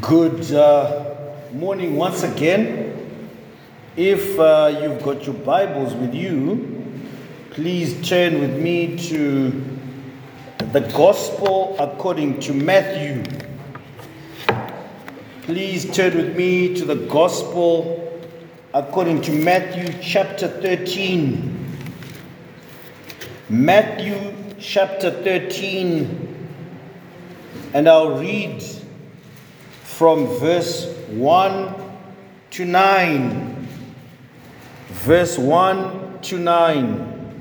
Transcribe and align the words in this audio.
Good 0.00 0.52
uh, 0.52 1.34
morning 1.52 1.96
once 1.96 2.22
again. 2.22 3.26
If 3.96 4.38
uh, 4.38 4.78
you've 4.80 5.02
got 5.02 5.26
your 5.26 5.34
Bibles 5.34 5.92
with 5.94 6.14
you, 6.14 7.02
please 7.50 8.08
turn 8.08 8.38
with 8.38 8.56
me 8.62 8.96
to 9.08 9.50
the 10.70 10.82
Gospel 10.94 11.74
according 11.80 12.38
to 12.42 12.52
Matthew. 12.52 13.24
Please 15.42 15.92
turn 15.92 16.16
with 16.16 16.36
me 16.36 16.76
to 16.76 16.84
the 16.84 17.06
Gospel 17.06 18.22
according 18.72 19.20
to 19.22 19.32
Matthew 19.32 19.92
chapter 20.00 20.46
13. 20.46 21.51
Matthew 23.52 24.34
chapter 24.58 25.10
13, 25.10 26.48
and 27.74 27.86
I'll 27.86 28.18
read 28.18 28.64
from 29.82 30.26
verse 30.38 30.86
1 31.10 31.74
to 32.52 32.64
9. 32.64 33.68
Verse 34.88 35.36
1 35.36 36.20
to 36.22 36.38
9. 36.38 37.34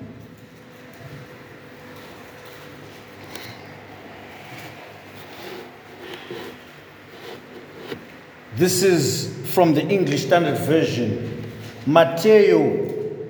This 8.57 8.83
is 8.83 9.33
from 9.53 9.73
the 9.73 9.87
English 9.87 10.25
Standard 10.25 10.57
Version. 10.57 11.49
Matthew 11.85 13.23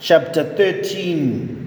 chapter 0.00 0.42
13, 0.56 1.59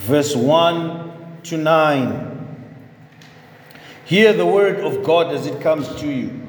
verse 0.00 0.34
1 0.34 1.40
to 1.42 1.56
9. 1.58 2.76
Hear 4.06 4.32
the 4.32 4.46
word 4.46 4.80
of 4.80 5.04
God 5.04 5.32
as 5.34 5.46
it 5.46 5.60
comes 5.60 5.86
to 6.00 6.06
you. 6.06 6.40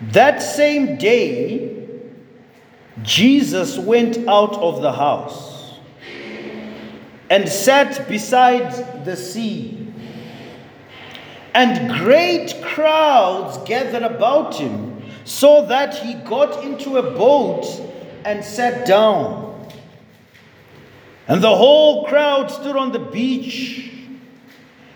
That 0.00 0.40
same 0.40 0.96
day, 0.98 1.88
Jesus 3.02 3.78
went 3.78 4.28
out 4.28 4.54
of 4.54 4.80
the 4.80 4.92
house 4.92 5.74
and 7.28 7.48
sat 7.48 8.08
beside 8.08 9.04
the 9.04 9.16
sea. 9.16 9.92
And 11.52 11.98
great 11.98 12.62
crowds 12.62 13.58
gathered 13.68 14.04
about 14.04 14.54
him, 14.54 15.02
so 15.24 15.66
that 15.66 15.96
he 15.96 16.14
got 16.14 16.64
into 16.64 16.96
a 16.96 17.02
boat 17.02 17.66
and 18.24 18.44
sat 18.44 18.86
down. 18.86 19.51
And 21.32 21.42
the 21.42 21.56
whole 21.56 22.04
crowd 22.04 22.50
stood 22.50 22.76
on 22.76 22.92
the 22.92 22.98
beach. 22.98 23.90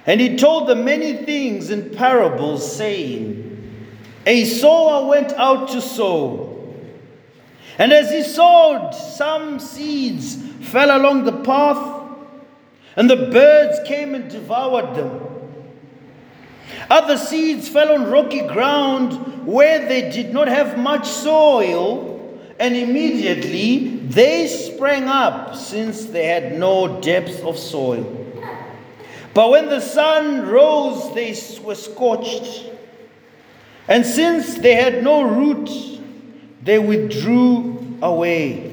And 0.05 0.21
he 0.21 0.37
told 0.37 0.69
them 0.69 0.85
many 0.85 1.15
things 1.25 1.71
in 1.71 1.95
parables, 1.95 2.77
saying, 2.77 3.89
A 4.27 4.45
sower 4.45 5.07
went 5.07 5.33
out 5.33 5.71
to 5.71 5.81
sow. 5.81 6.75
And 7.79 7.91
as 7.91 8.11
he 8.11 8.23
sowed, 8.23 8.91
some 8.93 9.59
seeds 9.59 10.37
fell 10.69 10.95
along 10.95 11.25
the 11.25 11.41
path, 11.41 12.03
and 12.97 13.09
the 13.09 13.17
birds 13.17 13.81
came 13.89 14.15
and 14.15 14.31
devoured 14.31 14.95
them. 14.95 15.19
Other 16.91 17.17
seeds 17.17 17.67
fell 17.67 17.95
on 17.95 18.11
rocky 18.11 18.47
ground 18.47 19.47
where 19.47 19.89
they 19.89 20.11
did 20.11 20.35
not 20.35 20.49
have 20.49 20.77
much 20.77 21.09
soil, 21.09 22.16
and 22.59 22.77
immediately 22.77 23.97
they 23.99 24.47
sprang 24.47 25.05
up, 25.05 25.55
since 25.55 26.07
they 26.07 26.27
had 26.27 26.59
no 26.59 27.01
depth 27.01 27.43
of 27.45 27.59
soil. 27.59 28.23
But 29.35 29.51
when 29.51 29.69
the 29.69 29.81
sun 29.81 30.47
rose, 30.47 31.13
they 31.15 31.37
were 31.63 31.75
scorched. 31.75 32.71
And 33.89 34.05
since 34.05 34.55
they 34.55 34.75
had 34.75 35.05
no 35.05 35.23
root, 35.23 35.71
they 36.63 36.79
withdrew 36.79 37.99
away. 38.01 38.73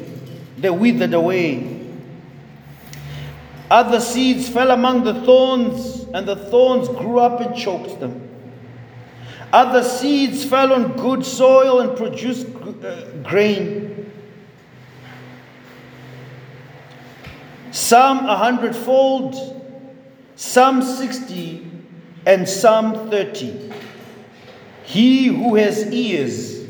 They 0.57 0.69
withered 0.69 1.13
away. 1.13 1.81
Other 3.69 3.99
seeds 3.99 4.47
fell 4.47 4.71
among 4.71 5.03
the 5.03 5.21
thorns, 5.25 6.05
and 6.13 6.27
the 6.27 6.35
thorns 6.35 6.87
grew 6.87 7.19
up 7.19 7.41
and 7.41 7.55
choked 7.55 7.99
them. 7.99 8.29
Other 9.51 9.83
seeds 9.83 10.45
fell 10.45 10.73
on 10.73 10.93
good 10.93 11.25
soil 11.25 11.81
and 11.81 11.97
produced 11.97 12.52
grain. 13.23 14.11
Some 17.71 18.25
a 18.25 18.37
hundredfold 18.37 19.53
some 20.35 20.81
60, 20.81 21.71
and 22.25 22.47
some 22.47 23.09
30. 23.09 23.71
He 24.83 25.27
who 25.27 25.55
has 25.55 25.91
ears, 25.91 26.67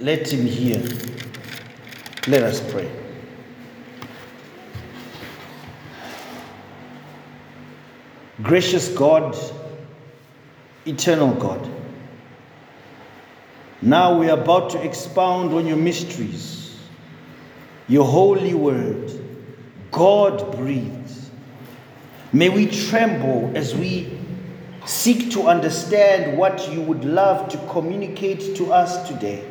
let 0.00 0.32
him 0.32 0.46
hear. 0.46 0.78
Let 2.26 2.42
us 2.42 2.60
pray. 2.72 2.90
Gracious 8.42 8.88
God, 8.88 9.36
eternal 10.86 11.32
God, 11.34 11.70
now 13.84 14.18
we 14.18 14.30
are 14.30 14.40
about 14.40 14.70
to 14.70 14.82
expound 14.82 15.52
on 15.52 15.66
your 15.66 15.76
mysteries, 15.76 16.74
your 17.86 18.06
holy 18.06 18.54
word, 18.54 19.12
God 19.90 20.56
breathed. 20.56 21.12
May 22.32 22.48
we 22.48 22.66
tremble 22.66 23.52
as 23.54 23.74
we 23.74 24.18
seek 24.86 25.30
to 25.32 25.48
understand 25.48 26.38
what 26.38 26.72
you 26.72 26.80
would 26.80 27.04
love 27.04 27.50
to 27.50 27.58
communicate 27.68 28.56
to 28.56 28.72
us 28.72 29.06
today. 29.06 29.44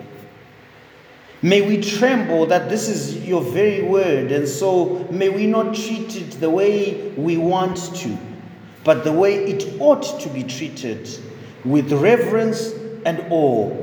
May 1.43 1.61
we 1.61 1.79
tremble 1.79 2.47
that 2.47 2.69
this 2.69 2.89
is 2.89 3.23
your 3.27 3.41
very 3.41 3.83
word, 3.83 4.31
and 4.31 4.47
so 4.47 5.07
may 5.11 5.29
we 5.29 5.45
not 5.45 5.75
treat 5.75 6.15
it 6.15 6.31
the 6.39 6.49
way 6.49 7.09
we 7.17 7.37
want 7.37 7.77
to, 7.97 8.17
but 8.83 9.03
the 9.03 9.11
way 9.11 9.45
it 9.45 9.79
ought 9.79 10.19
to 10.21 10.29
be 10.29 10.41
treated 10.41 11.07
with 11.63 11.91
reverence 11.91 12.71
and 13.05 13.27
awe 13.29 13.82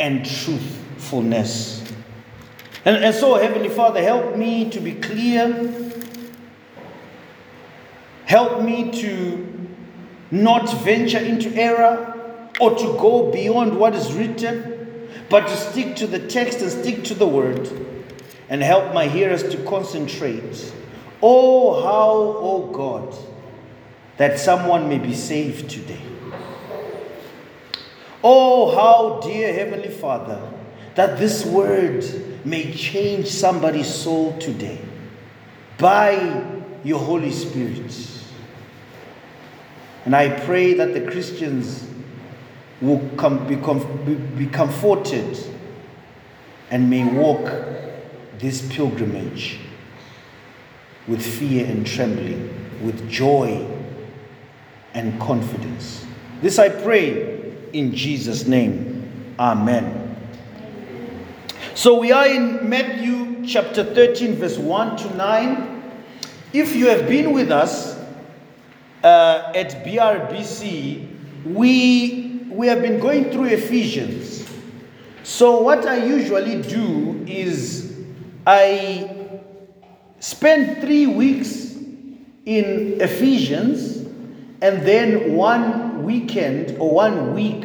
and 0.00 0.24
truthfulness. 0.24 1.84
And, 2.84 3.04
and 3.04 3.14
so, 3.14 3.34
Heavenly 3.34 3.68
Father, 3.68 4.02
help 4.02 4.36
me 4.36 4.70
to 4.70 4.80
be 4.80 4.94
clear 4.94 5.90
Help 8.30 8.62
me 8.62 8.92
to 8.92 9.68
not 10.30 10.72
venture 10.84 11.18
into 11.18 11.52
error 11.56 12.48
or 12.60 12.76
to 12.76 12.84
go 12.96 13.28
beyond 13.32 13.76
what 13.76 13.92
is 13.92 14.12
written, 14.12 15.08
but 15.28 15.48
to 15.48 15.56
stick 15.56 15.96
to 15.96 16.06
the 16.06 16.28
text 16.28 16.60
and 16.60 16.70
stick 16.70 17.02
to 17.02 17.14
the 17.14 17.26
word. 17.26 17.68
And 18.48 18.62
help 18.62 18.94
my 18.94 19.08
hearers 19.08 19.42
to 19.42 19.56
concentrate. 19.64 20.72
Oh, 21.20 21.82
how, 21.82 22.36
oh 22.38 22.70
God, 22.72 23.16
that 24.16 24.38
someone 24.38 24.88
may 24.88 24.98
be 24.98 25.12
saved 25.12 25.68
today. 25.68 26.00
Oh, 28.22 28.74
how, 28.74 29.20
dear 29.26 29.52
Heavenly 29.52 29.88
Father, 29.88 30.40
that 30.94 31.18
this 31.18 31.44
word 31.46 32.04
may 32.44 32.72
change 32.72 33.26
somebody's 33.28 33.92
soul 33.92 34.36
today 34.38 34.78
by 35.78 36.44
your 36.84 36.98
Holy 36.98 37.30
Spirit. 37.30 37.94
And 40.04 40.14
I 40.14 40.40
pray 40.40 40.74
that 40.74 40.92
the 40.92 41.10
Christians 41.10 41.86
will 42.80 43.00
come, 43.16 43.46
be, 43.46 43.56
be 44.14 44.46
comforted 44.46 45.38
and 46.70 46.88
may 46.88 47.04
walk 47.04 47.50
this 48.38 48.66
pilgrimage 48.72 49.58
with 51.06 51.24
fear 51.24 51.66
and 51.66 51.86
trembling, 51.86 52.48
with 52.82 53.08
joy 53.10 53.66
and 54.94 55.18
confidence. 55.20 56.06
This 56.40 56.58
I 56.58 56.68
pray 56.68 57.39
in 57.72 57.94
Jesus' 57.94 58.46
name. 58.46 59.34
Amen. 59.38 60.16
So 61.74 61.98
we 61.98 62.12
are 62.12 62.26
in 62.26 62.68
Matthew 62.68 63.46
chapter 63.46 63.84
13, 63.84 64.36
verse 64.36 64.58
1 64.58 64.96
to 64.98 65.16
9. 65.16 65.82
If 66.52 66.74
you 66.74 66.88
have 66.88 67.08
been 67.08 67.32
with 67.32 67.50
us, 67.50 68.00
uh, 69.02 69.52
at 69.54 69.84
BRBC, 69.84 71.08
we, 71.46 72.42
we 72.50 72.66
have 72.66 72.82
been 72.82 73.00
going 73.00 73.30
through 73.30 73.46
Ephesians. 73.46 74.46
So, 75.22 75.60
what 75.60 75.86
I 75.86 76.04
usually 76.04 76.60
do 76.62 77.24
is 77.26 77.96
I 78.46 79.30
spend 80.18 80.80
three 80.82 81.06
weeks 81.06 81.76
in 82.46 83.00
Ephesians 83.00 83.98
and 84.62 84.82
then 84.82 85.34
one 85.34 85.89
weekend 86.04 86.76
or 86.78 86.94
one 86.94 87.34
week, 87.34 87.64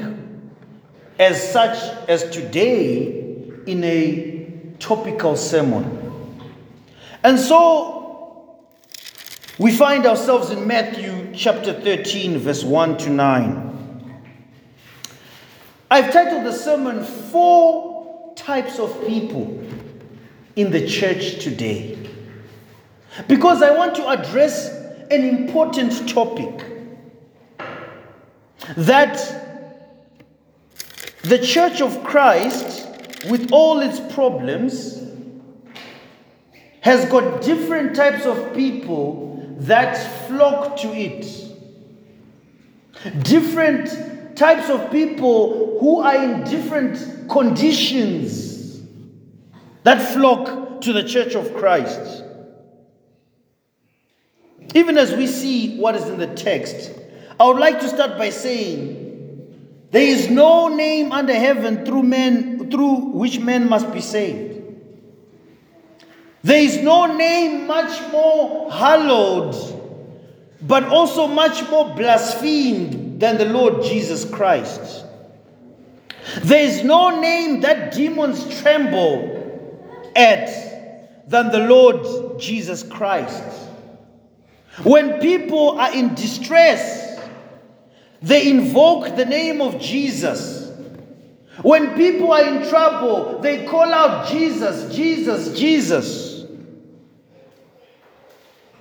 as 1.19 1.51
such 1.51 1.77
as 2.07 2.29
today, 2.29 3.21
in 3.65 3.83
a 3.83 4.51
topical 4.79 5.35
sermon. 5.35 6.01
And 7.23 7.39
so 7.39 7.95
We 9.57 9.71
find 9.71 10.05
ourselves 10.05 10.49
in 10.49 10.67
Matthew 10.67 11.31
chapter 11.33 11.71
13, 11.71 12.39
verse 12.39 12.61
1 12.65 12.97
to 12.97 13.09
9. 13.09 14.21
I've 15.89 16.11
titled 16.11 16.45
the 16.45 16.51
sermon 16.51 17.05
Four 17.05 18.33
Types 18.35 18.79
of 18.79 19.07
People 19.07 19.63
in 20.57 20.71
the 20.71 20.85
Church 20.85 21.41
Today. 21.41 21.97
Because 23.29 23.61
I 23.61 23.71
want 23.71 23.95
to 23.95 24.09
address 24.09 24.67
an 25.09 25.23
important 25.23 26.09
topic 26.09 26.74
that 28.77 29.17
the 31.23 31.39
Church 31.39 31.81
of 31.81 32.03
Christ, 32.03 32.87
with 33.29 33.51
all 33.51 33.79
its 33.79 33.99
problems, 34.13 35.01
has 36.81 37.09
got 37.09 37.41
different 37.41 37.95
types 37.95 38.25
of 38.25 38.53
people 38.53 39.55
that 39.59 39.95
flock 40.27 40.77
to 40.77 40.87
it. 40.93 41.25
Different 43.23 44.37
types 44.37 44.69
of 44.69 44.91
people 44.91 45.79
who 45.79 46.01
are 46.01 46.15
in 46.15 46.43
different 46.43 47.29
conditions 47.29 48.81
that 49.83 50.13
flock 50.13 50.81
to 50.81 50.93
the 50.93 51.03
church 51.03 51.35
of 51.35 51.55
Christ. 51.55 52.23
Even 54.73 54.97
as 54.97 55.13
we 55.13 55.27
see 55.27 55.77
what 55.79 55.95
is 55.95 56.03
in 56.09 56.17
the 56.17 56.33
text, 56.33 56.91
I 57.39 57.47
would 57.47 57.57
like 57.57 57.79
to 57.81 57.89
start 57.89 58.17
by 58.17 58.29
saying 58.29 59.87
there 59.91 60.01
is 60.01 60.29
no 60.29 60.67
name 60.69 61.11
under 61.11 61.33
heaven 61.33 61.85
through 61.85 62.03
men 62.03 62.69
through 62.71 62.95
which 63.11 63.39
men 63.39 63.69
must 63.69 63.91
be 63.93 64.01
saved. 64.01 64.63
There 66.43 66.61
is 66.61 66.77
no 66.77 67.15
name 67.15 67.65
much 67.67 68.11
more 68.11 68.71
hallowed, 68.71 69.55
but 70.61 70.83
also 70.83 71.27
much 71.27 71.67
more 71.69 71.95
blasphemed 71.95 73.19
than 73.19 73.37
the 73.37 73.45
Lord 73.45 73.83
Jesus 73.83 74.25
Christ. 74.25 75.05
There 76.41 76.63
is 76.63 76.83
no 76.83 77.19
name 77.19 77.61
that 77.61 77.93
demons 77.93 78.61
tremble 78.61 79.31
at 80.15 81.29
than 81.29 81.51
the 81.51 81.67
Lord 81.67 82.39
Jesus 82.39 82.83
Christ. 82.83 83.43
When 84.83 85.19
people 85.19 85.79
are 85.79 85.93
in 85.93 86.15
distress, 86.15 87.04
they 88.25 88.49
invoke 88.49 89.15
the 89.15 89.25
name 89.25 89.61
of 89.61 89.79
Jesus. 89.79 90.71
When 91.61 91.95
people 91.95 92.33
are 92.33 92.43
in 92.43 92.67
trouble, 92.67 93.39
they 93.39 93.65
call 93.65 93.93
out 93.93 94.27
Jesus, 94.27 94.93
Jesus, 94.93 95.57
Jesus 95.57 96.35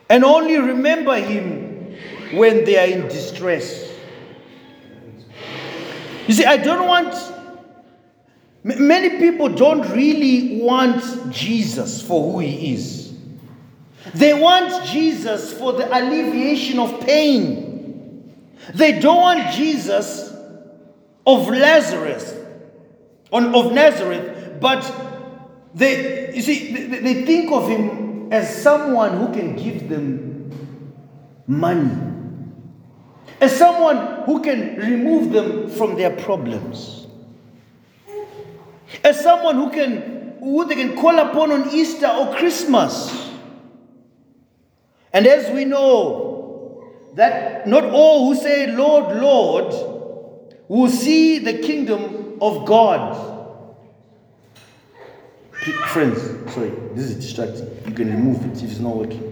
and 0.08 0.24
only 0.24 0.58
remember 0.58 1.16
him 1.16 1.96
when 2.34 2.64
they 2.64 2.78
are 2.78 2.86
in 2.86 3.08
distress. 3.08 3.92
You 6.26 6.34
see, 6.34 6.44
I 6.44 6.56
don't 6.56 6.86
want, 6.86 7.14
many 8.62 9.18
people 9.18 9.48
don't 9.48 9.88
really 9.90 10.60
want 10.62 11.32
Jesus 11.32 12.00
for 12.00 12.32
who 12.32 12.38
he 12.40 12.74
is. 12.74 13.12
They 14.14 14.34
want 14.34 14.84
Jesus 14.86 15.52
for 15.52 15.72
the 15.72 15.86
alleviation 15.92 16.78
of 16.78 17.00
pain. 17.00 17.63
They 18.72 18.98
don't 19.00 19.20
want 19.20 19.52
Jesus 19.52 20.32
of 21.26 21.48
Lazarus, 21.48 22.34
on, 23.32 23.54
of 23.54 23.72
Nazareth, 23.72 24.60
but 24.60 24.82
they, 25.74 26.34
you 26.34 26.42
see, 26.42 26.86
they 26.86 27.24
think 27.24 27.50
of 27.50 27.68
him 27.68 28.32
as 28.32 28.62
someone 28.62 29.18
who 29.18 29.32
can 29.34 29.56
give 29.56 29.88
them 29.88 30.50
money, 31.46 31.90
as 33.40 33.56
someone 33.56 34.22
who 34.24 34.42
can 34.42 34.76
remove 34.76 35.32
them 35.32 35.68
from 35.68 35.96
their 35.96 36.10
problems, 36.10 37.06
as 39.02 39.20
someone 39.20 39.56
who 39.56 39.70
can 39.70 40.14
who 40.44 40.66
they 40.66 40.74
can 40.74 40.94
call 40.94 41.18
upon 41.18 41.50
on 41.50 41.70
Easter 41.70 42.06
or 42.06 42.34
Christmas. 42.34 43.30
And 45.10 45.26
as 45.26 45.50
we 45.54 45.64
know 45.64 46.33
that 47.14 47.66
not 47.66 47.84
all 47.84 48.26
who 48.26 48.40
say 48.40 48.66
Lord, 48.68 49.16
Lord 49.16 49.72
will 50.68 50.90
see 50.90 51.38
the 51.38 51.58
kingdom 51.58 52.38
of 52.40 52.66
God. 52.66 53.32
Friends, 55.88 56.20
sorry, 56.52 56.70
this 56.92 57.06
is 57.06 57.16
distracting. 57.16 57.68
You 57.86 57.94
can 57.94 58.10
remove 58.10 58.44
it 58.44 58.62
if 58.62 58.70
it's 58.70 58.80
not 58.80 58.96
working. 58.96 59.30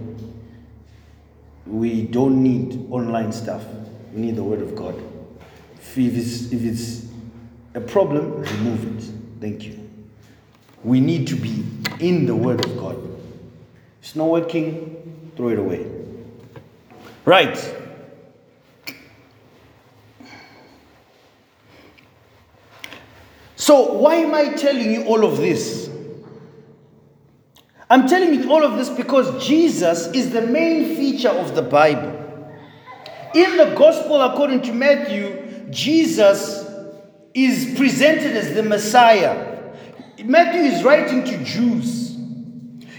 We 1.67 2.03
don't 2.03 2.43
need 2.43 2.91
online 2.91 3.33
stuff. 3.33 3.65
We 4.13 4.23
need 4.23 4.37
the 4.37 4.45
Word 4.45 4.63
of 4.63 4.75
God. 4.75 4.95
If 5.81 5.99
it's, 5.99 6.53
if 6.53 6.65
it's 6.65 7.07
a 7.75 7.81
problem, 7.81 8.43
remove 8.43 8.99
it. 8.99 9.41
Thank 9.41 9.65
you. 9.65 9.79
We 10.85 11.01
need 11.01 11.27
to 11.29 11.37
be 11.37 11.65
in 12.01 12.27
the 12.27 12.35
Word 12.35 12.65
of 12.65 12.77
God. 12.79 12.97
If 12.97 14.09
it's 14.09 14.17
not 14.17 14.29
working, 14.29 15.33
throw 15.37 15.49
it 15.51 15.59
away. 15.59 15.92
Right. 17.25 17.57
So, 23.55 23.93
why 23.93 24.17
am 24.17 24.35
I 24.35 24.55
telling 24.55 24.91
you 24.91 25.05
all 25.05 25.25
of 25.25 25.37
this? 25.37 25.89
I'm 27.89 28.09
telling 28.09 28.35
you 28.35 28.51
all 28.51 28.65
of 28.65 28.77
this 28.77 28.89
because 28.89 29.47
Jesus 29.47 30.09
is 30.09 30.33
the 30.33 30.43
main 30.43 30.97
feature 30.97 31.29
of 31.29 31.55
the 31.55 31.63
Bible. 31.63 32.11
In 33.35 33.57
the 33.57 33.75
Gospel 33.77 34.21
according 34.21 34.63
to 34.63 34.73
Matthew, 34.73 35.69
Jesus 35.71 36.67
is 37.35 37.75
presented 37.77 38.37
as 38.37 38.55
the 38.55 38.63
Messiah. 38.63 39.75
Matthew 40.25 40.63
is 40.63 40.83
writing 40.83 41.25
to 41.25 41.45
Jews. 41.45 42.17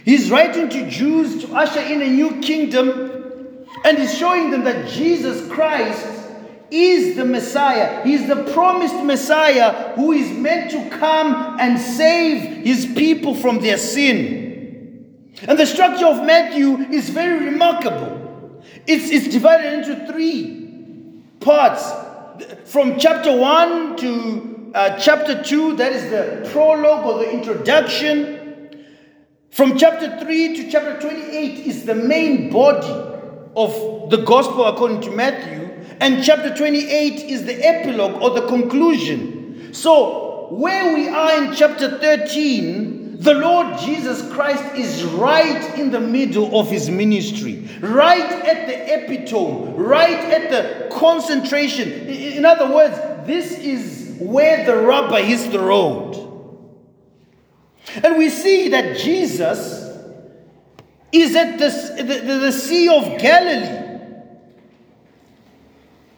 He's 0.06 0.31
writing 0.31 0.70
to 0.70 0.90
Jews 0.90 1.44
to 1.44 1.54
usher 1.54 1.81
in 1.81 2.02
a 2.02 2.08
new 2.08 2.40
kingdom 2.42 3.12
and 3.83 3.97
he's 3.97 4.18
showing 4.18 4.51
them 4.51 4.63
that 4.63 4.89
Jesus 4.89 5.47
Christ 5.51 6.07
is 6.71 7.15
the 7.15 7.25
Messiah. 7.25 8.03
He's 8.03 8.27
the 8.27 8.51
promised 8.53 9.03
Messiah 9.03 9.94
who 9.95 10.12
is 10.12 10.31
meant 10.31 10.71
to 10.71 10.89
come 10.97 11.59
and 11.59 11.80
save 11.80 12.65
his 12.65 12.85
people 12.85 13.35
from 13.35 13.59
their 13.59 13.77
sin. 13.77 15.30
And 15.47 15.59
the 15.59 15.65
structure 15.65 16.07
of 16.07 16.25
Matthew 16.25 16.77
is 16.91 17.09
very 17.09 17.45
remarkable. 17.45 18.63
It's, 18.88 19.09
it's 19.12 19.27
divided 19.27 19.74
into 19.74 20.08
three 20.12 21.22
parts. 21.41 21.91
From 22.65 22.98
chapter 22.98 23.36
1 23.36 23.98
to 23.98 24.72
uh, 24.74 24.98
chapter 24.98 25.43
2, 25.43 25.75
that 25.75 25.91
is 25.91 26.10
the 26.10 26.50
prologue 26.51 27.05
or 27.05 27.19
the 27.19 27.31
introduction. 27.31 28.88
From 29.51 29.77
chapter 29.77 30.19
3 30.19 30.55
to 30.55 30.72
chapter 30.72 31.00
28 31.00 31.67
is 31.67 31.86
the 31.86 31.93
main 31.93 32.50
body 32.50 33.12
of 33.55 34.10
the 34.10 34.17
gospel 34.17 34.65
according 34.65 35.01
to 35.01 35.12
Matthew. 35.12 35.69
And 36.00 36.24
chapter 36.24 36.53
28 36.53 37.29
is 37.29 37.45
the 37.45 37.65
epilogue 37.65 38.22
or 38.22 38.31
the 38.31 38.48
conclusion. 38.48 39.74
So, 39.74 40.48
where 40.51 40.93
we 40.93 41.07
are 41.07 41.43
in 41.43 41.53
chapter 41.53 41.98
13, 42.00 43.19
the 43.19 43.33
Lord 43.33 43.79
Jesus 43.79 44.22
Christ 44.33 44.75
is 44.75 45.03
right 45.03 45.79
in 45.79 45.91
the 45.91 46.00
middle 46.00 46.60
of 46.60 46.69
his 46.69 46.89
ministry, 46.89 47.69
right 47.79 48.19
at 48.19 48.67
the 48.67 48.93
epitome, 48.93 49.74
right 49.75 50.10
at 50.12 50.51
the 50.51 50.95
concentration. 50.95 51.89
In 51.89 52.43
other 52.43 52.74
words, 52.74 52.95
this 53.25 53.51
is 53.57 54.17
where 54.19 54.65
the 54.65 54.75
rubber 54.75 55.22
hits 55.22 55.48
the 55.48 55.60
road. 55.60 56.13
And 58.03 58.17
we 58.17 58.29
see 58.29 58.69
that 58.69 58.98
Jesus 58.98 59.83
is 61.13 61.36
at 61.36 61.60
the, 61.60 62.03
the, 62.03 62.39
the 62.39 62.51
Sea 62.51 62.89
of 62.89 63.22
Galilee. 63.22 63.84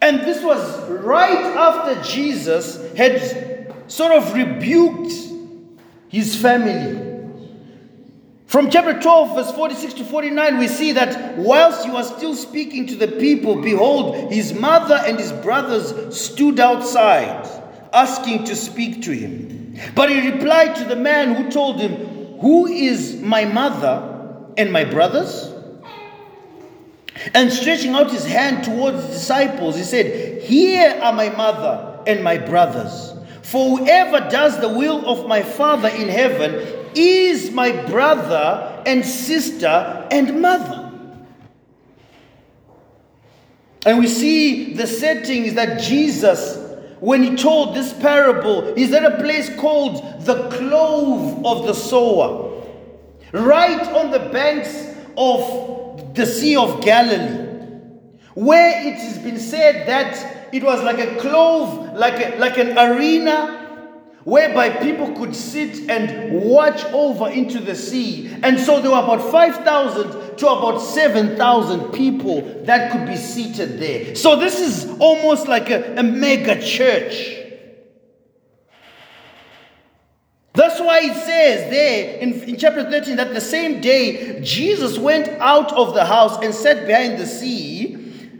And 0.01 0.21
this 0.21 0.41
was 0.41 0.89
right 0.89 1.45
after 1.55 2.01
Jesus 2.01 2.93
had 2.93 3.73
sort 3.87 4.13
of 4.13 4.33
rebuked 4.33 5.11
his 6.07 6.35
family. 6.35 7.03
From 8.45 8.69
chapter 8.69 8.99
12, 9.01 9.35
verse 9.35 9.51
46 9.51 9.95
to 9.95 10.05
49, 10.05 10.59
we 10.59 10.67
see 10.67 10.93
that 10.93 11.37
whilst 11.37 11.83
he 11.83 11.91
was 11.91 12.07
still 12.15 12.35
speaking 12.35 12.87
to 12.87 12.95
the 12.95 13.07
people, 13.07 13.61
behold, 13.61 14.31
his 14.31 14.53
mother 14.53 15.01
and 15.05 15.19
his 15.19 15.31
brothers 15.33 16.17
stood 16.17 16.59
outside, 16.59 17.49
asking 17.91 18.45
to 18.45 18.55
speak 18.55 19.01
to 19.03 19.11
him. 19.11 19.77
But 19.93 20.09
he 20.09 20.31
replied 20.31 20.75
to 20.77 20.85
the 20.85 20.95
man 20.95 21.33
who 21.33 21.51
told 21.51 21.81
him, 21.81 22.39
Who 22.39 22.67
is 22.67 23.19
my 23.21 23.43
mother 23.43 24.14
and 24.57 24.71
my 24.71 24.85
brothers? 24.85 25.51
And 27.33 27.51
stretching 27.51 27.93
out 27.95 28.11
his 28.11 28.25
hand 28.25 28.63
towards 28.63 29.01
the 29.01 29.07
disciples, 29.07 29.75
he 29.75 29.83
said, 29.83 30.43
Here 30.43 30.99
are 31.01 31.13
my 31.13 31.29
mother 31.29 32.03
and 32.05 32.23
my 32.23 32.37
brothers. 32.37 33.13
For 33.41 33.77
whoever 33.77 34.29
does 34.29 34.59
the 34.59 34.69
will 34.69 35.07
of 35.07 35.27
my 35.27 35.43
Father 35.43 35.89
in 35.89 36.09
heaven 36.09 36.89
is 36.95 37.51
my 37.51 37.71
brother 37.85 38.83
and 38.85 39.05
sister 39.05 40.07
and 40.11 40.41
mother. 40.41 40.91
And 43.85 43.99
we 43.99 44.07
see 44.07 44.73
the 44.73 44.87
setting 44.87 45.45
is 45.45 45.53
that 45.53 45.79
Jesus, 45.79 46.57
when 46.99 47.21
he 47.21 47.35
told 47.35 47.75
this 47.75 47.93
parable, 47.93 48.73
is 48.73 48.91
at 48.93 49.05
a 49.05 49.17
place 49.17 49.55
called 49.57 50.25
the 50.25 50.49
Clove 50.49 51.45
of 51.45 51.67
the 51.67 51.73
Sower, 51.73 52.44
right 53.35 53.87
on 53.87 54.11
the 54.11 54.19
banks 54.19 54.93
of 55.17 56.13
the 56.15 56.25
Sea 56.25 56.55
of 56.55 56.81
Galilee, 56.81 57.43
where 58.33 58.87
it 58.87 58.95
has 58.95 59.17
been 59.19 59.39
said 59.39 59.87
that 59.87 60.53
it 60.53 60.63
was 60.63 60.81
like 60.83 60.99
a 60.99 61.15
clove, 61.17 61.93
like, 61.97 62.19
a, 62.19 62.37
like 62.37 62.57
an 62.57 62.77
arena 62.77 63.61
whereby 64.23 64.69
people 64.69 65.13
could 65.13 65.35
sit 65.35 65.89
and 65.89 66.41
watch 66.41 66.83
over 66.85 67.29
into 67.29 67.59
the 67.59 67.75
sea. 67.75 68.35
And 68.41 68.59
so 68.59 68.81
there 68.81 68.91
were 68.91 68.97
about 68.97 69.31
5,000 69.31 70.37
to 70.37 70.47
about 70.47 70.79
7,000 70.79 71.91
people 71.91 72.41
that 72.63 72.91
could 72.91 73.05
be 73.05 73.17
seated 73.17 73.79
there. 73.79 74.15
So 74.15 74.35
this 74.35 74.59
is 74.59 74.97
almost 74.99 75.47
like 75.47 75.69
a, 75.69 75.97
a 75.97 76.03
mega 76.03 76.59
church. 76.59 77.44
That's 80.55 80.79
why 80.79 81.01
it 81.01 81.15
says 81.15 81.69
there 81.69 82.17
in, 82.19 82.33
in 82.43 82.57
chapter 82.57 82.89
13 82.89 83.17
that 83.17 83.33
the 83.33 83.41
same 83.41 83.81
day 83.81 84.39
Jesus 84.41 84.97
went 84.97 85.27
out 85.41 85.73
of 85.73 85.93
the 85.93 86.05
house 86.05 86.41
and 86.43 86.53
sat 86.53 86.87
behind 86.87 87.19
the 87.19 87.25
sea, 87.25 87.95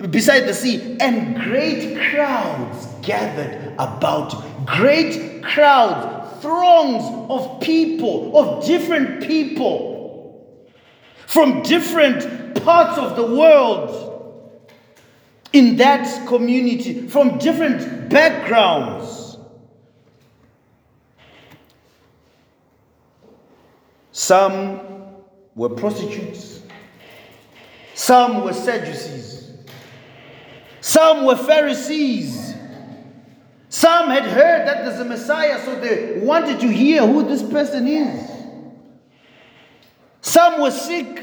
beside 0.10 0.42
the 0.42 0.54
sea, 0.54 0.98
and 1.00 1.36
great 1.42 1.98
crowds 2.12 2.88
gathered 3.02 3.74
about. 3.78 4.66
Great 4.66 5.44
crowds, 5.44 6.42
throngs 6.42 7.04
of 7.30 7.62
people, 7.62 8.38
of 8.38 8.66
different 8.66 9.28
people 9.28 9.96
from 11.28 11.62
different 11.64 12.64
parts 12.64 12.98
of 12.98 13.16
the 13.16 13.26
world 13.26 14.72
in 15.52 15.78
that 15.78 16.28
community, 16.28 17.08
from 17.08 17.38
different 17.38 18.10
backgrounds. 18.10 19.25
Some 24.26 24.82
were 25.54 25.70
prostitutes, 25.70 26.64
some 27.94 28.44
were 28.44 28.54
Sadducees, 28.54 29.54
some 30.82 31.28
were 31.28 31.36
Pharisees. 31.36 32.56
Some 33.70 34.10
had 34.10 34.24
heard 34.24 34.68
that 34.68 34.84
there's 34.84 35.00
a 35.00 35.06
Messiah, 35.06 35.64
so 35.64 35.80
they 35.80 36.20
wanted 36.22 36.60
to 36.62 36.68
hear 36.68 37.06
who 37.06 37.22
this 37.28 37.44
person 37.44 37.88
is. 37.88 38.32
Some 40.22 40.60
were 40.60 40.72
sick. 40.72 41.22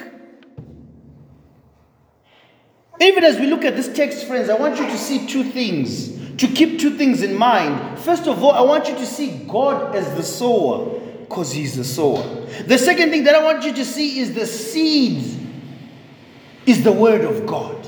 Even 3.01 3.25
as 3.25 3.41
we 3.41 3.49
look 3.49 3.65
at 3.65 3.75
this 3.75 3.93
text, 3.93 4.27
friends, 4.29 4.49
I 4.49 4.55
want 4.55 4.79
you 4.79 4.87
to 4.87 4.97
see 4.97 5.27
two 5.27 5.43
things, 5.43 6.37
to 6.37 6.47
keep 6.47 6.79
two 6.79 6.97
things 6.97 7.23
in 7.23 7.35
mind. 7.35 7.99
First 7.99 8.29
of 8.29 8.45
all, 8.45 8.53
I 8.53 8.61
want 8.61 8.87
you 8.87 8.95
to 8.95 9.07
see 9.07 9.45
God 9.49 9.97
as 9.97 10.15
the 10.15 10.23
sower, 10.23 11.02
because 11.33 11.51
He's 11.51 11.75
the 11.75 11.85
sower. 11.85 12.23
The 12.67 12.77
second 12.77 13.11
thing 13.11 13.25
that 13.25 13.35
I 13.35 13.43
want 13.43 13.65
you 13.65 13.73
to 13.73 13.85
see 13.87 14.19
is 14.19 14.35
the 14.35 14.47
seed 14.47 15.25
is 16.67 16.85
the 16.85 16.93
word 16.93 17.23
of 17.23 17.47
God. 17.47 17.87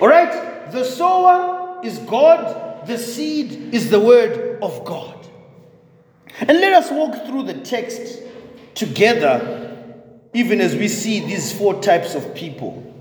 All 0.00 0.06
right? 0.06 0.70
The 0.70 0.84
sower 0.84 1.84
is 1.84 1.98
God, 1.98 2.86
the 2.86 2.98
seed 2.98 3.74
is 3.74 3.90
the 3.90 3.98
word 3.98 4.62
of 4.62 4.84
God. 4.84 5.26
And 6.38 6.60
let 6.60 6.72
us 6.72 6.88
walk 6.92 7.26
through 7.26 7.44
the 7.44 7.60
text 7.62 8.22
together, 8.76 9.76
even 10.32 10.60
as 10.60 10.76
we 10.76 10.86
see 10.86 11.18
these 11.18 11.52
four 11.52 11.82
types 11.82 12.14
of 12.14 12.32
people. 12.32 12.93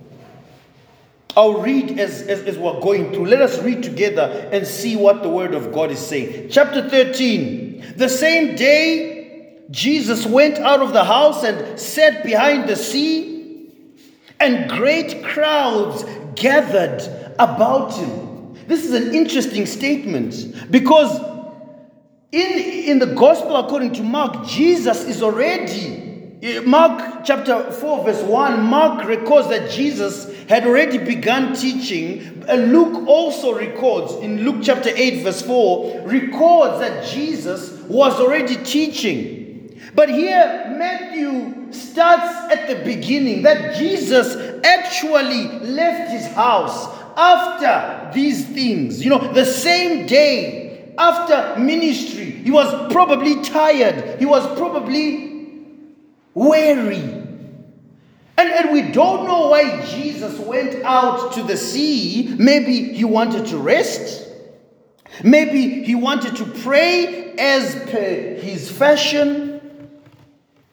I'll 1.36 1.62
read 1.62 2.00
as, 2.00 2.22
as, 2.22 2.44
as, 2.44 2.58
we're 2.58 2.80
going 2.80 3.12
through. 3.12 3.26
Let 3.26 3.42
us 3.42 3.60
read 3.64 3.82
together 3.82 4.50
and 4.52 4.68
see 4.68 4.96
what 4.96 5.24
the 5.24 5.30
word 5.30 5.56
of 5.56 5.74
God 5.74 5.90
is 5.90 6.00
saying. 6.00 6.50
Chapter 6.50 6.88
13. 6.88 7.96
The 7.98 8.10
same 8.10 8.56
day, 8.56 9.64
Jesus 9.72 10.26
went 10.26 10.60
out 10.60 10.82
of 10.82 10.94
the 10.94 11.04
house 11.04 11.44
and 11.44 11.80
sat 11.80 12.24
behind 12.24 12.70
the 12.70 12.76
sea, 12.76 13.72
and 14.40 14.70
great 14.70 15.24
crowds 15.24 16.04
gathered 16.36 17.02
about 17.40 17.96
him. 17.96 18.56
This 18.68 18.86
is 18.86 18.94
an 18.94 19.14
interesting 19.14 19.66
statement 19.66 20.72
because 20.72 21.20
in, 22.32 22.90
in 22.90 23.00
the 23.00 23.14
gospel 23.14 23.56
according 23.58 23.94
to 23.94 24.04
Mark, 24.04 24.48
Jesus 24.48 25.04
is 25.04 25.22
already, 25.22 26.03
Mark 26.66 27.24
chapter 27.24 27.72
4, 27.72 28.04
verse 28.04 28.22
1, 28.22 28.62
Mark 28.64 29.08
records 29.08 29.48
that 29.48 29.72
Jesus 29.72 30.38
had 30.50 30.66
already 30.66 30.98
begun 30.98 31.56
teaching. 31.56 32.44
Uh, 32.50 32.56
Luke 32.56 33.08
also 33.08 33.58
records, 33.58 34.16
in 34.16 34.44
Luke 34.44 34.58
chapter 34.62 34.90
8, 34.94 35.24
verse 35.24 35.42
4, 35.42 36.02
records 36.06 36.82
that 36.82 37.06
Jesus 37.06 37.72
was 37.84 38.20
already 38.20 38.58
teaching. 38.58 39.82
But 39.96 40.10
here, 40.10 40.76
Matthew 40.78 41.72
starts 41.72 42.52
at 42.52 42.68
the 42.68 42.84
beginning 42.84 43.44
that 43.44 43.78
Jesus 43.78 44.36
actually 44.66 45.48
left 45.62 46.12
his 46.12 46.28
house 46.34 46.90
after 47.16 48.12
these 48.14 48.46
things. 48.48 49.02
You 49.02 49.12
know, 49.12 49.32
the 49.32 49.46
same 49.46 50.08
day 50.08 50.92
after 50.98 51.58
ministry, 51.58 52.32
he 52.32 52.52
was 52.52 52.92
probably 52.92 53.42
tired, 53.44 54.20
he 54.20 54.26
was 54.26 54.46
probably 54.58 55.33
weary. 56.34 57.24
And, 58.36 58.50
and 58.50 58.72
we 58.72 58.82
don't 58.92 59.26
know 59.26 59.48
why 59.50 59.86
Jesus 59.86 60.38
went 60.40 60.84
out 60.84 61.34
to 61.34 61.44
the 61.44 61.58
sea. 61.58 62.36
Maybe 62.38 62.94
he 62.94 63.06
wanted 63.06 63.48
to 63.48 63.58
rest. 63.58 64.28
Maybe 65.24 65.84
he 65.84 65.96
wanted 65.96 66.36
to 66.38 66.46
pray 66.46 67.34
as 67.38 67.76
per 67.92 68.36
his 68.36 68.72
fashion. 68.72 69.62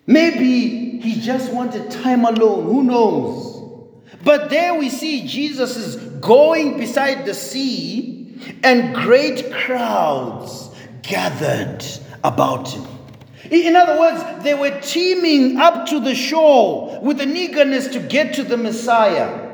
Maybe 0.07 0.99
he 1.01 1.21
just 1.21 1.53
wanted 1.53 1.91
time 1.91 2.25
alone. 2.25 2.65
Who 2.65 2.83
knows? 2.83 3.51
But 4.25 4.51
there 4.51 4.75
we 4.79 4.89
see 4.89 5.27
Jesus 5.27 5.77
is 5.77 5.97
going 6.21 6.79
beside 6.79 7.25
the 7.25 7.35
sea, 7.35 8.39
and 8.63 8.95
great 8.95 9.53
crowds 9.53 10.71
gathered 11.03 11.85
about 12.23 12.69
him. 12.69 12.90
In 13.49 13.75
other 13.75 13.99
words, 13.99 14.45
they 14.45 14.55
were 14.55 14.81
teeming 14.81 15.57
up 15.57 15.87
to 15.89 16.01
the 16.01 16.15
shore 16.15 17.01
with 17.01 17.21
an 17.21 17.37
eagerness 17.37 17.89
to 17.89 18.01
get 18.01 18.35
to 18.35 18.45
the 18.45 18.57
Messiah. 18.57 19.49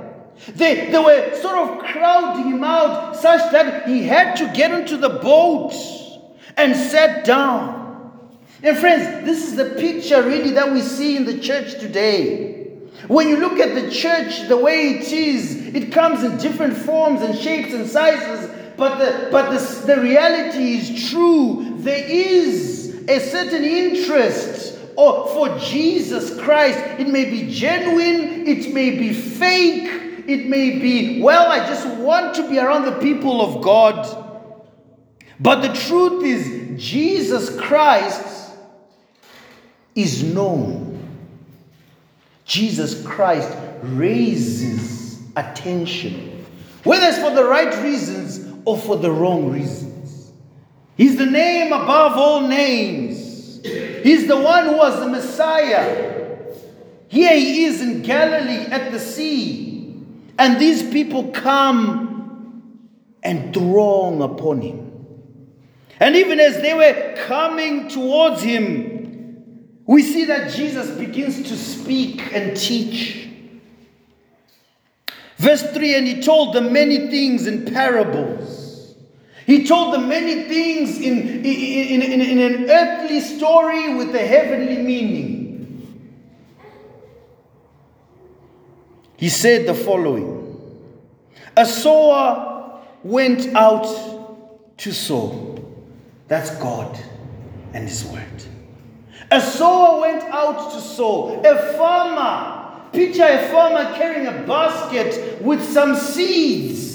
They, 0.55 0.91
they 0.91 0.99
were 0.99 1.35
sort 1.37 1.57
of 1.57 1.79
crowding 1.85 2.53
him 2.53 2.65
out 2.65 3.17
such 3.17 3.53
that 3.53 3.89
he 3.89 4.03
had 4.03 4.37
to 4.37 4.53
get 4.53 4.73
into 4.73 4.97
the 4.97 5.09
boat 5.09 5.73
and 6.57 6.75
sat 6.77 7.25
down. 7.25 8.29
And 8.63 8.77
friends, 8.77 9.25
this 9.25 9.47
is 9.47 9.57
the 9.57 9.77
picture 9.79 10.23
really 10.23 10.51
that 10.53 10.73
we 10.73 10.81
see 10.83 11.17
in 11.17 11.25
the 11.25 11.39
church 11.39 11.79
today. 11.79 12.55
When 13.09 13.29
you 13.29 13.37
look 13.37 13.59
at 13.59 13.75
the 13.75 13.91
church 13.91 14.49
the 14.49 14.57
way 14.57 14.97
it 14.97 15.13
is, 15.13 15.67
it 15.75 15.93
comes 15.93 16.25
in 16.25 16.39
different 16.39 16.77
forms 16.77 17.23
and 17.23 17.39
shapes 17.39 17.73
and 17.73 17.89
sizes, 17.89 18.51
but 18.77 18.99
the, 18.99 19.29
but 19.31 19.51
the, 19.51 19.87
the 19.87 20.01
reality 20.01 20.79
is 20.79 21.11
true. 21.11 21.77
There 21.79 22.05
is 22.05 22.86
a 23.09 23.21
certain 23.21 23.65
interest 23.65 24.79
or 24.97 25.29
for 25.29 25.59
Jesus 25.59 26.39
Christ. 26.41 26.79
It 26.99 27.09
may 27.09 27.29
be 27.31 27.53
genuine, 27.53 28.47
it 28.47 28.73
may 28.73 28.91
be 28.99 29.13
fake, 29.13 30.25
it 30.27 30.47
may 30.47 30.79
be, 30.79 31.23
well, 31.23 31.51
I 31.51 31.67
just 31.67 31.87
want 31.99 32.35
to 32.37 32.49
be 32.49 32.59
around 32.59 32.85
the 32.85 32.99
people 32.99 33.41
of 33.41 33.63
God. 33.63 34.25
But 35.39 35.61
the 35.61 35.73
truth 35.73 36.25
is, 36.25 36.83
Jesus 36.83 37.59
Christ 37.61 38.53
is 39.95 40.23
known. 40.25 40.87
Jesus 42.45 43.05
Christ 43.05 43.53
raises 43.83 45.21
attention, 45.37 46.45
whether 46.85 47.07
it's 47.07 47.19
for 47.19 47.31
the 47.31 47.45
right 47.45 47.83
reasons 47.83 48.55
or 48.65 48.79
for 48.79 48.97
the 48.97 49.11
wrong 49.11 49.51
reasons. 49.51 49.96
He's 50.97 51.17
the 51.17 51.27
name 51.27 51.73
above 51.73 52.17
all 52.17 52.49
names. 52.49 53.61
He's 53.63 54.27
the 54.27 54.41
one 54.41 54.65
who 54.65 54.77
was 54.77 54.99
the 54.99 55.09
Messiah. 55.09 56.17
Here 57.09 57.35
he 57.37 57.65
is 57.65 57.81
in 57.81 58.03
Galilee 58.03 58.67
at 58.71 58.93
the 58.93 58.99
sea, 58.99 60.03
and 60.39 60.59
these 60.61 60.83
people 60.91 61.31
come 61.31 62.91
and 63.23 63.53
throng 63.53 64.23
upon 64.23 64.61
him. 64.61 64.87
And 65.99 66.17
even 66.17 66.41
as 66.41 66.61
they 66.61 66.75
were 66.75 67.15
coming 67.27 67.89
towards 67.89 68.43
him, 68.43 69.69
we 69.87 70.03
see 70.03 70.25
that 70.27 70.53
Jesus 70.53 70.91
begins 70.91 71.49
to 71.49 71.57
speak 71.57 72.33
and 72.35 72.57
teach. 72.57 73.29
Verse 75.37 75.63
3 75.73 75.95
And 75.95 76.07
he 76.07 76.23
told 76.23 76.55
them 76.55 76.73
many 76.73 77.09
things 77.09 77.47
in 77.47 77.65
parables. 77.73 78.56
He 79.47 79.65
told 79.65 79.95
them 79.95 80.09
many 80.09 80.43
things 80.49 80.99
in, 80.99 81.45
in, 81.45 82.03
in, 82.03 82.21
in, 82.21 82.41
an 82.41 82.69
earthly 82.69 83.21
story 83.21 83.95
with 83.95 84.13
a 84.13 84.27
heavenly 84.27 84.83
meaning. 84.83 85.97
He 89.17 89.29
said 89.29 89.67
the 89.67 89.75
following 89.75 90.61
A 91.57 91.65
sower 91.65 92.83
went 93.05 93.55
out 93.55 93.87
to 94.79 94.93
sow. 94.93 95.65
That's 96.27 96.51
God 96.57 96.99
and 97.73 97.89
His 97.89 98.05
word. 98.05 98.45
A 99.31 99.41
sower 99.41 100.01
went 100.01 100.25
out 100.25 100.73
to 100.73 100.81
sow. 100.81 101.41
A 101.45 101.77
farmer, 101.77 102.91
picture 102.93 103.25
a 103.25 103.49
farmer 103.49 103.95
carrying 103.97 104.27
a 104.27 104.45
basket 104.45 105.41
with 105.41 105.63
some 105.63 105.95
seeds, 105.95 106.86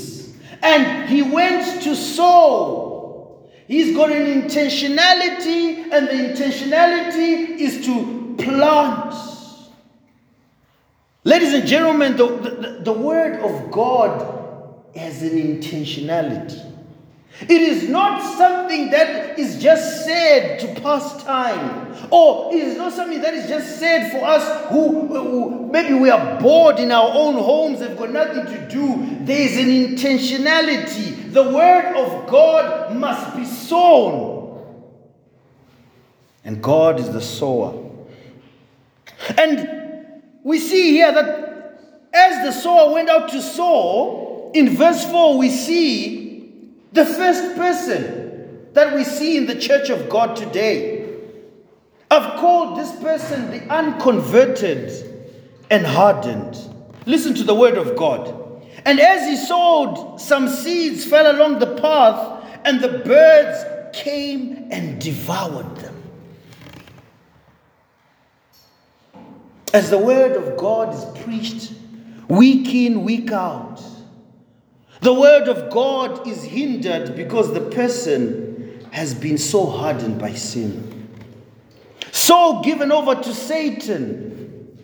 and 0.62 1.10
he 1.10 1.22
went 1.22 1.84
to 1.84 1.96
sow. 1.96 3.48
He's 3.68 3.96
got 3.96 4.12
an 4.12 4.41
intentionality, 4.41 5.91
and 5.91 6.08
the 6.08 6.44
intentionality 6.44 7.58
is 7.60 7.86
to 7.86 8.36
plant. 8.38 9.15
Ladies 11.24 11.53
and 11.53 11.68
gentlemen, 11.68 12.18
the, 12.18 12.27
the, 12.27 12.80
the 12.84 12.94
word 12.94 13.39
of 13.41 13.72
God 13.72 14.82
has 14.96 15.22
an 15.22 15.38
intentionality. 15.38 16.70
It 17.41 17.62
is 17.62 17.89
not 17.89 18.21
something 18.38 18.91
that 18.91 19.39
is 19.39 19.62
just 19.62 20.05
said 20.05 20.60
to 20.60 20.81
pass 20.81 21.24
time, 21.24 21.95
or 22.12 22.53
it 22.53 22.62
is 22.62 22.77
not 22.77 22.93
something 22.93 23.19
that 23.21 23.33
is 23.33 23.50
just 23.50 23.79
said 23.79 24.12
for 24.12 24.24
us 24.24 24.69
who, 24.69 25.07
who 25.07 25.67
maybe 25.71 25.95
we 25.95 26.12
are 26.12 26.39
bored 26.39 26.77
in 26.79 26.91
our 26.91 27.10
own 27.12 27.33
homes, 27.36 27.79
have 27.79 27.98
got 27.98 28.12
nothing 28.12 28.45
to 28.45 28.67
do. 28.69 29.25
There 29.25 29.41
is 29.41 29.57
an 29.57 29.69
intentionality. 29.69 31.33
The 31.33 31.43
word 31.43 31.95
of 31.95 32.29
God 32.29 32.95
must 32.95 33.36
be 33.36 33.45
sown, 33.45 34.63
and 36.43 36.62
God 36.62 37.00
is 37.00 37.12
the 37.12 37.21
sower. 37.21 37.89
And 39.38 40.21
we 40.43 40.60
see 40.60 40.91
here 40.91 41.12
that 41.12 41.51
as 42.13 42.45
the 42.45 42.51
sower 42.51 42.93
went 42.93 43.10
out 43.10 43.29
to 43.29 43.41
sow, 43.41 44.51
in 44.53 44.75
verse 44.75 45.05
4, 45.10 45.38
we 45.38 45.50
see 45.50 46.20
the 46.91 47.05
first 47.05 47.55
person 47.55 48.67
that 48.74 48.93
we 48.93 49.03
see 49.03 49.38
in 49.38 49.45
the 49.45 49.55
church 49.55 49.89
of 49.89 50.10
God 50.10 50.36
today. 50.36 51.07
I've 52.10 52.39
called 52.39 52.77
this 52.77 52.91
person 53.01 53.51
the 53.51 53.62
unconverted 53.74 54.91
and 55.69 55.86
hardened. 55.86 56.57
Listen 57.05 57.33
to 57.36 57.43
the 57.43 57.55
word 57.55 57.77
of 57.77 57.95
God. 57.95 58.38
And 58.86 59.00
as 59.00 59.27
he 59.29 59.38
sowed, 59.38 60.17
some 60.17 60.48
seeds 60.48 61.05
fell 61.05 61.36
along 61.36 61.60
the 61.60 61.75
path, 61.77 62.43
and 62.65 62.79
the 62.79 63.00
birds 63.00 63.98
came 63.98 64.67
and 64.71 65.00
devoured 65.00 65.75
them. 65.77 65.95
As 69.74 69.89
the 69.89 69.98
word 69.98 70.36
of 70.36 70.57
God 70.57 70.93
is 70.93 71.24
preached 71.24 71.71
week 72.27 72.74
in, 72.74 73.03
week 73.03 73.31
out, 73.31 73.81
the 75.01 75.13
word 75.13 75.48
of 75.48 75.72
God 75.72 76.27
is 76.27 76.43
hindered 76.43 77.15
because 77.15 77.53
the 77.53 77.62
person 77.62 78.88
has 78.91 79.13
been 79.13 79.38
so 79.38 79.65
hardened 79.65 80.20
by 80.20 80.34
sin, 80.34 81.10
so 82.12 82.62
given 82.62 82.91
over 82.91 83.15
to 83.15 83.34
Satan 83.34 84.77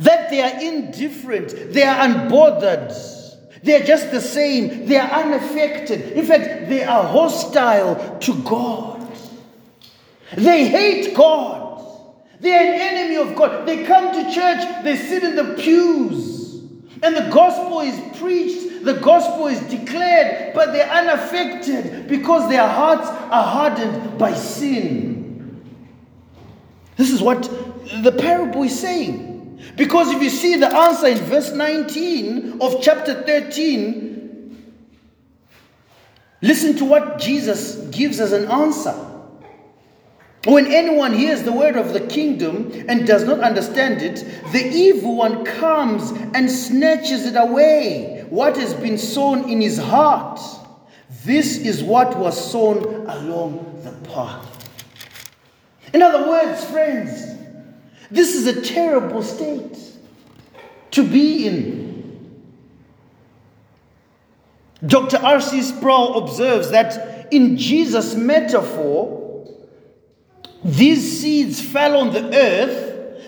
that 0.00 0.28
they 0.30 0.42
are 0.42 0.60
indifferent, 0.60 1.72
they 1.72 1.82
are 1.82 2.06
unbothered, 2.06 2.92
they 3.62 3.80
are 3.80 3.84
just 3.84 4.10
the 4.10 4.20
same, 4.20 4.86
they 4.86 4.96
are 4.96 5.10
unaffected. 5.24 6.12
In 6.12 6.26
fact, 6.26 6.68
they 6.68 6.84
are 6.84 7.04
hostile 7.04 8.18
to 8.18 8.34
God. 8.42 9.10
They 10.36 10.68
hate 10.68 11.14
God. 11.14 11.62
They 12.40 12.52
are 12.52 12.74
an 12.74 12.80
enemy 12.80 13.16
of 13.16 13.34
God. 13.36 13.66
They 13.66 13.84
come 13.84 14.12
to 14.12 14.34
church, 14.34 14.84
they 14.84 14.96
sit 14.96 15.22
in 15.22 15.36
the 15.36 15.54
pews, 15.54 16.60
and 17.02 17.16
the 17.16 17.30
gospel 17.32 17.80
is 17.80 18.18
preached 18.18 18.73
the 18.84 18.94
gospel 18.94 19.46
is 19.46 19.60
declared, 19.62 20.54
but 20.54 20.72
they're 20.72 20.90
unaffected 20.90 22.06
because 22.06 22.48
their 22.50 22.66
hearts 22.68 23.08
are 23.08 23.42
hardened 23.42 24.18
by 24.18 24.34
sin. 24.34 25.64
This 26.96 27.10
is 27.10 27.22
what 27.22 27.42
the 28.02 28.12
parable 28.12 28.62
is 28.62 28.78
saying. 28.78 29.60
Because 29.76 30.10
if 30.10 30.22
you 30.22 30.28
see 30.28 30.56
the 30.56 30.72
answer 30.72 31.06
in 31.06 31.18
verse 31.18 31.52
19 31.52 32.60
of 32.60 32.82
chapter 32.82 33.22
13, 33.22 34.74
listen 36.42 36.76
to 36.76 36.84
what 36.84 37.18
Jesus 37.18 37.76
gives 37.88 38.20
as 38.20 38.32
an 38.32 38.50
answer. 38.50 38.94
When 40.44 40.66
anyone 40.66 41.14
hears 41.14 41.42
the 41.42 41.52
word 41.52 41.76
of 41.76 41.94
the 41.94 42.00
kingdom 42.00 42.70
and 42.86 43.06
does 43.06 43.24
not 43.24 43.40
understand 43.40 44.02
it, 44.02 44.16
the 44.52 44.62
evil 44.62 45.16
one 45.16 45.46
comes 45.46 46.10
and 46.34 46.50
snatches 46.50 47.24
it 47.24 47.34
away 47.34 48.13
what 48.30 48.56
has 48.56 48.74
been 48.74 48.98
sown 48.98 49.48
in 49.48 49.60
his 49.60 49.78
heart, 49.78 50.40
this 51.24 51.58
is 51.58 51.82
what 51.82 52.18
was 52.18 52.50
sown 52.50 53.06
along 53.06 53.80
the 53.84 53.92
path. 54.08 54.50
In 55.92 56.02
other 56.02 56.28
words, 56.28 56.64
friends, 56.64 57.34
this 58.10 58.34
is 58.34 58.46
a 58.46 58.60
terrible 58.60 59.22
state 59.22 59.78
to 60.92 61.02
be 61.02 61.46
in. 61.46 62.44
Dr. 64.86 65.18
R.C. 65.18 65.62
Sproul 65.62 66.18
observes 66.24 66.70
that 66.70 67.32
in 67.32 67.56
Jesus' 67.56 68.14
metaphor, 68.14 69.48
these 70.64 71.20
seeds 71.20 71.60
fell 71.60 71.96
on 71.96 72.12
the 72.12 72.34
earth 72.34 72.83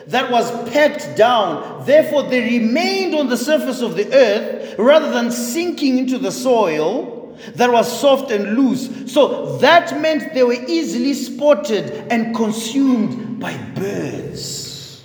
that 0.07 0.31
was 0.31 0.51
packed 0.71 1.17
down. 1.17 1.85
Therefore, 1.85 2.25
they 2.25 2.59
remained 2.59 3.15
on 3.15 3.29
the 3.29 3.37
surface 3.37 3.83
of 3.83 3.97
the 3.97 4.13
earth 4.15 4.79
rather 4.79 5.11
than 5.11 5.31
sinking 5.31 5.99
into 5.99 6.19
the 6.19 6.33
soil 6.33 7.37
that 7.55 7.71
was 7.71 8.01
soft 8.01 8.31
and 8.31 8.57
loose. 8.57 9.13
So 9.13 9.59
that 9.59 10.01
meant 10.01 10.33
they 10.35 10.43
were 10.43 10.65
easily 10.67 11.15
spotted 11.15 11.91
and 12.11 12.35
consumed 12.35 13.41
by 13.41 13.57
birds. 13.75 15.05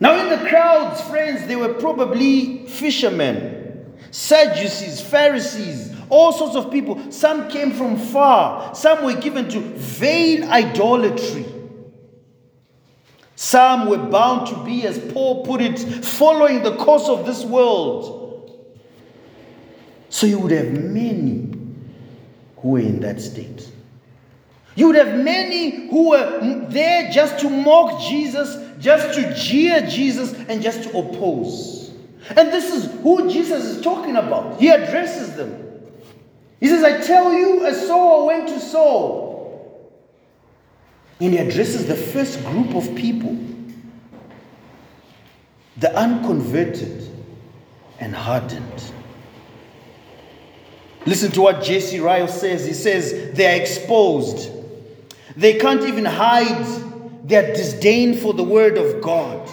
Now, 0.00 0.18
in 0.20 0.28
the 0.28 0.48
crowds, 0.48 1.00
friends, 1.02 1.46
they 1.46 1.56
were 1.56 1.74
probably 1.74 2.66
fishermen, 2.68 3.96
Sadducees, 4.12 5.00
Pharisees, 5.00 5.92
all 6.08 6.32
sorts 6.32 6.54
of 6.54 6.70
people. 6.70 7.10
Some 7.10 7.50
came 7.50 7.72
from 7.72 7.98
far, 7.98 8.74
some 8.74 9.04
were 9.04 9.14
given 9.14 9.48
to 9.50 9.60
vain 9.60 10.44
idolatry. 10.44 11.57
Some 13.38 13.88
were 13.88 13.98
bound 13.98 14.48
to 14.48 14.64
be, 14.64 14.84
as 14.84 14.98
Paul 15.12 15.44
put 15.44 15.60
it, 15.60 15.78
following 15.78 16.64
the 16.64 16.74
course 16.74 17.08
of 17.08 17.24
this 17.24 17.44
world. 17.44 18.66
So 20.08 20.26
you 20.26 20.40
would 20.40 20.50
have 20.50 20.72
many 20.72 21.56
who 22.56 22.70
were 22.70 22.80
in 22.80 22.98
that 22.98 23.20
state. 23.20 23.70
You 24.74 24.88
would 24.88 24.96
have 24.96 25.20
many 25.20 25.88
who 25.88 26.10
were 26.10 26.66
there 26.68 27.12
just 27.12 27.38
to 27.38 27.48
mock 27.48 28.00
Jesus, 28.00 28.56
just 28.80 29.16
to 29.16 29.32
jeer 29.36 29.86
Jesus, 29.86 30.32
and 30.48 30.60
just 30.60 30.82
to 30.82 30.98
oppose. 30.98 31.92
And 32.30 32.48
this 32.48 32.74
is 32.74 32.90
who 33.02 33.30
Jesus 33.30 33.64
is 33.66 33.80
talking 33.82 34.16
about. 34.16 34.58
He 34.58 34.68
addresses 34.68 35.36
them. 35.36 35.64
He 36.58 36.66
says, 36.66 36.82
I 36.82 37.06
tell 37.06 37.32
you, 37.32 37.64
a 37.64 37.72
sower 37.72 38.24
went 38.24 38.48
to 38.48 38.58
sow. 38.58 39.27
And 41.20 41.32
he 41.32 41.38
addresses 41.38 41.86
the 41.86 41.96
first 41.96 42.44
group 42.44 42.74
of 42.74 42.94
people 42.94 43.36
the 45.78 45.96
unconverted 45.96 47.08
and 48.00 48.14
hardened. 48.14 48.92
Listen 51.06 51.30
to 51.32 51.40
what 51.40 51.62
J.C. 51.62 52.00
Ryle 52.00 52.28
says. 52.28 52.66
He 52.66 52.72
says, 52.72 53.34
They 53.34 53.46
are 53.46 53.60
exposed. 53.60 54.50
They 55.36 55.58
can't 55.58 55.82
even 55.84 56.04
hide 56.04 56.66
their 57.24 57.54
disdain 57.54 58.16
for 58.16 58.34
the 58.34 58.42
Word 58.42 58.76
of 58.76 59.00
God. 59.00 59.48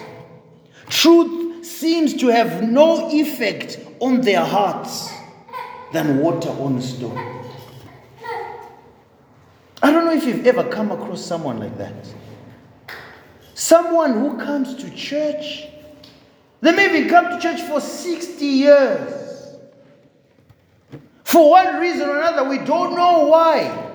Truth 0.89 1.65
seems 1.65 2.15
to 2.15 2.27
have 2.27 2.63
no 2.63 3.09
effect 3.11 3.79
on 3.99 4.21
their 4.21 4.43
hearts 4.43 5.09
than 5.93 6.17
water 6.19 6.49
on 6.49 6.77
a 6.77 6.81
stone. 6.81 7.44
I 9.85 9.91
don't 9.91 10.05
know 10.05 10.13
if 10.13 10.25
you've 10.25 10.47
ever 10.47 10.63
come 10.63 10.91
across 10.91 11.23
someone 11.23 11.59
like 11.59 11.77
that. 11.77 11.93
Someone 13.53 14.13
who 14.13 14.35
comes 14.39 14.73
to 14.77 14.89
church. 14.89 15.67
They 16.61 16.71
maybe 16.71 17.07
come 17.07 17.29
to 17.29 17.39
church 17.39 17.61
for 17.61 17.79
60 17.79 18.43
years. 18.43 19.57
For 21.23 21.51
one 21.51 21.79
reason 21.79 22.09
or 22.09 22.17
another, 22.17 22.49
we 22.49 22.57
don't 22.65 22.95
know 22.95 23.27
why. 23.27 23.91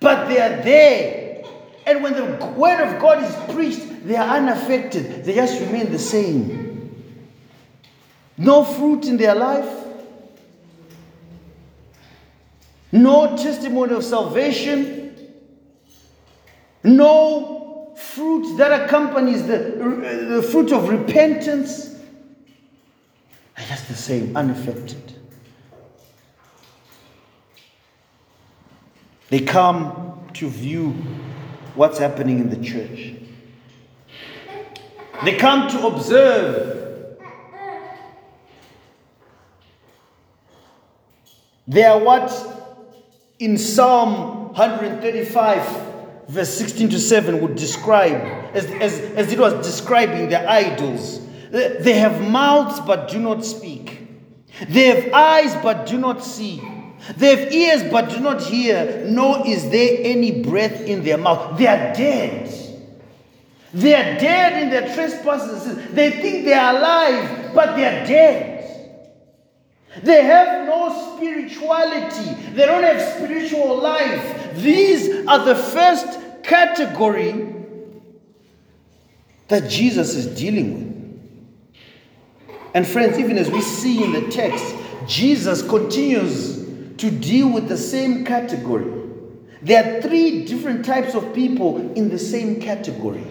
But 0.00 0.28
they 0.28 0.40
are 0.40 0.62
there. 0.62 1.44
And 1.86 2.02
when 2.02 2.14
the 2.14 2.46
word 2.52 2.82
of 2.82 2.98
God 2.98 3.22
is 3.22 3.54
preached, 3.54 4.06
they 4.06 4.16
are 4.16 4.38
unaffected. 4.38 5.26
They 5.26 5.34
just 5.34 5.60
remain 5.60 5.92
the 5.92 5.98
same. 5.98 7.04
No 8.38 8.64
fruit 8.64 9.04
in 9.04 9.18
their 9.18 9.34
life 9.34 9.85
no 13.02 13.36
testimony 13.36 13.94
of 13.94 14.04
salvation, 14.04 15.14
no 16.82 17.94
fruit 17.96 18.56
that 18.58 18.84
accompanies 18.84 19.46
the, 19.46 19.58
the 20.28 20.42
fruit 20.42 20.72
of 20.72 20.88
repentance. 20.88 21.94
are 23.56 23.64
just 23.64 23.88
the 23.88 23.94
same, 23.94 24.36
unaffected. 24.36 25.14
They 29.28 29.40
come 29.40 30.28
to 30.34 30.48
view 30.48 30.90
what's 31.74 31.98
happening 31.98 32.38
in 32.38 32.50
the 32.50 32.64
church. 32.64 33.14
They 35.24 35.36
come 35.36 35.68
to 35.70 35.86
observe. 35.86 37.18
They 41.66 41.82
are 41.82 41.98
what 41.98 42.55
in 43.38 43.58
Psalm 43.58 44.52
135 44.54 45.86
verse 46.28 46.52
16 46.54 46.90
to 46.90 46.98
7 46.98 47.40
would 47.40 47.54
describe, 47.54 48.20
as, 48.54 48.66
as, 48.66 48.98
as 49.14 49.32
it 49.32 49.38
was 49.38 49.54
describing 49.64 50.28
the 50.28 50.50
idols. 50.50 51.20
They 51.50 51.94
have 51.94 52.28
mouths 52.28 52.80
but 52.80 53.08
do 53.08 53.18
not 53.18 53.44
speak. 53.44 54.00
They 54.68 54.86
have 54.86 55.12
eyes 55.12 55.54
but 55.62 55.86
do 55.86 55.98
not 55.98 56.24
see. 56.24 56.62
They 57.16 57.36
have 57.36 57.52
ears 57.52 57.90
but 57.90 58.10
do 58.10 58.20
not 58.20 58.42
hear, 58.42 59.04
nor 59.06 59.46
is 59.46 59.70
there 59.70 59.98
any 60.00 60.42
breath 60.42 60.80
in 60.80 61.04
their 61.04 61.18
mouth. 61.18 61.56
They 61.56 61.66
are 61.66 61.94
dead. 61.94 62.52
They 63.72 63.94
are 63.94 64.18
dead 64.18 64.62
in 64.62 64.70
their 64.70 64.94
trespasses. 64.94 65.92
They 65.92 66.10
think 66.10 66.44
they 66.44 66.54
are 66.54 66.76
alive, 66.76 67.54
but 67.54 67.76
they 67.76 67.84
are 67.84 68.06
dead. 68.06 68.55
They 70.02 70.24
have 70.24 70.66
no 70.66 71.16
spirituality. 71.16 72.34
They 72.52 72.66
don't 72.66 72.82
have 72.82 73.00
spiritual 73.14 73.78
life. 73.78 74.54
These 74.56 75.26
are 75.26 75.44
the 75.44 75.54
first 75.54 76.18
category 76.42 77.54
that 79.48 79.70
Jesus 79.70 80.14
is 80.14 80.26
dealing 80.38 80.74
with. 80.74 80.96
And 82.74 82.86
friends, 82.86 83.18
even 83.18 83.38
as 83.38 83.50
we 83.50 83.62
see 83.62 84.04
in 84.04 84.12
the 84.12 84.30
text, 84.30 84.74
Jesus 85.06 85.62
continues 85.62 86.56
to 86.98 87.10
deal 87.10 87.50
with 87.50 87.68
the 87.68 87.76
same 87.76 88.24
category. 88.24 88.92
There 89.62 89.82
are 89.82 90.02
three 90.02 90.44
different 90.44 90.84
types 90.84 91.14
of 91.14 91.34
people 91.34 91.92
in 91.94 92.08
the 92.08 92.18
same 92.18 92.60
category. 92.60 93.24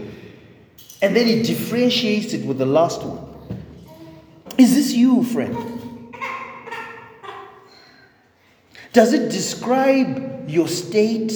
And 1.01 1.15
then 1.15 1.27
he 1.27 1.43
differentiates 1.43 2.33
it 2.33 2.45
with 2.45 2.57
the 2.57 2.65
last 2.65 3.03
one. 3.03 3.23
Is 4.57 4.73
this 4.73 4.93
you, 4.93 5.23
friend? 5.23 5.74
Does 8.95 9.11
it 9.11 9.29
describe 9.29 10.49
your 10.49 10.69
state? 10.69 11.33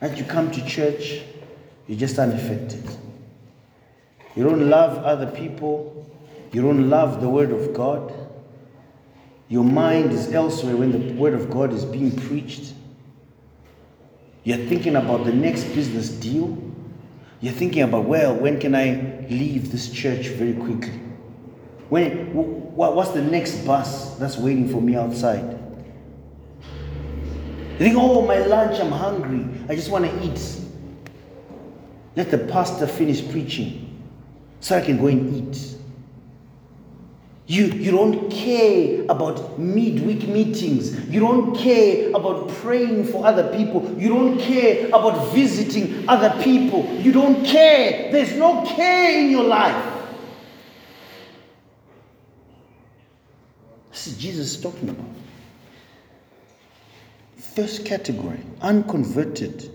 As 0.00 0.18
you 0.18 0.24
come 0.24 0.50
to 0.50 0.66
church, 0.66 1.22
you're 1.86 1.96
just 1.96 2.18
unaffected. 2.18 2.82
You 4.34 4.42
don't 4.42 4.68
love 4.68 4.98
other 5.04 5.30
people. 5.30 6.10
You 6.50 6.62
don't 6.62 6.90
love 6.90 7.20
the 7.20 7.28
Word 7.28 7.52
of 7.52 7.72
God. 7.72 8.12
Your 9.48 9.62
mind 9.62 10.10
is 10.10 10.32
elsewhere 10.32 10.76
when 10.76 10.90
the 10.90 11.14
Word 11.14 11.34
of 11.34 11.50
God 11.50 11.72
is 11.72 11.84
being 11.84 12.10
preached. 12.10 12.72
You're 14.42 14.66
thinking 14.66 14.96
about 14.96 15.24
the 15.24 15.32
next 15.32 15.66
business 15.66 16.08
deal. 16.08 16.58
You're 17.40 17.52
thinking 17.52 17.82
about, 17.82 18.06
well, 18.06 18.34
when 18.34 18.58
can 18.58 18.74
I 18.74 19.24
leave 19.30 19.70
this 19.70 19.88
church 19.92 20.26
very 20.30 20.54
quickly? 20.54 21.09
When, 21.90 22.32
what's 22.34 23.10
the 23.10 23.22
next 23.22 23.66
bus 23.66 24.14
that's 24.14 24.36
waiting 24.36 24.68
for 24.68 24.80
me 24.80 24.94
outside? 24.94 25.58
You 27.72 27.78
think, 27.86 27.96
oh, 27.98 28.24
my 28.26 28.38
lunch, 28.38 28.78
I'm 28.78 28.92
hungry. 28.92 29.44
I 29.68 29.74
just 29.74 29.90
want 29.90 30.04
to 30.04 30.24
eat. 30.24 30.60
Let 32.14 32.30
the 32.30 32.38
pastor 32.38 32.86
finish 32.86 33.28
preaching 33.28 34.02
so 34.60 34.76
I 34.76 34.82
can 34.82 34.98
go 34.98 35.08
and 35.08 35.34
eat. 35.34 35.76
You, 37.46 37.64
you 37.64 37.90
don't 37.90 38.30
care 38.30 39.04
about 39.08 39.58
midweek 39.58 40.28
meetings. 40.28 41.08
You 41.08 41.18
don't 41.18 41.56
care 41.56 42.10
about 42.10 42.50
praying 42.50 43.06
for 43.06 43.26
other 43.26 43.56
people. 43.56 43.92
You 43.98 44.10
don't 44.10 44.38
care 44.38 44.86
about 44.88 45.32
visiting 45.32 46.08
other 46.08 46.40
people. 46.44 46.86
You 47.00 47.10
don't 47.10 47.44
care. 47.44 48.12
There's 48.12 48.36
no 48.36 48.64
care 48.64 49.18
in 49.18 49.32
your 49.32 49.42
life. 49.42 49.89
This 54.00 54.14
is 54.14 54.18
Jesus 54.18 54.56
talking 54.58 54.88
about. 54.88 55.04
First 57.36 57.84
category 57.84 58.40
unconverted 58.62 59.70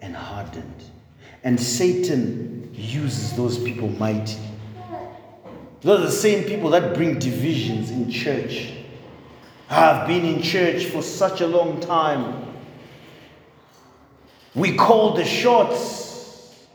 and 0.00 0.16
hardened. 0.16 0.82
And 1.44 1.60
Satan 1.60 2.72
uses 2.74 3.36
those 3.36 3.56
people 3.56 3.88
mightily. 3.90 4.48
Those 5.82 6.00
are 6.00 6.06
the 6.06 6.10
same 6.10 6.42
people 6.42 6.70
that 6.70 6.92
bring 6.94 7.20
divisions 7.20 7.92
in 7.92 8.10
church. 8.10 8.72
I've 9.70 10.08
been 10.08 10.24
in 10.24 10.42
church 10.42 10.86
for 10.86 11.00
such 11.00 11.40
a 11.40 11.46
long 11.46 11.78
time. 11.78 12.52
We 14.56 14.74
call 14.74 15.14
the 15.14 15.24
shots, 15.24 16.66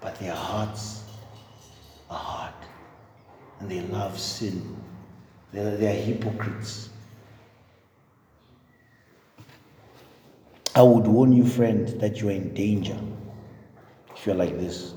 but 0.00 0.18
their 0.18 0.34
hearts 0.34 1.04
are 2.10 2.18
hard 2.18 2.54
and 3.60 3.70
they 3.70 3.82
love 3.82 4.18
sin. 4.18 4.76
They're, 5.52 5.76
they're 5.76 5.94
hypocrites. 5.94 6.90
I 10.74 10.82
would 10.82 11.06
warn 11.06 11.32
you, 11.32 11.44
friend, 11.44 11.88
that 12.00 12.20
you 12.20 12.28
are 12.28 12.32
in 12.32 12.54
danger 12.54 12.98
if 14.14 14.26
you're 14.26 14.36
like 14.36 14.56
this. 14.58 14.94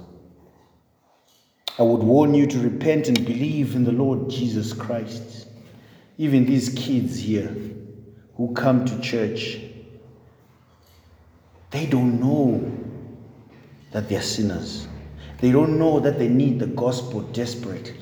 I 1.80 1.82
would 1.82 2.04
warn 2.04 2.36
you 2.36 2.46
to 2.46 2.60
repent 2.60 3.08
and 3.08 3.26
believe 3.26 3.76
in 3.76 3.84
the 3.84 3.92
Lord 3.92 4.30
Jesus 4.30 4.74
Christ. 4.74 5.48
Even 6.20 6.46
these 6.46 6.70
kids 6.70 7.18
here 7.18 7.56
who 8.36 8.54
come 8.54 8.86
to 8.86 9.02
church, 9.02 9.60
they 11.72 11.88
don't 11.88 12.20
know 12.20 12.72
that 13.92 14.08
they're 14.08 14.22
sinners. 14.22 14.88
They 15.40 15.52
don't 15.52 15.80
know 15.80 16.00
that 16.00 16.20
they 16.20 16.28
need 16.28 16.60
the 16.60 16.68
gospel 16.68 17.22
desperately. 17.22 17.98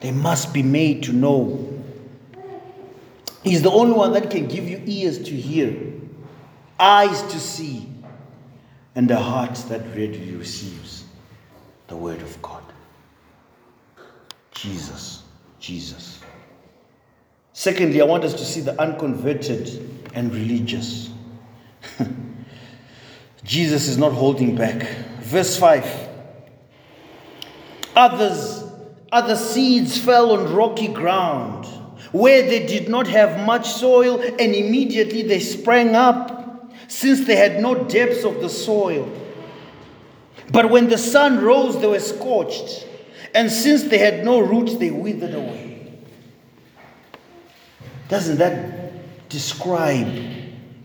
They 0.00 0.12
must 0.12 0.52
be 0.52 0.62
made 0.62 1.02
to 1.04 1.12
know. 1.12 1.74
He's 3.42 3.62
the 3.62 3.70
only 3.70 3.94
one 3.94 4.12
that 4.12 4.30
can 4.30 4.46
give 4.46 4.68
you 4.68 4.82
ears 4.84 5.18
to 5.18 5.30
hear, 5.30 5.76
eyes 6.78 7.22
to 7.22 7.40
see, 7.40 7.88
and 8.94 9.10
a 9.10 9.16
heart 9.16 9.54
that 9.68 9.80
readily 9.96 10.34
receives 10.34 11.04
the 11.86 11.96
word 11.96 12.20
of 12.20 12.40
God. 12.42 12.62
Jesus, 14.52 15.22
Jesus. 15.60 16.20
Secondly, 17.52 18.00
I 18.00 18.04
want 18.04 18.24
us 18.24 18.34
to 18.34 18.44
see 18.44 18.60
the 18.60 18.80
unconverted 18.80 20.00
and 20.14 20.32
religious. 20.32 21.10
Jesus 23.44 23.88
is 23.88 23.98
not 23.98 24.12
holding 24.12 24.54
back. 24.54 24.82
Verse 25.20 25.56
5 25.56 26.08
Others 27.96 28.67
other 29.10 29.36
seeds 29.36 29.98
fell 29.98 30.32
on 30.32 30.54
rocky 30.54 30.88
ground 30.88 31.66
where 32.12 32.42
they 32.42 32.66
did 32.66 32.88
not 32.88 33.06
have 33.06 33.44
much 33.44 33.68
soil, 33.68 34.20
and 34.20 34.54
immediately 34.54 35.22
they 35.22 35.40
sprang 35.40 35.94
up, 35.94 36.72
since 36.88 37.26
they 37.26 37.36
had 37.36 37.60
no 37.60 37.84
depths 37.84 38.24
of 38.24 38.40
the 38.40 38.48
soil. 38.48 39.10
But 40.50 40.70
when 40.70 40.88
the 40.88 40.96
sun 40.96 41.40
rose, 41.40 41.78
they 41.80 41.86
were 41.86 42.00
scorched, 42.00 42.86
and 43.34 43.50
since 43.50 43.84
they 43.84 43.98
had 43.98 44.24
no 44.24 44.40
roots, 44.40 44.76
they 44.76 44.90
withered 44.90 45.34
away. 45.34 45.98
Doesn't 48.08 48.38
that 48.38 49.28
describe 49.28 50.10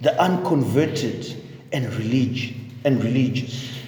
the 0.01 0.21
unconverted 0.21 1.41
and 1.71 1.85
religion 1.93 2.69
and 2.83 3.01
religious? 3.01 3.79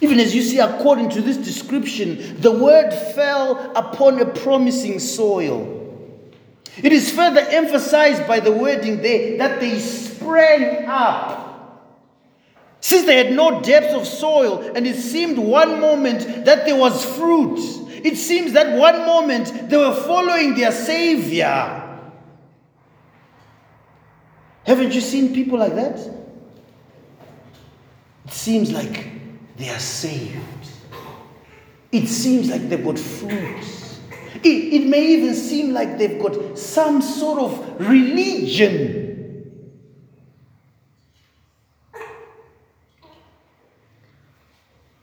Even 0.00 0.20
as 0.20 0.34
you 0.34 0.42
see, 0.42 0.58
according 0.58 1.10
to 1.10 1.22
this 1.22 1.36
description, 1.36 2.40
the 2.40 2.52
word 2.52 2.90
fell 3.14 3.72
upon 3.74 4.20
a 4.20 4.26
promising 4.26 4.98
soil. 4.98 5.72
It 6.82 6.92
is 6.92 7.10
further 7.10 7.40
emphasized 7.40 8.26
by 8.26 8.40
the 8.40 8.52
wording 8.52 9.00
there 9.00 9.38
that 9.38 9.60
they 9.60 9.78
sprang 9.78 10.86
up. 10.86 11.44
Since 12.80 13.06
they 13.06 13.16
had 13.16 13.32
no 13.32 13.62
depth 13.62 13.94
of 13.94 14.06
soil, 14.06 14.60
and 14.76 14.86
it 14.86 14.96
seemed 14.96 15.38
one 15.38 15.80
moment 15.80 16.44
that 16.44 16.66
there 16.66 16.76
was 16.76 17.04
fruit, 17.16 17.58
it 18.04 18.16
seems 18.16 18.52
that 18.52 18.76
one 18.78 19.06
moment 19.06 19.70
they 19.70 19.76
were 19.76 19.94
following 19.94 20.54
their 20.54 20.70
Savior. 20.70 21.82
Haven't 24.64 24.92
you 24.92 25.00
seen 25.00 25.34
people 25.34 25.58
like 25.58 25.74
that? 25.74 25.98
It 28.26 28.32
seems 28.32 28.70
like 28.72 29.15
they 29.56 29.70
are 29.70 29.78
saved. 29.78 30.70
It 31.92 32.08
seems 32.08 32.50
like 32.50 32.68
they've 32.68 32.84
got 32.84 32.98
fruits. 32.98 34.00
It, 34.42 34.48
it 34.48 34.86
may 34.86 35.06
even 35.14 35.34
seem 35.34 35.72
like 35.72 35.98
they've 35.98 36.20
got 36.20 36.58
some 36.58 37.00
sort 37.00 37.38
of 37.40 37.88
religion. 37.88 39.06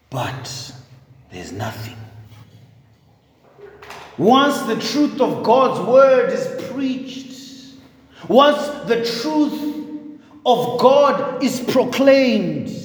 But 0.09 0.73
there's 1.31 1.51
nothing. 1.51 1.97
Once 4.19 4.61
the 4.61 4.75
truth 4.75 5.19
of 5.19 5.43
God's 5.43 5.79
word 5.87 6.31
is 6.31 6.69
preached, 6.71 7.33
once 8.27 8.67
the 8.87 9.03
truth 9.21 10.19
of 10.45 10.79
God 10.79 11.43
is 11.43 11.59
proclaimed, 11.61 12.82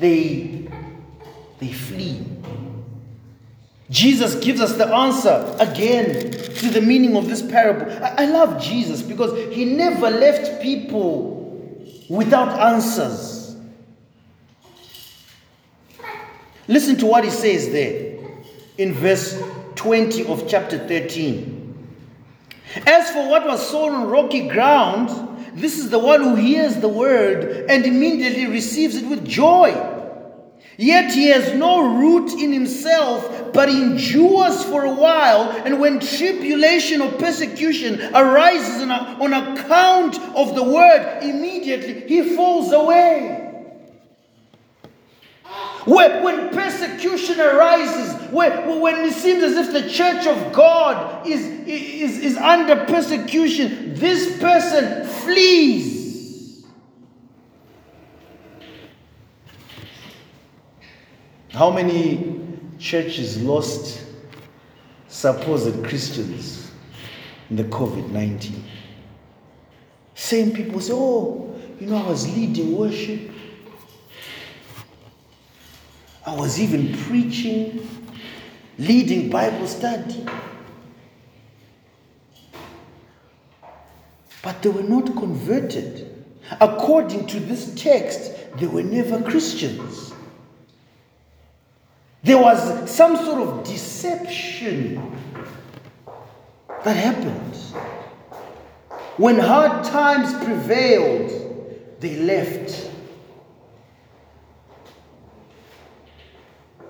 they, 0.00 0.68
they 1.58 1.72
flee. 1.72 2.26
Jesus 3.90 4.36
gives 4.36 4.60
us 4.60 4.74
the 4.74 4.86
answer 4.86 5.56
again 5.58 6.30
to 6.30 6.70
the 6.70 6.80
meaning 6.80 7.16
of 7.16 7.28
this 7.28 7.42
parable. 7.42 7.90
I, 8.04 8.22
I 8.22 8.24
love 8.26 8.62
Jesus 8.62 9.02
because 9.02 9.32
he 9.54 9.64
never 9.64 10.10
left 10.10 10.62
people 10.62 11.40
without 12.08 12.48
answers. 12.60 13.56
Listen 16.68 16.96
to 16.98 17.06
what 17.06 17.24
he 17.24 17.30
says 17.30 17.70
there 17.70 18.18
in 18.78 18.94
verse 18.94 19.42
20 19.74 20.26
of 20.26 20.48
chapter 20.48 20.78
13. 20.78 21.56
As 22.86 23.10
for 23.10 23.28
what 23.28 23.44
was 23.44 23.68
sown 23.68 23.92
on 23.92 24.08
rocky 24.08 24.48
ground, 24.48 25.08
this 25.54 25.78
is 25.78 25.90
the 25.90 25.98
one 25.98 26.22
who 26.22 26.36
hears 26.36 26.76
the 26.76 26.88
word 26.88 27.66
and 27.68 27.84
immediately 27.84 28.46
receives 28.46 28.94
it 28.94 29.08
with 29.08 29.26
joy. 29.26 29.72
Yet 30.80 31.12
he 31.12 31.26
has 31.26 31.52
no 31.52 31.94
root 31.98 32.32
in 32.40 32.54
himself, 32.54 33.52
but 33.52 33.68
endures 33.68 34.64
for 34.64 34.86
a 34.86 34.94
while. 34.94 35.50
And 35.50 35.78
when 35.78 36.00
tribulation 36.00 37.02
or 37.02 37.12
persecution 37.12 38.00
arises 38.14 38.80
on, 38.80 39.32
account 39.34 40.18
of 40.34 40.54
the 40.54 40.62
word, 40.62 41.18
immediately 41.20 42.08
he 42.08 42.34
falls 42.34 42.72
away. 42.72 43.68
When, 45.84 46.22
when 46.22 46.48
persecution 46.48 47.38
arises, 47.38 48.14
when, 48.30 48.80
when 48.80 49.04
it 49.04 49.12
seems 49.12 49.42
as 49.42 49.58
if 49.58 49.74
the 49.74 49.86
church 49.86 50.26
of 50.26 50.50
God 50.54 51.26
is, 51.26 51.44
is, 51.44 52.20
is 52.20 52.36
under 52.38 52.86
persecution, 52.86 53.96
this 53.96 54.40
person 54.40 55.06
flees. 55.06 55.99
How 61.52 61.70
many 61.70 62.40
churches 62.78 63.42
lost 63.42 64.04
supposed 65.08 65.84
Christians 65.84 66.70
in 67.50 67.56
the 67.56 67.64
COVID 67.64 68.10
19? 68.10 68.64
Same 70.14 70.52
people 70.52 70.80
say, 70.80 70.92
Oh, 70.94 71.58
you 71.80 71.86
know, 71.86 71.96
I 71.96 72.08
was 72.08 72.32
leading 72.36 72.76
worship, 72.76 73.32
I 76.24 76.34
was 76.36 76.60
even 76.60 76.96
preaching, 76.96 77.88
leading 78.78 79.28
Bible 79.28 79.66
study. 79.66 80.24
But 84.42 84.62
they 84.62 84.68
were 84.68 84.84
not 84.84 85.06
converted. 85.16 86.24
According 86.60 87.26
to 87.26 87.40
this 87.40 87.74
text, 87.74 88.32
they 88.56 88.66
were 88.66 88.82
never 88.82 89.20
Christians. 89.22 90.09
There 92.22 92.38
was 92.38 92.90
some 92.90 93.16
sort 93.16 93.40
of 93.40 93.64
deception 93.64 95.16
that 96.84 96.96
happened. 96.96 97.56
When 99.16 99.38
hard 99.38 99.84
times 99.84 100.32
prevailed, 100.44 101.30
they 102.00 102.16
left. 102.16 102.90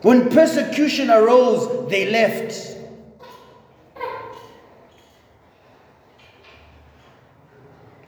When 0.02 0.30
persecution 0.30 1.10
arose, 1.10 1.88
they 1.90 2.10
left. 2.10 2.78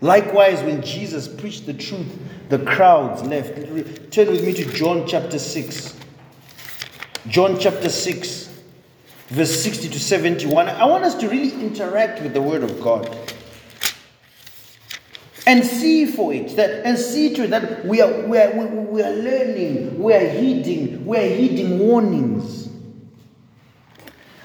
Likewise, 0.00 0.62
when 0.62 0.82
Jesus 0.82 1.28
preached 1.28 1.66
the 1.66 1.74
truth, 1.74 2.18
the 2.48 2.58
crowds 2.58 3.22
left. 3.22 3.54
Turn 4.10 4.28
with 4.28 4.44
me 4.44 4.52
to 4.54 4.64
John 4.72 5.06
chapter 5.06 5.38
6. 5.38 5.96
John 7.28 7.56
chapter 7.60 7.88
6, 7.88 8.62
verse 9.28 9.62
60 9.62 9.90
to 9.90 10.00
71. 10.00 10.68
I 10.68 10.84
want 10.86 11.04
us 11.04 11.14
to 11.16 11.28
really 11.28 11.52
interact 11.52 12.20
with 12.20 12.34
the 12.34 12.42
Word 12.42 12.64
of 12.64 12.80
God 12.80 13.16
and 15.46 15.64
see 15.64 16.06
for 16.06 16.34
it 16.34 16.56
that 16.56 16.84
and 16.84 16.98
see 16.98 17.32
to 17.34 17.44
it 17.44 17.50
that 17.50 17.84
we 17.84 18.00
are 18.00 18.26
we 18.26 18.38
are, 18.38 18.50
we 18.52 19.02
are 19.02 19.12
learning 19.12 20.00
we 20.00 20.14
are 20.14 20.28
heeding 20.28 21.04
we 21.06 21.16
are 21.16 21.28
heeding 21.28 21.78
warnings. 21.78 22.68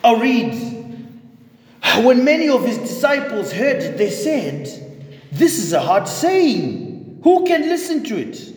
I'll 0.03 0.19
read. 0.19 0.75
When 2.03 2.23
many 2.23 2.47
of 2.47 2.63
his 2.63 2.77
disciples 2.77 3.51
heard 3.51 3.77
it 3.77 3.97
they 3.97 4.11
said 4.11 4.65
this 5.31 5.57
is 5.57 5.73
a 5.73 5.81
hard 5.81 6.07
saying. 6.07 7.21
Who 7.23 7.43
can 7.45 7.63
listen 7.63 8.03
to 8.05 8.17
it 8.17 8.56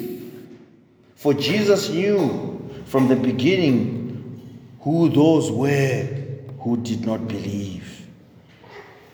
For 1.21 1.35
Jesus 1.35 1.87
knew 1.91 2.67
from 2.85 3.07
the 3.07 3.15
beginning 3.15 4.57
who 4.79 5.07
those 5.07 5.51
were 5.51 6.07
who 6.61 6.77
did 6.77 7.05
not 7.05 7.27
believe 7.27 8.07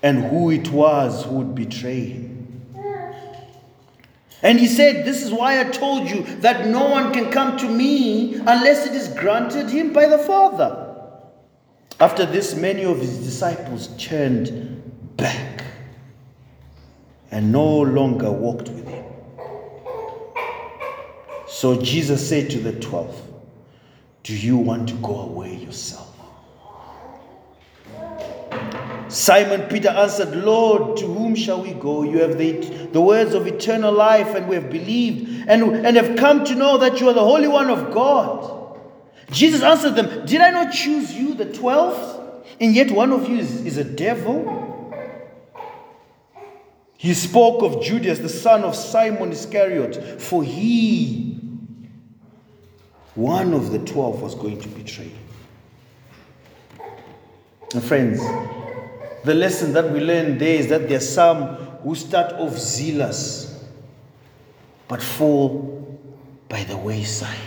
and 0.02 0.24
who 0.24 0.50
it 0.50 0.70
was 0.70 1.26
who 1.26 1.40
would 1.40 1.54
betray 1.54 2.06
him. 2.06 2.66
And 4.42 4.58
he 4.58 4.68
said, 4.68 5.04
This 5.04 5.22
is 5.22 5.34
why 5.34 5.60
I 5.60 5.66
told 5.66 6.10
you 6.10 6.24
that 6.38 6.68
no 6.68 6.90
one 6.90 7.12
can 7.12 7.30
come 7.30 7.58
to 7.58 7.68
me 7.68 8.36
unless 8.36 8.88
it 8.88 8.94
is 8.94 9.10
granted 9.10 9.70
him 9.70 9.92
by 9.92 10.06
the 10.08 10.20
Father. 10.20 10.96
After 12.00 12.26
this, 12.26 12.56
many 12.56 12.86
of 12.86 13.02
his 13.02 13.18
disciples 13.18 13.90
turned 13.98 14.82
back 15.18 15.66
and 17.32 17.52
no 17.52 17.82
longer 17.82 18.32
walked 18.32 18.70
with. 18.70 18.87
So 21.48 21.82
Jesus 21.82 22.28
said 22.28 22.50
to 22.52 22.60
the 22.60 22.74
twelve, 22.74 23.22
Do 24.24 24.36
you 24.36 24.58
want 24.58 24.90
to 24.90 24.96
go 24.96 25.22
away 25.22 25.56
yourself? 25.56 26.14
Simon 29.08 29.62
Peter 29.70 29.90
answered, 29.90 30.36
Lord, 30.36 30.98
to 30.98 31.06
whom 31.06 31.34
shall 31.34 31.62
we 31.62 31.74
go? 31.74 32.04
You 32.04 32.20
have 32.20 32.38
the, 32.38 32.52
the 32.92 33.00
words 33.00 33.34
of 33.34 33.48
eternal 33.48 33.94
life, 33.94 34.36
and 34.36 34.50
we 34.50 34.56
have 34.56 34.70
believed 34.70 35.48
and, 35.48 35.86
and 35.86 35.96
have 35.96 36.18
come 36.18 36.44
to 36.44 36.56
know 36.56 36.78
that 36.80 37.00
you 37.00 37.08
are 37.08 37.14
the 37.14 37.24
Holy 37.24 37.48
One 37.48 37.70
of 37.70 37.94
God. 37.94 38.78
Jesus 39.32 39.62
answered 39.62 39.96
them, 39.96 40.26
Did 40.26 40.42
I 40.42 40.52
not 40.52 40.74
choose 40.74 41.14
you, 41.14 41.34
the 41.34 41.46
twelve? 41.46 42.44
And 42.60 42.76
yet 42.76 42.92
one 42.92 43.14
of 43.14 43.30
you 43.30 43.38
is, 43.38 43.66
is 43.66 43.78
a 43.78 43.84
devil? 43.84 44.66
He 46.98 47.14
spoke 47.14 47.62
of 47.62 47.84
Judas, 47.84 48.20
the 48.20 48.30
son 48.30 48.64
of 48.64 48.76
Simon 48.76 49.32
Iscariot, 49.32 50.20
for 50.20 50.44
he 50.44 51.27
one 53.18 53.54
of 53.54 53.72
the 53.72 53.80
twelve 53.80 54.22
was 54.22 54.36
going 54.36 54.62
to 54.62 54.70
betray 54.70 55.12
And 57.74 57.84
friends, 57.84 58.20
the 59.26 59.34
lesson 59.34 59.74
that 59.74 59.92
we 59.92 60.00
learn 60.00 60.38
there 60.38 60.56
is 60.56 60.70
that 60.70 60.88
there 60.88 60.98
are 60.98 61.02
some 61.02 61.56
who 61.84 61.96
start 61.96 62.34
off 62.34 62.58
zealous 62.58 63.66
but 64.88 65.02
fall 65.02 66.00
by 66.48 66.64
the 66.64 66.78
wayside. 66.78 67.38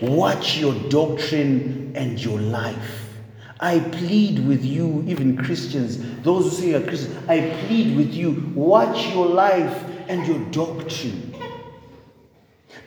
Watch 0.00 0.56
your 0.56 0.74
doctrine 0.88 1.92
and 1.94 2.18
your 2.18 2.40
life. 2.40 3.10
I 3.60 3.80
plead 3.80 4.44
with 4.46 4.64
you, 4.64 5.04
even 5.06 5.36
Christians, 5.36 5.98
those 6.22 6.44
who 6.44 6.50
say 6.50 6.70
you're 6.70 6.80
Christians, 6.80 7.16
I 7.28 7.54
plead 7.66 7.96
with 7.96 8.14
you, 8.14 8.50
watch 8.54 9.12
your 9.12 9.26
life 9.26 9.84
and 10.08 10.26
your 10.26 10.38
doctrine. 10.50 11.36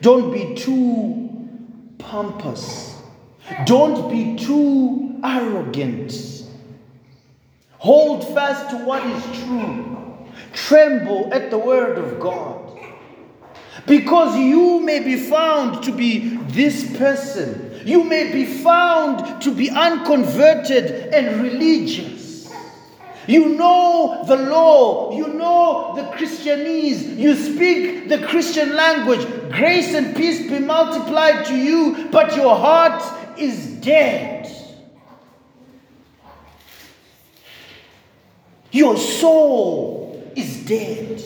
Don't 0.02 0.32
be 0.32 0.54
too 0.54 1.25
pompous. 1.98 3.00
Don't 3.64 4.10
be 4.10 4.36
too 4.36 5.20
arrogant. 5.22 6.12
Hold 7.78 8.26
fast 8.34 8.70
to 8.70 8.76
what 8.84 9.04
is 9.06 9.44
true. 9.44 9.96
Tremble 10.52 11.32
at 11.32 11.50
the 11.50 11.58
word 11.58 11.98
of 11.98 12.18
God. 12.18 12.78
Because 13.86 14.36
you 14.36 14.80
may 14.80 15.00
be 15.00 15.16
found 15.16 15.84
to 15.84 15.92
be 15.92 16.36
this 16.48 16.96
person. 16.96 17.80
You 17.84 18.02
may 18.02 18.32
be 18.32 18.44
found 18.44 19.42
to 19.42 19.54
be 19.54 19.70
unconverted 19.70 21.14
and 21.14 21.40
religious. 21.40 22.15
You 23.26 23.56
know 23.56 24.22
the 24.26 24.36
law, 24.36 25.16
you 25.16 25.28
know 25.28 25.94
the 25.96 26.02
Christianese, 26.02 27.16
you 27.16 27.34
speak 27.34 28.08
the 28.08 28.18
Christian 28.26 28.76
language. 28.76 29.26
Grace 29.50 29.94
and 29.94 30.14
peace 30.14 30.48
be 30.48 30.60
multiplied 30.60 31.44
to 31.46 31.56
you, 31.56 32.08
but 32.12 32.36
your 32.36 32.54
heart 32.54 33.02
is 33.38 33.66
dead. 33.80 34.48
Your 38.70 38.96
soul 38.96 40.30
is 40.36 40.64
dead. 40.64 41.22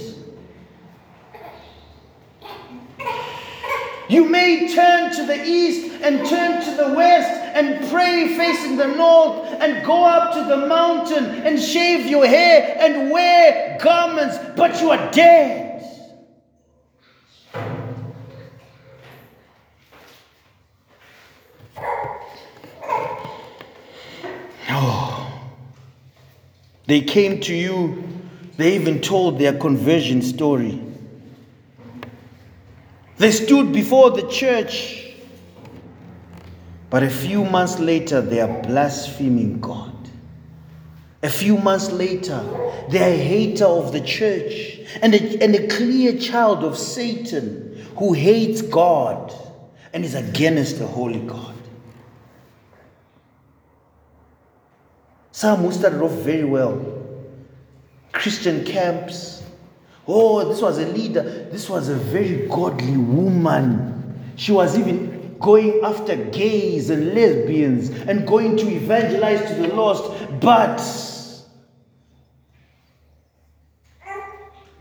You 4.08 4.24
may 4.24 4.74
turn 4.74 5.12
to 5.14 5.26
the 5.26 5.44
east 5.44 6.00
and 6.02 6.26
turn 6.26 6.64
to 6.64 6.70
the 6.82 6.94
west 6.94 7.39
and 7.54 7.90
pray 7.90 8.36
facing 8.36 8.76
the 8.76 8.86
north 8.86 9.46
and 9.60 9.84
go 9.84 10.04
up 10.04 10.34
to 10.34 10.44
the 10.44 10.66
mountain 10.66 11.24
and 11.24 11.60
shave 11.60 12.06
your 12.06 12.26
hair 12.26 12.76
and 12.80 13.10
wear 13.10 13.78
garments, 13.82 14.38
but 14.56 14.80
you 14.80 14.90
are 14.90 15.10
dead. 15.10 15.68
Oh. 24.72 25.20
They 26.86 27.00
came 27.00 27.40
to 27.42 27.54
you, 27.54 28.02
they 28.56 28.74
even 28.74 29.00
told 29.00 29.38
their 29.38 29.56
conversion 29.56 30.22
story. 30.22 30.80
They 33.18 33.30
stood 33.32 33.72
before 33.72 34.10
the 34.10 34.26
church, 34.28 35.09
but 36.90 37.02
a 37.02 37.10
few 37.10 37.44
months 37.44 37.78
later, 37.78 38.20
they 38.20 38.40
are 38.40 38.62
blaspheming 38.62 39.60
God. 39.60 39.96
A 41.22 41.30
few 41.30 41.56
months 41.56 41.90
later, 41.90 42.42
they 42.88 42.98
are 42.98 43.14
a 43.14 43.16
hater 43.16 43.66
of 43.66 43.92
the 43.92 44.00
church 44.00 44.80
and 45.02 45.14
a, 45.14 45.42
and 45.42 45.54
a 45.54 45.68
clear 45.68 46.18
child 46.18 46.64
of 46.64 46.76
Satan 46.76 47.86
who 47.96 48.12
hates 48.12 48.62
God 48.62 49.32
and 49.92 50.04
is 50.04 50.14
against 50.14 50.78
the 50.78 50.86
Holy 50.86 51.20
God. 51.20 51.54
Some 55.32 55.60
who 55.60 55.72
started 55.72 56.02
off 56.02 56.12
very 56.12 56.44
well, 56.44 56.84
Christian 58.12 58.64
camps, 58.64 59.40
Oh, 60.12 60.48
this 60.48 60.60
was 60.60 60.78
a 60.78 60.86
leader. 60.86 61.22
This 61.52 61.70
was 61.70 61.88
a 61.88 61.94
very 61.94 62.48
godly 62.48 62.96
woman. 62.96 64.32
She 64.34 64.50
was 64.50 64.76
even 64.76 65.19
going 65.40 65.80
after 65.82 66.16
gays 66.16 66.90
and 66.90 67.14
lesbians 67.14 67.90
and 67.90 68.26
going 68.26 68.56
to 68.58 68.68
evangelize 68.68 69.48
to 69.48 69.54
the 69.54 69.74
lost. 69.74 70.40
But 70.40 70.78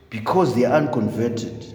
because 0.10 0.56
they 0.56 0.66
are 0.66 0.76
unconverted, 0.76 1.66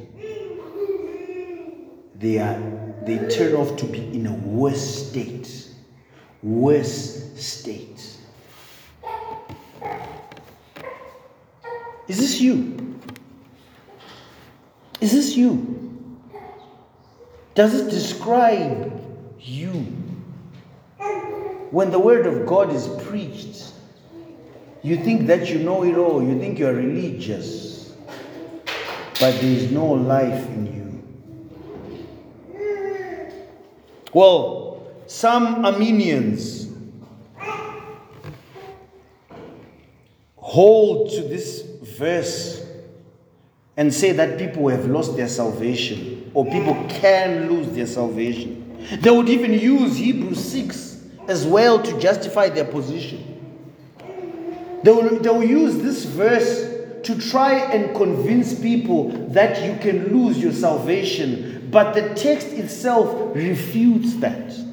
they 2.16 2.38
are 2.38 2.60
they 3.04 3.18
turn 3.28 3.54
off 3.54 3.76
to 3.76 3.84
be 3.84 3.98
in 4.14 4.26
a 4.26 4.32
worse 4.32 5.08
state. 5.08 5.68
Worse 6.42 7.32
state. 7.34 8.16
Is 12.06 12.18
this 12.18 12.40
you? 12.40 12.98
Is 15.00 15.12
this 15.12 15.36
you? 15.36 15.93
Does 17.54 17.74
it 17.74 17.90
describe 17.90 18.92
you? 19.38 19.72
When 21.70 21.90
the 21.90 21.98
word 21.98 22.26
of 22.26 22.46
God 22.46 22.72
is 22.72 22.88
preached, 23.04 23.72
you 24.82 24.96
think 24.96 25.26
that 25.28 25.48
you 25.48 25.60
know 25.60 25.84
it 25.84 25.96
all, 25.96 26.22
you 26.22 26.38
think 26.38 26.58
you 26.58 26.66
are 26.66 26.74
religious, 26.74 27.94
but 29.20 29.40
there 29.40 29.44
is 29.44 29.70
no 29.70 29.86
life 29.86 30.46
in 30.46 30.66
you. 30.66 30.84
Well, 34.12 34.86
some 35.06 35.64
Arminians 35.64 36.68
hold 40.36 41.10
to 41.10 41.22
this 41.22 41.62
verse 41.82 42.64
and 43.76 43.92
say 43.92 44.12
that 44.12 44.38
people 44.38 44.68
have 44.68 44.86
lost 44.86 45.16
their 45.16 45.28
salvation 45.28 46.30
or 46.34 46.44
people 46.44 46.74
can 46.88 47.50
lose 47.50 47.68
their 47.74 47.86
salvation. 47.86 48.60
They 49.00 49.10
would 49.10 49.28
even 49.28 49.52
use 49.52 49.96
Hebrews 49.96 50.42
6 50.52 51.02
as 51.28 51.46
well 51.46 51.82
to 51.82 51.98
justify 51.98 52.48
their 52.48 52.66
position. 52.66 53.30
They 54.82 54.92
will, 54.92 55.18
they 55.18 55.30
will 55.30 55.44
use 55.44 55.78
this 55.78 56.04
verse 56.04 56.74
to 57.04 57.18
try 57.18 57.54
and 57.54 57.96
convince 57.96 58.58
people 58.58 59.10
that 59.30 59.64
you 59.64 59.76
can 59.80 60.08
lose 60.12 60.38
your 60.38 60.52
salvation, 60.52 61.68
but 61.70 61.94
the 61.94 62.14
text 62.14 62.48
itself 62.48 63.34
refutes 63.34 64.14
that. 64.16 64.50
It 64.50 64.64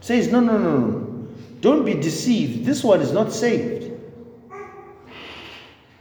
says, 0.00 0.32
no, 0.32 0.40
no, 0.40 0.56
no, 0.56 0.78
no. 0.78 1.28
Don't 1.60 1.84
be 1.84 1.94
deceived. 1.94 2.64
This 2.64 2.82
one 2.82 3.02
is 3.02 3.12
not 3.12 3.32
saved. 3.32 3.90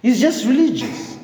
He's 0.02 0.22
just 0.22 0.46
religious. 0.46 1.19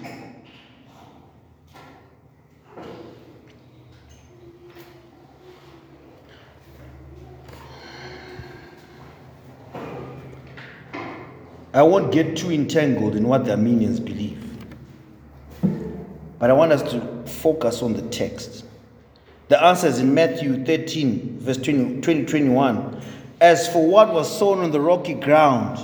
I 11.75 11.83
won't 11.83 12.13
get 12.13 12.37
too 12.37 12.51
entangled 12.51 13.17
in 13.17 13.27
what 13.27 13.43
the 13.43 13.51
Arminians 13.51 13.99
believe. 13.99 14.41
But 16.39 16.49
I 16.49 16.53
want 16.53 16.71
us 16.71 16.81
to 16.93 17.01
focus 17.25 17.81
on 17.81 17.91
the 17.91 18.01
text. 18.03 18.63
The 19.49 19.61
answer 19.61 19.87
is 19.87 19.99
in 19.99 20.13
Matthew 20.13 20.63
13, 20.63 21.39
verse 21.39 21.57
20, 21.57 21.99
20 21.99 22.25
21. 22.27 23.01
As 23.41 23.67
for 23.67 23.85
what 23.85 24.13
was 24.13 24.39
sown 24.39 24.59
on 24.59 24.71
the 24.71 24.79
rocky 24.79 25.15
ground, 25.15 25.77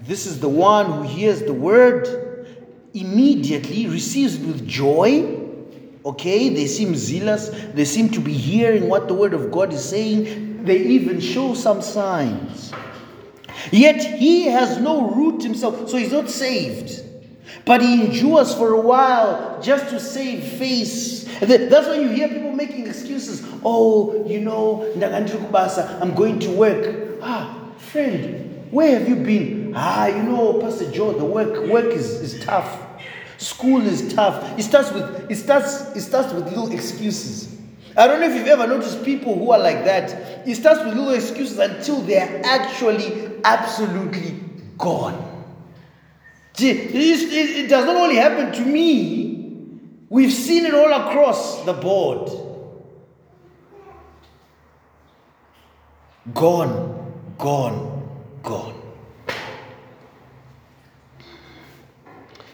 this 0.00 0.26
is 0.26 0.40
the 0.40 0.48
one 0.48 0.86
who 0.86 1.02
hears 1.02 1.42
the 1.42 1.52
word, 1.52 2.66
immediately 2.92 3.86
receives 3.86 4.34
it 4.34 4.44
with 4.44 4.66
joy. 4.66 5.42
Okay, 6.04 6.48
they 6.48 6.66
seem 6.66 6.96
zealous, 6.96 7.50
they 7.72 7.84
seem 7.84 8.08
to 8.10 8.20
be 8.20 8.32
hearing 8.32 8.88
what 8.88 9.06
the 9.06 9.14
word 9.14 9.32
of 9.32 9.52
God 9.52 9.72
is 9.72 9.84
saying, 9.84 10.64
they 10.64 10.78
even 10.78 11.20
show 11.20 11.54
some 11.54 11.82
signs. 11.82 12.72
Yet 13.72 14.02
he 14.18 14.46
has 14.46 14.78
no 14.78 15.10
root 15.10 15.42
himself, 15.42 15.88
so 15.88 15.96
he's 15.96 16.12
not 16.12 16.30
saved. 16.30 17.02
But 17.64 17.82
he 17.82 18.04
endures 18.04 18.54
for 18.54 18.74
a 18.74 18.80
while 18.80 19.60
just 19.60 19.88
to 19.90 19.98
save 19.98 20.44
face. 20.44 21.24
That's 21.40 21.88
why 21.88 21.96
you 21.96 22.08
hear 22.08 22.28
people 22.28 22.52
making 22.52 22.86
excuses. 22.86 23.44
Oh, 23.64 24.24
you 24.26 24.40
know, 24.40 24.84
I'm 25.02 26.14
going 26.14 26.38
to 26.40 26.50
work. 26.50 27.18
Ah, 27.22 27.70
friend, 27.78 28.66
where 28.70 28.98
have 28.98 29.08
you 29.08 29.16
been? 29.16 29.72
Ah, 29.74 30.06
you 30.06 30.22
know, 30.22 30.60
Pastor 30.60 30.90
Joe, 30.90 31.12
the 31.12 31.24
work 31.24 31.66
work 31.68 31.86
is, 31.86 32.20
is 32.20 32.44
tough. 32.44 32.82
School 33.38 33.82
is 33.82 34.14
tough. 34.14 34.58
It 34.58 34.62
starts 34.62 34.92
with 34.92 35.30
it 35.30 35.36
starts 35.36 35.94
it 35.96 36.00
starts 36.00 36.32
with 36.32 36.44
little 36.46 36.72
excuses. 36.72 37.55
I 37.96 38.06
don't 38.06 38.20
know 38.20 38.28
if 38.28 38.34
you've 38.34 38.46
ever 38.46 38.66
noticed 38.66 39.04
people 39.04 39.38
who 39.38 39.52
are 39.52 39.58
like 39.58 39.84
that. 39.84 40.46
It 40.46 40.54
starts 40.56 40.84
with 40.84 40.94
little 40.94 41.10
excuses 41.10 41.58
until 41.58 42.02
they 42.02 42.18
are 42.18 42.40
actually 42.44 43.40
absolutely 43.42 44.38
gone. 44.76 45.32
It 46.58 47.68
does 47.68 47.86
not 47.86 47.96
only 47.96 48.16
happen 48.16 48.52
to 48.52 48.60
me, 48.64 49.80
we've 50.10 50.32
seen 50.32 50.66
it 50.66 50.74
all 50.74 50.92
across 50.92 51.64
the 51.64 51.72
board. 51.72 52.30
Gone, 56.34 57.12
gone, 57.38 58.08
gone. 58.42 58.82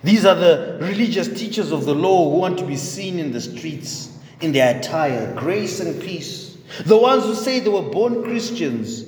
These 0.04 0.24
are 0.24 0.34
the 0.34 0.78
religious 0.80 1.28
teachers 1.28 1.72
of 1.72 1.84
the 1.84 1.94
law 1.94 2.30
who 2.30 2.38
want 2.38 2.58
to 2.58 2.66
be 2.66 2.76
seen 2.76 3.18
in 3.18 3.32
the 3.32 3.40
streets 3.40 4.11
in 4.42 4.52
their 4.52 4.76
attire, 4.76 5.32
grace 5.34 5.80
and 5.80 6.00
peace. 6.02 6.56
The 6.84 6.96
ones 6.96 7.24
who 7.24 7.34
say 7.34 7.60
they 7.60 7.68
were 7.68 7.82
born 7.82 8.22
Christians, 8.24 9.02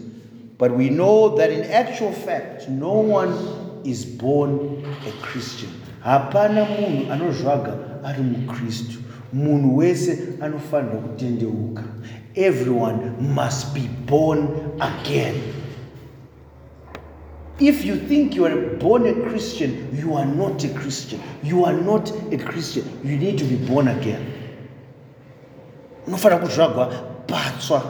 but 0.58 0.72
we 0.72 0.90
know 0.90 1.36
that 1.36 1.50
in 1.50 1.62
actual 1.70 2.12
fact, 2.12 2.68
no 2.68 2.92
one 2.92 3.82
is 3.84 4.04
born 4.04 4.84
a 5.06 5.10
Christian. 5.22 5.70
hapana 6.04 6.66
munhu 6.66 7.10
anozvaga 7.10 8.04
ari 8.04 8.22
mukristu. 8.22 9.02
Munhu 9.34 9.76
wese 9.76 10.38
anofanira 10.40 11.00
kutendeuka. 11.02 11.84
Everyone 12.36 13.34
must 13.34 13.74
be 13.74 13.88
born 14.06 14.78
again. 14.80 15.40
If 17.58 17.84
you 17.84 17.96
think 17.96 18.34
you 18.34 18.44
are 18.46 18.56
born 18.78 19.06
a 19.06 19.14
christian 19.30 19.96
you 19.96 20.14
are 20.14 20.26
not 20.26 20.64
a 20.64 20.68
christian. 20.70 21.20
You 21.42 21.64
are 21.64 21.72
not 21.72 22.10
a 22.32 22.36
christian. 22.36 22.84
You 23.04 23.16
need 23.16 23.38
to 23.38 23.44
be 23.44 23.56
born 23.56 23.88
again 23.88 24.43
unofanira 26.06 26.40
kuzvagwa 26.40 26.86
patsva 27.26 27.82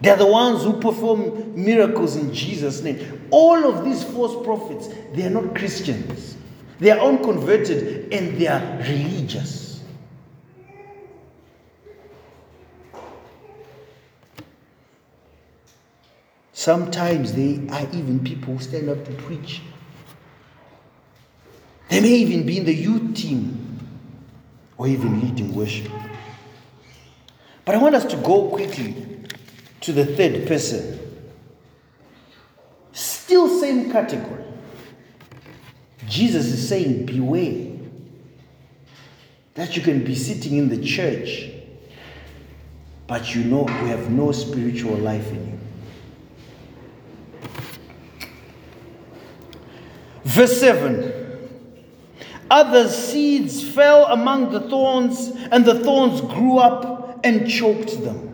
They're 0.00 0.16
the 0.16 0.26
ones 0.26 0.62
who 0.62 0.74
perform 0.80 1.54
miracles 1.56 2.16
in 2.16 2.30
Jesus' 2.34 2.82
name. 2.82 3.26
All 3.30 3.64
of 3.64 3.86
these 3.86 4.04
false 4.04 4.44
prophets, 4.44 4.88
they 5.14 5.24
are 5.24 5.30
not 5.30 5.54
Christians. 5.54 6.36
They 6.78 6.90
are 6.90 6.98
unconverted 6.98 8.12
and 8.12 8.38
they 8.38 8.46
are 8.46 8.60
religious. 8.80 9.82
Sometimes 16.52 17.32
they 17.32 17.66
are 17.70 17.86
even 17.92 18.20
people 18.22 18.54
who 18.54 18.62
stand 18.62 18.90
up 18.90 19.04
to 19.06 19.12
preach. 19.12 19.62
They 21.88 22.00
may 22.00 22.08
even 22.08 22.44
be 22.44 22.58
in 22.58 22.64
the 22.64 22.74
youth 22.74 23.14
team 23.14 23.78
or 24.76 24.86
even 24.86 25.20
leading 25.20 25.54
worship. 25.54 25.90
But 27.64 27.74
I 27.74 27.78
want 27.78 27.94
us 27.94 28.04
to 28.06 28.16
go 28.16 28.48
quickly 28.48 28.94
to 29.80 29.92
the 29.92 30.04
third 30.04 30.46
person. 30.46 31.00
Still, 32.92 33.60
same 33.60 33.90
category. 33.90 34.44
Jesus 36.08 36.46
is 36.46 36.68
saying, 36.68 37.06
Beware 37.06 37.72
that 39.54 39.76
you 39.76 39.82
can 39.82 40.04
be 40.04 40.14
sitting 40.14 40.56
in 40.56 40.68
the 40.68 40.82
church, 40.82 41.50
but 43.06 43.34
you 43.34 43.44
know 43.44 43.68
you 43.68 43.86
have 43.86 44.10
no 44.10 44.32
spiritual 44.32 44.96
life 44.96 45.28
in 45.28 45.46
you. 45.46 45.54
Verse 50.24 50.58
7 50.60 51.12
Other 52.50 52.88
seeds 52.88 53.66
fell 53.72 54.06
among 54.06 54.52
the 54.52 54.60
thorns, 54.60 55.30
and 55.50 55.64
the 55.64 55.82
thorns 55.84 56.20
grew 56.20 56.58
up 56.58 56.93
and 57.24 57.48
choked 57.48 58.02
them. 58.04 58.30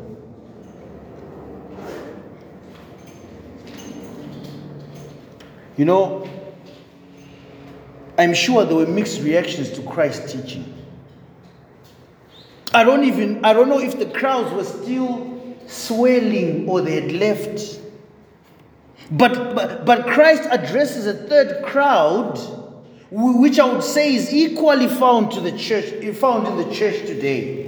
You 5.77 5.87
know, 5.87 6.29
I'm 8.19 8.35
sure 8.35 8.67
there 8.67 8.77
were 8.77 8.87
mixed 8.87 9.23
reactions 9.23 9.71
to 9.71 9.83
Christ's 9.83 10.33
teaching. 10.33 10.75
I 12.75 12.85
don't 12.85 13.05
even 13.05 13.43
I 13.45 13.55
don't 13.55 13.69
know 13.69 13.81
if 13.81 13.99
the 13.99 14.07
crowds 14.07 14.53
were 14.53 14.65
still 14.65 15.57
swelling 15.67 16.69
or 16.69 16.83
they 16.83 17.01
had 17.01 17.13
left. 17.13 17.81
But, 19.13 19.57
but, 19.57 19.85
but 19.85 20.07
Christ 20.07 20.47
addresses 20.51 21.07
a 21.07 21.15
third 21.15 21.65
crowd, 21.65 22.39
which 23.11 23.59
I 23.59 23.65
would 23.65 23.83
say 23.83 24.15
is 24.15 24.33
equally 24.33 24.87
found 24.87 25.33
to 25.33 25.41
the 25.41 25.57
church, 25.57 25.87
found 26.17 26.47
in 26.47 26.57
the 26.57 26.73
church 26.73 27.01
today. 27.07 27.60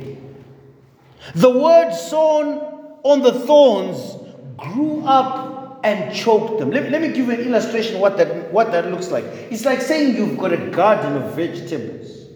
The 1.34 1.50
word 1.50 1.92
sown 1.92 2.58
on 3.02 3.22
the 3.22 3.32
thorns 3.32 4.16
grew 4.56 5.04
up 5.04 5.80
and 5.84 6.14
choked 6.14 6.58
them. 6.58 6.70
Let, 6.70 6.90
let 6.90 7.02
me 7.02 7.08
give 7.08 7.26
you 7.26 7.32
an 7.32 7.40
illustration 7.40 8.00
what 8.00 8.16
that, 8.18 8.52
what 8.52 8.72
that 8.72 8.90
looks 8.90 9.10
like. 9.10 9.24
It's 9.24 9.64
like 9.64 9.80
saying 9.80 10.16
you've 10.16 10.38
got 10.38 10.52
a 10.52 10.70
garden 10.70 11.16
of 11.16 11.34
vegetables 11.34 12.28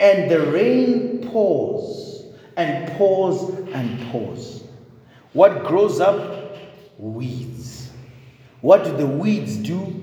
and 0.00 0.30
the 0.30 0.40
rain 0.50 1.28
pours 1.30 2.24
and 2.56 2.90
pours 2.96 3.50
and 3.72 4.10
pours. 4.10 4.64
What 5.32 5.64
grows 5.64 6.00
up? 6.00 6.56
Weeds. 6.98 7.90
What 8.60 8.84
do 8.84 8.96
the 8.96 9.06
weeds 9.06 9.56
do? 9.56 10.02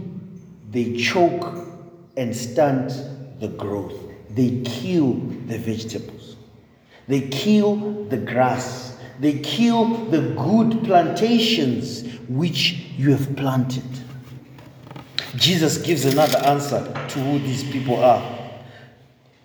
They 0.69 0.95
choke 0.97 1.67
and 2.15 2.35
stunt 2.35 2.93
the 3.39 3.47
growth. 3.47 3.99
They 4.29 4.61
kill 4.63 5.13
the 5.47 5.57
vegetables. 5.57 6.22
They 7.07 7.21
kill 7.27 8.05
the 8.05 8.17
grass. 8.17 8.97
They 9.19 9.39
kill 9.39 9.85
the 10.05 10.21
good 10.21 10.83
plantations 10.83 12.03
which 12.27 12.73
you 12.97 13.11
have 13.11 13.35
planted. 13.35 13.83
Jesus 15.35 15.77
gives 15.79 16.05
another 16.05 16.37
answer 16.39 16.83
to 17.09 17.19
who 17.19 17.39
these 17.39 17.63
people 17.63 18.03
are. 18.03 18.39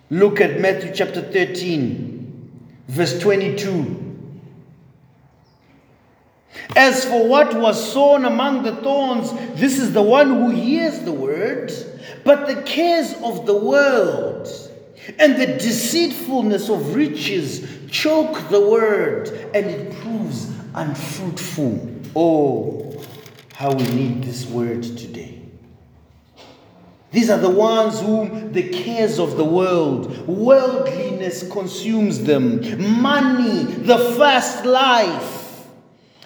Look 0.09 0.41
at 0.41 0.59
Matthew 0.59 0.91
chapter 0.93 1.21
13, 1.21 2.67
verse 2.87 3.19
22. 3.19 4.05
As 6.75 7.05
for 7.05 7.27
what 7.27 7.53
was 7.55 7.93
sown 7.93 8.25
among 8.25 8.63
the 8.63 8.75
thorns, 8.77 9.31
this 9.59 9.79
is 9.79 9.93
the 9.93 10.01
one 10.01 10.27
who 10.29 10.49
hears 10.51 10.99
the 10.99 11.11
word, 11.11 11.71
but 12.23 12.47
the 12.47 12.61
cares 12.63 13.13
of 13.23 13.45
the 13.45 13.55
world 13.55 14.47
and 15.17 15.39
the 15.39 15.47
deceitfulness 15.47 16.69
of 16.69 16.95
riches 16.95 17.67
choke 17.89 18.49
the 18.49 18.61
word 18.61 19.29
and 19.53 19.65
it 19.65 19.93
proves 20.01 20.51
unfruitful. 20.75 21.95
Oh, 22.15 23.03
how 23.53 23.73
we 23.73 23.83
need 23.83 24.23
this 24.23 24.45
word 24.45 24.83
today. 24.83 25.41
These 27.11 27.29
are 27.29 27.39
the 27.39 27.49
ones 27.49 27.99
whom 27.99 28.53
the 28.53 28.69
cares 28.69 29.19
of 29.19 29.35
the 29.35 29.43
world, 29.43 30.27
worldliness 30.27 31.49
consumes 31.51 32.23
them, 32.23 33.01
money, 33.01 33.63
the 33.63 33.97
fast 34.17 34.63
life 34.63 35.48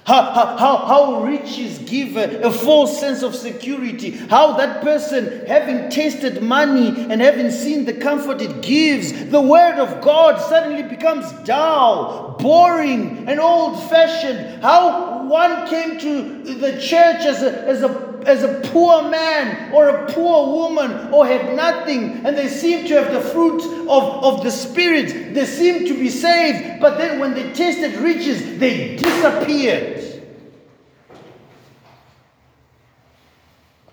how, 0.06 0.58
how, 0.58 0.78
how 0.86 1.24
riches 1.24 1.80
give 1.80 2.18
a, 2.18 2.42
a, 2.42 2.52
false 2.52 3.00
sense 3.00 3.24
of 3.24 3.34
security. 3.34 4.12
How 4.12 4.58
that 4.58 4.82
person, 4.82 5.46
having 5.46 5.90
tasted 5.90 6.44
money 6.44 6.90
and 6.90 7.22
having 7.22 7.50
seen 7.50 7.86
the 7.86 7.94
comfort 7.94 8.42
it 8.42 8.62
gives, 8.62 9.30
the 9.30 9.42
word 9.42 9.80
of 9.80 10.02
God 10.02 10.42
suddenly 10.50 10.84
becomes 10.84 11.32
dull, 11.46 12.36
boring, 12.38 13.30
and 13.30 13.40
old 13.40 13.82
fashioned. 13.90 14.62
How 14.62 15.26
one 15.26 15.68
came 15.68 15.98
to 16.00 16.54
the 16.54 16.74
church 16.82 17.26
as 17.26 17.42
a, 17.42 17.66
as 17.66 17.82
a 17.82 18.13
as 18.28 18.44
a 18.44 18.60
poor 18.72 19.10
man 19.10 19.74
or 19.74 19.90
a 19.90 20.12
poor 20.12 20.48
woman 20.48 21.14
or 21.14 21.26
had 21.26 21.56
nothing 21.56 22.26
and 22.26 22.38
they 22.38 22.48
seem 22.48 22.86
to 22.88 22.94
have 23.02 23.12
the 23.12 23.22
fruit 23.22 23.62
of, 23.88 24.24
of 24.24 24.44
the 24.44 24.52
Spirit. 24.52 25.34
They 25.34 25.46
seem 25.46 25.86
to 25.86 25.94
be 25.94 26.10
saved, 26.10 26.82
but 26.82 26.98
then 26.98 27.20
when 27.20 27.34
they 27.34 27.52
tasted 27.54 27.96
riches, 27.96 28.60
they 28.60 28.96
disappeared. 28.96 30.24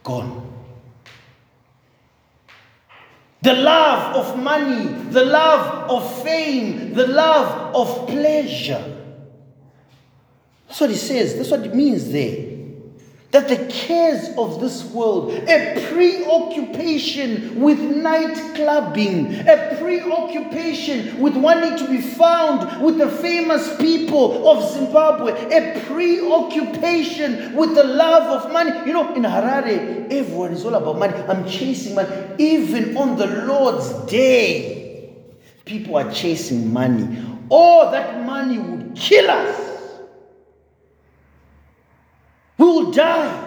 Gone. 0.02 0.46
The 3.42 3.54
love 3.54 4.16
of 4.16 4.42
money, 4.42 4.86
the 5.10 5.24
love 5.24 5.90
of 5.90 6.22
fame, 6.22 6.92
the 6.92 7.06
love 7.06 7.74
of 7.74 8.08
pleasure. 8.08 8.98
That's 10.68 10.80
what 10.80 10.90
he 10.90 10.96
says. 10.96 11.36
That's 11.36 11.50
what 11.50 11.64
it 11.64 11.74
means 11.74 12.10
there 12.12 12.49
that 13.30 13.48
the 13.48 13.64
cares 13.66 14.36
of 14.36 14.60
this 14.60 14.84
world, 14.86 15.30
a 15.32 15.88
preoccupation 15.92 17.60
with 17.60 17.78
night 17.78 18.36
clubbing, 18.56 19.32
a 19.48 19.76
preoccupation 19.80 21.20
with 21.20 21.36
wanting 21.36 21.78
to 21.78 21.88
be 21.88 22.00
found 22.00 22.82
with 22.82 22.98
the 22.98 23.08
famous 23.08 23.76
people 23.76 24.48
of 24.48 24.68
Zimbabwe, 24.72 25.32
a 25.32 25.80
preoccupation 25.86 27.54
with 27.54 27.74
the 27.76 27.84
love 27.84 28.42
of 28.42 28.52
money. 28.52 28.72
You 28.84 28.94
know, 28.94 29.14
in 29.14 29.22
Harare, 29.22 30.10
everyone 30.10 30.52
is 30.52 30.64
all 30.64 30.74
about 30.74 30.98
money. 30.98 31.14
I'm 31.14 31.48
chasing 31.48 31.94
money. 31.94 32.08
Even 32.38 32.96
on 32.96 33.16
the 33.16 33.28
Lord's 33.46 33.92
day, 34.10 35.14
people 35.64 35.96
are 35.96 36.10
chasing 36.10 36.72
money. 36.72 37.24
All 37.48 37.92
that 37.92 38.26
money 38.26 38.58
would 38.58 38.96
kill 38.96 39.30
us. 39.30 39.69
We 42.60 42.66
will 42.66 42.90
die. 42.90 43.46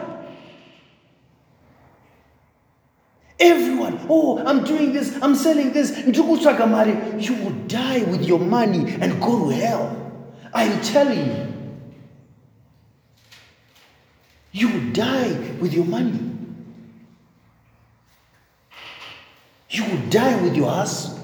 Everyone, 3.39 4.07
oh, 4.09 4.43
I'm 4.43 4.63
doing 4.63 4.91
this, 4.91 5.21
I'm 5.21 5.35
selling 5.35 5.71
this. 5.71 5.95
You 6.07 6.23
will 6.23 7.51
die 7.67 8.01
with 8.05 8.23
your 8.25 8.39
money 8.39 8.91
and 8.99 9.21
go 9.21 9.37
to 9.37 9.49
hell. 9.49 9.95
I'm 10.51 10.81
telling 10.81 11.27
you. 11.27 11.53
You 14.51 14.69
will 14.69 14.91
die 14.93 15.33
with 15.61 15.73
your 15.75 15.85
money. 15.85 16.19
You 19.69 19.85
will 19.85 20.09
die 20.09 20.41
with 20.41 20.55
your 20.55 20.71
hustle. 20.71 21.22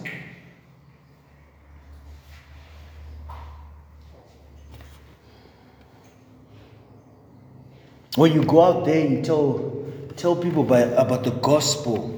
When 8.15 8.33
you 8.33 8.43
go 8.43 8.61
out 8.61 8.85
there 8.85 9.05
and 9.05 9.23
tell, 9.23 9.85
tell 10.15 10.35
people 10.35 10.63
by, 10.63 10.79
about 10.79 11.23
the 11.23 11.31
gospel 11.31 12.15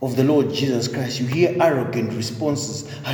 of 0.00 0.16
the 0.16 0.24
Lord 0.24 0.52
Jesus 0.52 0.88
Christ, 0.88 1.20
you 1.20 1.26
hear 1.26 1.56
arrogant 1.60 2.12
responses. 2.12 2.90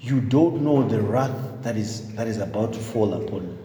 You 0.00 0.20
don't 0.20 0.62
know 0.62 0.86
the 0.86 1.00
wrath 1.00 1.62
that 1.62 1.76
is, 1.76 2.14
that 2.14 2.28
is 2.28 2.38
about 2.38 2.72
to 2.74 2.78
fall 2.78 3.12
upon 3.14 3.42
you. 3.42 3.58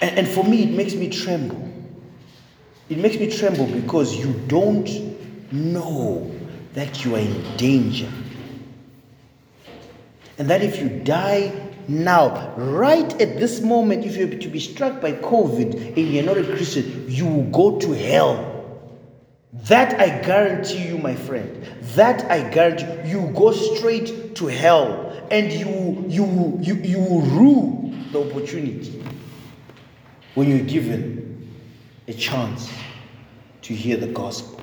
And 0.00 0.26
for 0.26 0.42
me, 0.42 0.62
it 0.62 0.70
makes 0.70 0.94
me 0.94 1.10
tremble 1.10 1.79
it 2.90 2.98
makes 2.98 3.16
me 3.16 3.30
tremble 3.30 3.66
because 3.66 4.16
you 4.16 4.32
don't 4.48 4.90
know 5.52 6.28
that 6.74 7.04
you 7.04 7.14
are 7.14 7.20
in 7.20 7.56
danger. 7.56 8.10
And 10.38 10.50
that 10.50 10.62
if 10.62 10.80
you 10.80 10.88
die 10.88 11.52
now, 11.86 12.52
right 12.56 13.12
at 13.20 13.38
this 13.38 13.60
moment, 13.60 14.04
if 14.04 14.16
you're 14.16 14.28
to 14.28 14.48
be 14.48 14.58
struck 14.58 15.00
by 15.00 15.12
COVID 15.12 15.96
and 15.96 15.98
you're 15.98 16.24
not 16.24 16.36
a 16.36 16.44
Christian, 16.44 17.04
you 17.08 17.26
will 17.26 17.50
go 17.50 17.78
to 17.78 17.92
hell. 17.92 18.46
That 19.52 20.00
I 20.00 20.20
guarantee 20.22 20.88
you, 20.88 20.98
my 20.98 21.14
friend. 21.14 21.64
That 21.94 22.28
I 22.30 22.48
guarantee 22.50 23.08
you, 23.08 23.20
you 23.20 23.32
go 23.32 23.52
straight 23.52 24.34
to 24.36 24.46
hell 24.46 25.10
and 25.30 25.52
you 25.52 26.04
you 26.08 26.58
you 26.60 26.74
you 26.76 26.98
will 26.98 27.22
rue 27.22 27.94
the 28.12 28.20
opportunity 28.20 29.04
when 30.34 30.48
you're 30.48 30.66
given 30.66 31.29
a 32.10 32.14
chance 32.14 32.68
to 33.62 33.72
hear 33.72 33.96
the 33.96 34.08
gospel. 34.08 34.60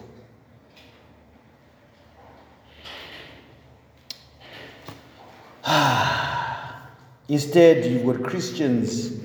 Instead, 7.29 7.85
you've 7.85 8.05
got 8.05 8.21
Christians 8.29 9.17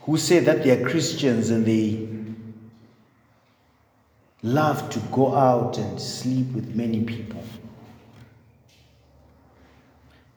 who 0.00 0.16
say 0.16 0.38
that 0.38 0.64
they 0.64 0.70
are 0.70 0.88
Christians 0.88 1.50
and 1.50 1.66
they 1.66 2.08
love 4.42 4.88
to 4.88 4.98
go 5.12 5.34
out 5.34 5.76
and 5.76 6.00
sleep 6.00 6.50
with 6.52 6.74
many 6.74 7.04
people. 7.04 7.42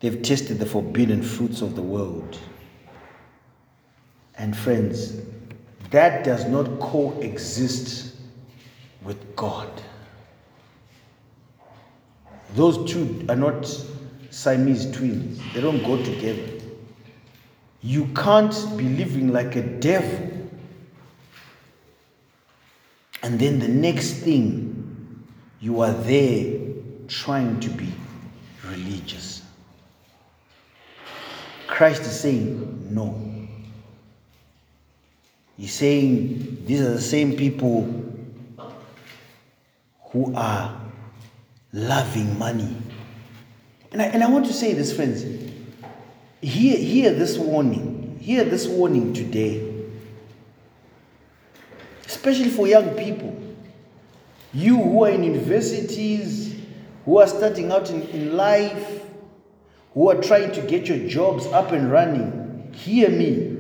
They've 0.02 0.22
tasted 0.22 0.60
the 0.60 0.66
forbidden 0.66 1.22
fruits 1.22 1.62
of 1.62 1.76
the 1.76 1.82
world. 1.82 2.38
And 4.38 4.58
friends, 4.58 5.22
that 5.92 6.24
does 6.24 6.46
not 6.46 6.80
coexist 6.80 8.16
with 9.04 9.36
God. 9.36 9.70
Those 12.56 12.92
two 12.92 13.26
are 13.30 13.36
not 13.36 13.66
Siamese 14.30 14.90
twins, 14.92 15.40
they 15.54 15.62
don't 15.62 15.84
go 15.84 16.02
together. 16.04 16.60
You 17.82 18.06
can't 18.16 18.54
be 18.78 18.84
living 18.84 19.34
like 19.34 19.56
a 19.56 19.62
devil. 19.62 20.30
And 23.24 23.40
then 23.40 23.60
the 23.60 23.68
next 23.68 24.14
thing, 24.14 25.28
you 25.60 25.82
are 25.82 25.94
there 25.94 26.60
trying 27.08 27.60
to 27.60 27.70
be 27.70 27.92
religious. 28.68 29.42
Christ 31.68 32.02
is 32.04 32.20
saying, 32.20 32.88
no. 32.94 33.41
He's 35.62 35.76
saying 35.76 36.64
these 36.66 36.82
are 36.82 36.90
the 36.90 37.00
same 37.00 37.36
people 37.36 37.84
who 40.06 40.34
are 40.36 40.76
loving 41.72 42.40
money. 42.40 42.76
And 43.92 44.02
I, 44.02 44.06
and 44.06 44.24
I 44.24 44.28
want 44.28 44.48
to 44.48 44.54
say 44.54 44.74
this, 44.74 44.92
friends. 44.92 45.22
Hear, 46.42 46.76
hear 46.76 47.14
this 47.14 47.38
warning. 47.38 48.18
Hear 48.20 48.44
this 48.44 48.66
warning 48.66 49.14
today. 49.14 49.86
Especially 52.08 52.50
for 52.50 52.66
young 52.68 52.96
people. 52.96 53.40
You 54.56 54.82
who 54.82 55.04
are 55.04 55.12
in 55.12 55.24
universities, 55.24 56.56
who 57.06 57.20
are 57.20 57.28
starting 57.28 57.72
out 57.72 57.92
in, 57.92 58.02
in 58.08 58.36
life, 58.36 59.04
who 59.94 60.10
are 60.10 60.20
trying 60.24 60.54
to 60.54 60.62
get 60.64 60.88
your 60.88 61.08
jobs 61.08 61.46
up 61.46 61.72
and 61.72 61.92
running, 61.92 62.74
hear 62.74 63.12
me. 63.12 63.58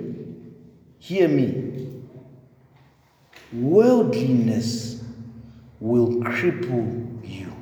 Hear 0.97 1.28
me. 1.28 1.72
Worldliness 3.54 5.04
will 5.80 6.08
cripple 6.22 7.30
you. 7.30 7.54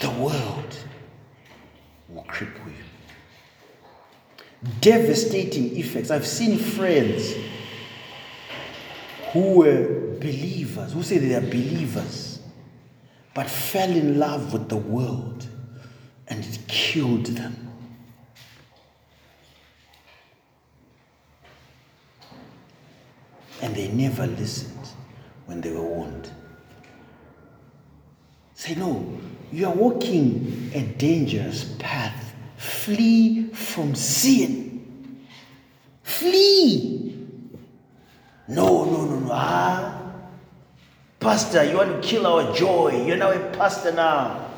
The 0.00 0.10
world 0.10 0.76
will 2.08 2.22
cripple 2.24 2.66
you. 2.66 2.84
Devastating 4.80 5.76
effects. 5.76 6.10
I've 6.10 6.26
seen 6.26 6.58
friends 6.58 7.34
who 9.32 9.58
were 9.58 10.16
believers, 10.20 10.92
who 10.92 11.02
say 11.02 11.18
they 11.18 11.34
are 11.34 11.40
believers, 11.40 12.40
but 13.34 13.48
fell 13.48 13.90
in 13.90 14.18
love 14.18 14.52
with 14.52 14.68
the 14.68 14.76
world 14.76 15.46
and 16.28 16.44
it 16.44 16.60
killed 16.68 17.26
them. 17.26 17.67
And 23.62 23.74
they 23.74 23.88
never 23.88 24.26
listened 24.26 24.88
when 25.46 25.60
they 25.60 25.72
were 25.72 25.82
warned. 25.82 26.30
Say, 28.54 28.74
no, 28.74 29.18
you 29.52 29.66
are 29.66 29.74
walking 29.74 30.70
a 30.74 30.82
dangerous 30.82 31.74
path. 31.78 32.34
Flee 32.56 33.48
from 33.48 33.94
sin. 33.94 35.26
Flee. 36.02 37.26
No, 38.48 38.84
no, 38.84 39.04
no, 39.04 39.18
no. 39.20 39.28
Ah, 39.32 39.98
Pastor, 41.20 41.64
you 41.64 41.76
want 41.76 42.02
to 42.02 42.08
kill 42.08 42.26
our 42.26 42.54
joy. 42.54 43.04
You're 43.06 43.16
now 43.16 43.32
a 43.32 43.38
pastor 43.56 43.92
now. 43.92 44.48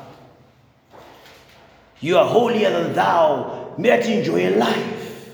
You 1.99 2.17
are 2.17 2.25
holier 2.25 2.71
than 2.71 2.93
thou. 2.93 3.73
May 3.77 3.91
I 3.91 3.97
enjoy 3.97 4.55
life. 4.55 5.29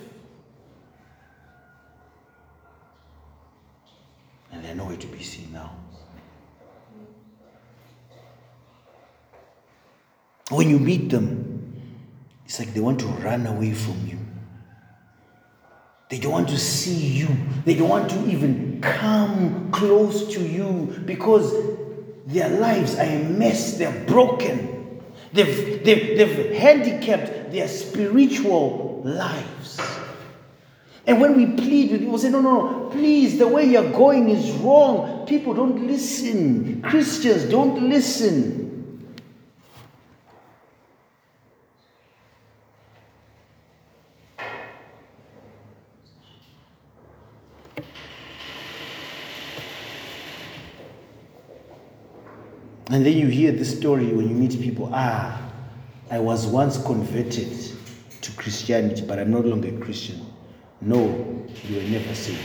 And 4.51 4.63
they're 4.63 4.75
nowhere 4.75 4.97
to 4.97 5.07
be 5.07 5.21
seen 5.21 5.53
now. 5.53 5.71
When 10.49 10.69
you 10.69 10.79
meet 10.79 11.09
them, 11.09 11.75
it's 12.45 12.59
like 12.59 12.73
they 12.73 12.79
want 12.79 12.99
to 13.01 13.07
run 13.07 13.45
away 13.45 13.73
from 13.73 14.07
you. 14.07 14.17
They 16.09 16.19
don't 16.19 16.31
want 16.31 16.49
to 16.49 16.57
see 16.57 17.07
you. 17.07 17.27
They 17.65 17.75
don't 17.75 17.89
want 17.89 18.09
to 18.11 18.29
even 18.29 18.79
come 18.79 19.69
close 19.71 20.33
to 20.35 20.41
you 20.41 21.01
because 21.05 21.53
their 22.25 22.49
lives 22.49 22.95
are 22.95 23.03
a 23.03 23.23
mess. 23.23 23.77
They're 23.77 24.05
broken. 24.05 25.01
They've, 25.33 25.83
they've, 25.83 26.17
they've 26.17 26.55
handicapped 26.55 27.51
their 27.51 27.67
spiritual 27.67 29.01
lives. 29.03 29.81
And 31.05 31.19
when 31.19 31.35
we 31.35 31.45
plead 31.61 31.91
with 31.91 32.01
people, 32.01 32.17
say, 32.17 32.29
no, 32.29 32.39
no, 32.39 32.61
no, 32.61 32.89
please, 32.89 33.37
the 33.37 33.47
way 33.47 33.65
you're 33.65 33.91
going 33.91 34.29
is 34.29 34.51
wrong. 34.51 35.25
People 35.25 35.53
don't 35.53 35.87
listen. 35.87 36.81
Christians 36.83 37.45
don't 37.45 37.89
listen. 37.89 38.66
And 52.97 53.05
then 53.05 53.15
you 53.15 53.27
hear 53.27 53.51
this 53.51 53.77
story 53.77 54.07
when 54.07 54.27
you 54.27 54.33
meet 54.33 54.59
people 54.59 54.89
ah, 54.91 55.39
I 56.09 56.17
was 56.17 56.47
once 56.47 56.83
converted 56.83 57.55
to 58.21 58.31
Christianity, 58.31 59.05
but 59.05 59.19
I'm 59.19 59.29
no 59.29 59.39
longer 59.39 59.67
a 59.67 59.79
Christian. 59.79 60.25
No, 60.81 61.05
you 61.67 61.75
were 61.75 61.83
never 61.83 62.15
saved. 62.15 62.39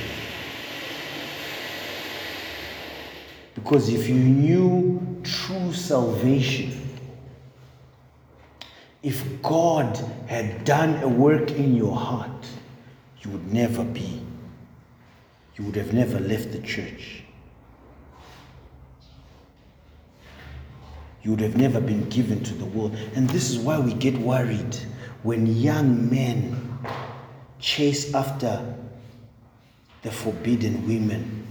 Because 3.55 3.89
if 3.89 4.07
you 4.11 4.15
knew 4.15 5.23
true 5.25 5.73
salvation, 5.73 6.79
if 9.03 9.41
God 9.41 9.99
had 10.27 10.67
done 10.67 11.03
a 11.03 11.09
work 11.09 11.51
in 11.53 11.75
your 11.75 11.97
heart, 11.97 12.47
you 13.23 13.31
would 13.31 13.51
never 13.51 13.85
be. 13.85 14.21
You 15.57 15.65
would 15.65 15.77
have 15.77 15.95
never 15.95 16.21
left 16.21 16.53
the 16.53 16.61
church. 16.61 17.22
You 21.23 21.31
would 21.31 21.41
have 21.41 21.57
never 21.57 21.81
been 21.81 22.09
given 22.09 22.43
to 22.45 22.55
the 22.55 22.65
world. 22.65 22.97
And 23.15 23.29
this 23.31 23.51
is 23.51 23.59
why 23.59 23.79
we 23.79 23.95
get 23.95 24.19
worried 24.19 24.77
when 25.23 25.47
young 25.47 26.11
men 26.11 26.79
chase 27.61 28.13
after 28.13 28.75
the 30.03 30.11
forbidden 30.11 30.87
women. 30.87 31.47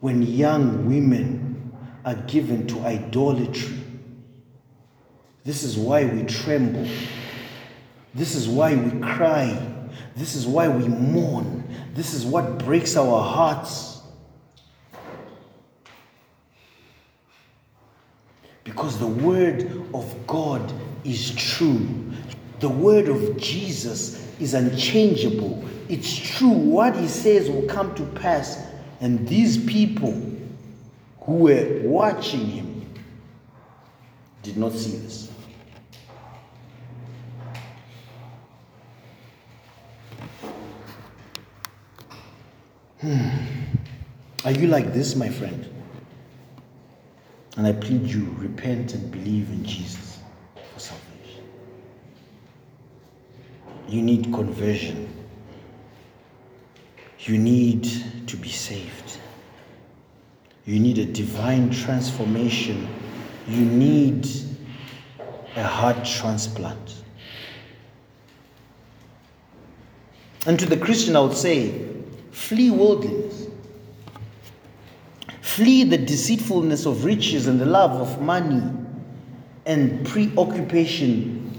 When 0.00 0.22
young 0.22 0.86
women 0.86 1.72
are 2.04 2.14
given 2.14 2.68
to 2.68 2.78
idolatry. 2.80 3.76
This 5.44 5.64
is 5.64 5.76
why 5.76 6.04
we 6.04 6.22
tremble. 6.22 6.86
This 8.14 8.36
is 8.36 8.48
why 8.48 8.76
we 8.76 9.00
cry. 9.00 9.72
This 10.14 10.36
is 10.36 10.46
why 10.46 10.68
we 10.68 10.86
mourn. 10.86 11.64
This 11.94 12.14
is 12.14 12.24
what 12.24 12.58
breaks 12.58 12.96
our 12.96 13.22
hearts. 13.22 13.95
Because 18.66 18.98
the 18.98 19.06
word 19.06 19.62
of 19.94 20.26
God 20.26 20.72
is 21.04 21.32
true. 21.36 21.86
The 22.58 22.68
word 22.68 23.08
of 23.08 23.36
Jesus 23.36 24.28
is 24.40 24.54
unchangeable. 24.54 25.64
It's 25.88 26.12
true. 26.12 26.48
What 26.48 26.96
he 26.96 27.06
says 27.06 27.48
will 27.48 27.66
come 27.68 27.94
to 27.94 28.02
pass. 28.20 28.66
And 29.00 29.28
these 29.28 29.56
people 29.56 30.20
who 31.20 31.32
were 31.34 31.80
watching 31.84 32.44
him 32.44 32.92
did 34.42 34.56
not 34.56 34.72
see 34.72 34.96
this. 34.96 35.30
Hmm. 43.00 43.28
Are 44.44 44.50
you 44.50 44.66
like 44.66 44.92
this, 44.92 45.14
my 45.14 45.28
friend? 45.28 45.75
And 47.56 47.66
I 47.66 47.72
plead 47.72 48.06
you, 48.06 48.34
repent 48.38 48.94
and 48.94 49.10
believe 49.10 49.48
in 49.48 49.64
Jesus 49.64 50.18
for 50.74 50.80
salvation. 50.80 51.44
You 53.88 54.02
need 54.02 54.24
conversion. 54.24 55.08
You 57.20 57.38
need 57.38 57.88
to 58.26 58.36
be 58.36 58.50
saved. 58.50 59.18
You 60.66 60.78
need 60.80 60.98
a 60.98 61.06
divine 61.06 61.70
transformation. 61.70 62.88
You 63.48 63.64
need 63.64 64.28
a 65.56 65.62
heart 65.62 66.04
transplant. 66.04 66.94
And 70.46 70.58
to 70.60 70.66
the 70.66 70.76
Christian, 70.76 71.16
I 71.16 71.20
would 71.20 71.36
say, 71.36 71.86
flee 72.32 72.70
worldliness. 72.70 73.48
Flee 75.56 75.84
the 75.84 75.96
deceitfulness 75.96 76.84
of 76.84 77.06
riches 77.06 77.46
and 77.46 77.58
the 77.58 77.64
love 77.64 77.92
of 77.92 78.20
money 78.20 78.62
and 79.64 80.06
preoccupation. 80.06 81.58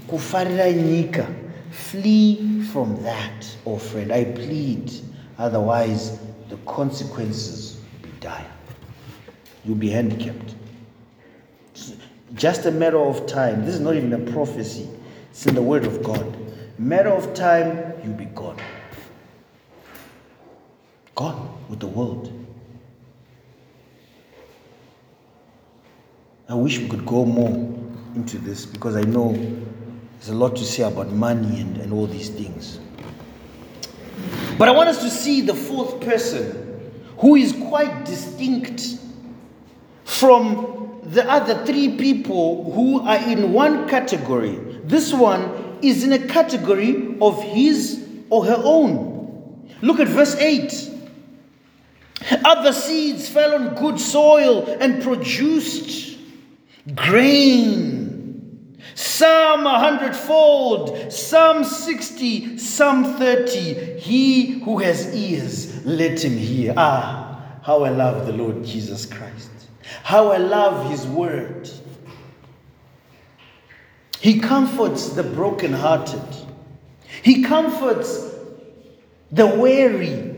Flee 1.72 2.62
from 2.72 3.02
that, 3.02 3.56
oh 3.66 3.76
friend. 3.76 4.12
I 4.12 4.22
plead. 4.22 4.92
Otherwise, 5.36 6.20
the 6.48 6.56
consequences 6.58 7.80
will 8.00 8.08
be 8.08 8.16
dire. 8.20 8.46
You'll 9.64 9.74
be 9.74 9.90
handicapped. 9.90 10.54
Just 12.34 12.66
a 12.66 12.70
matter 12.70 13.00
of 13.00 13.26
time. 13.26 13.64
This 13.64 13.74
is 13.74 13.80
not 13.80 13.96
even 13.96 14.12
a 14.12 14.30
prophecy, 14.30 14.88
it's 15.32 15.44
in 15.44 15.56
the 15.56 15.62
Word 15.62 15.84
of 15.84 16.04
God. 16.04 16.36
Matter 16.78 17.10
of 17.10 17.34
time, 17.34 17.94
you'll 18.04 18.14
be 18.14 18.26
gone. 18.26 18.60
Gone 21.16 21.58
with 21.68 21.80
the 21.80 21.88
world. 21.88 22.37
I 26.50 26.54
wish 26.54 26.78
we 26.78 26.88
could 26.88 27.04
go 27.04 27.26
more 27.26 27.50
into 28.14 28.38
this 28.38 28.64
because 28.64 28.96
I 28.96 29.02
know 29.02 29.32
there's 29.32 30.30
a 30.30 30.34
lot 30.34 30.56
to 30.56 30.64
say 30.64 30.82
about 30.82 31.12
money 31.12 31.60
and, 31.60 31.76
and 31.76 31.92
all 31.92 32.06
these 32.06 32.30
things. 32.30 32.80
But 34.56 34.68
I 34.68 34.72
want 34.72 34.88
us 34.88 35.02
to 35.02 35.10
see 35.10 35.42
the 35.42 35.54
fourth 35.54 36.00
person 36.00 36.90
who 37.18 37.36
is 37.36 37.52
quite 37.52 38.06
distinct 38.06 38.98
from 40.04 41.00
the 41.04 41.30
other 41.30 41.66
three 41.66 41.98
people 41.98 42.72
who 42.72 43.00
are 43.00 43.18
in 43.18 43.52
one 43.52 43.86
category. 43.86 44.56
This 44.84 45.12
one 45.12 45.78
is 45.82 46.02
in 46.02 46.14
a 46.14 46.26
category 46.28 47.18
of 47.20 47.42
his 47.42 48.06
or 48.30 48.46
her 48.46 48.60
own. 48.64 49.68
Look 49.82 50.00
at 50.00 50.08
verse 50.08 50.34
8. 50.34 50.92
Other 52.42 52.72
seeds 52.72 53.28
fell 53.28 53.54
on 53.54 53.74
good 53.74 54.00
soil 54.00 54.66
and 54.80 55.02
produced 55.02 56.17
grain. 56.94 58.78
Some 58.94 59.66
a 59.66 59.78
hundredfold, 59.78 61.12
some 61.12 61.64
sixty, 61.64 62.58
some 62.58 63.16
thirty. 63.16 63.98
He 63.98 64.58
who 64.60 64.78
has 64.78 65.14
ears, 65.14 65.84
let 65.86 66.24
him 66.24 66.36
hear. 66.36 66.74
Ah, 66.76 67.60
how 67.62 67.84
I 67.84 67.90
love 67.90 68.26
the 68.26 68.32
Lord 68.32 68.64
Jesus 68.64 69.06
Christ. 69.06 69.50
How 70.02 70.32
I 70.32 70.38
love 70.38 70.90
his 70.90 71.06
word. 71.06 71.70
He 74.20 74.40
comforts 74.40 75.10
the 75.10 75.22
brokenhearted. 75.22 76.22
He 77.22 77.44
comforts 77.44 78.34
the 79.30 79.46
weary. 79.46 80.34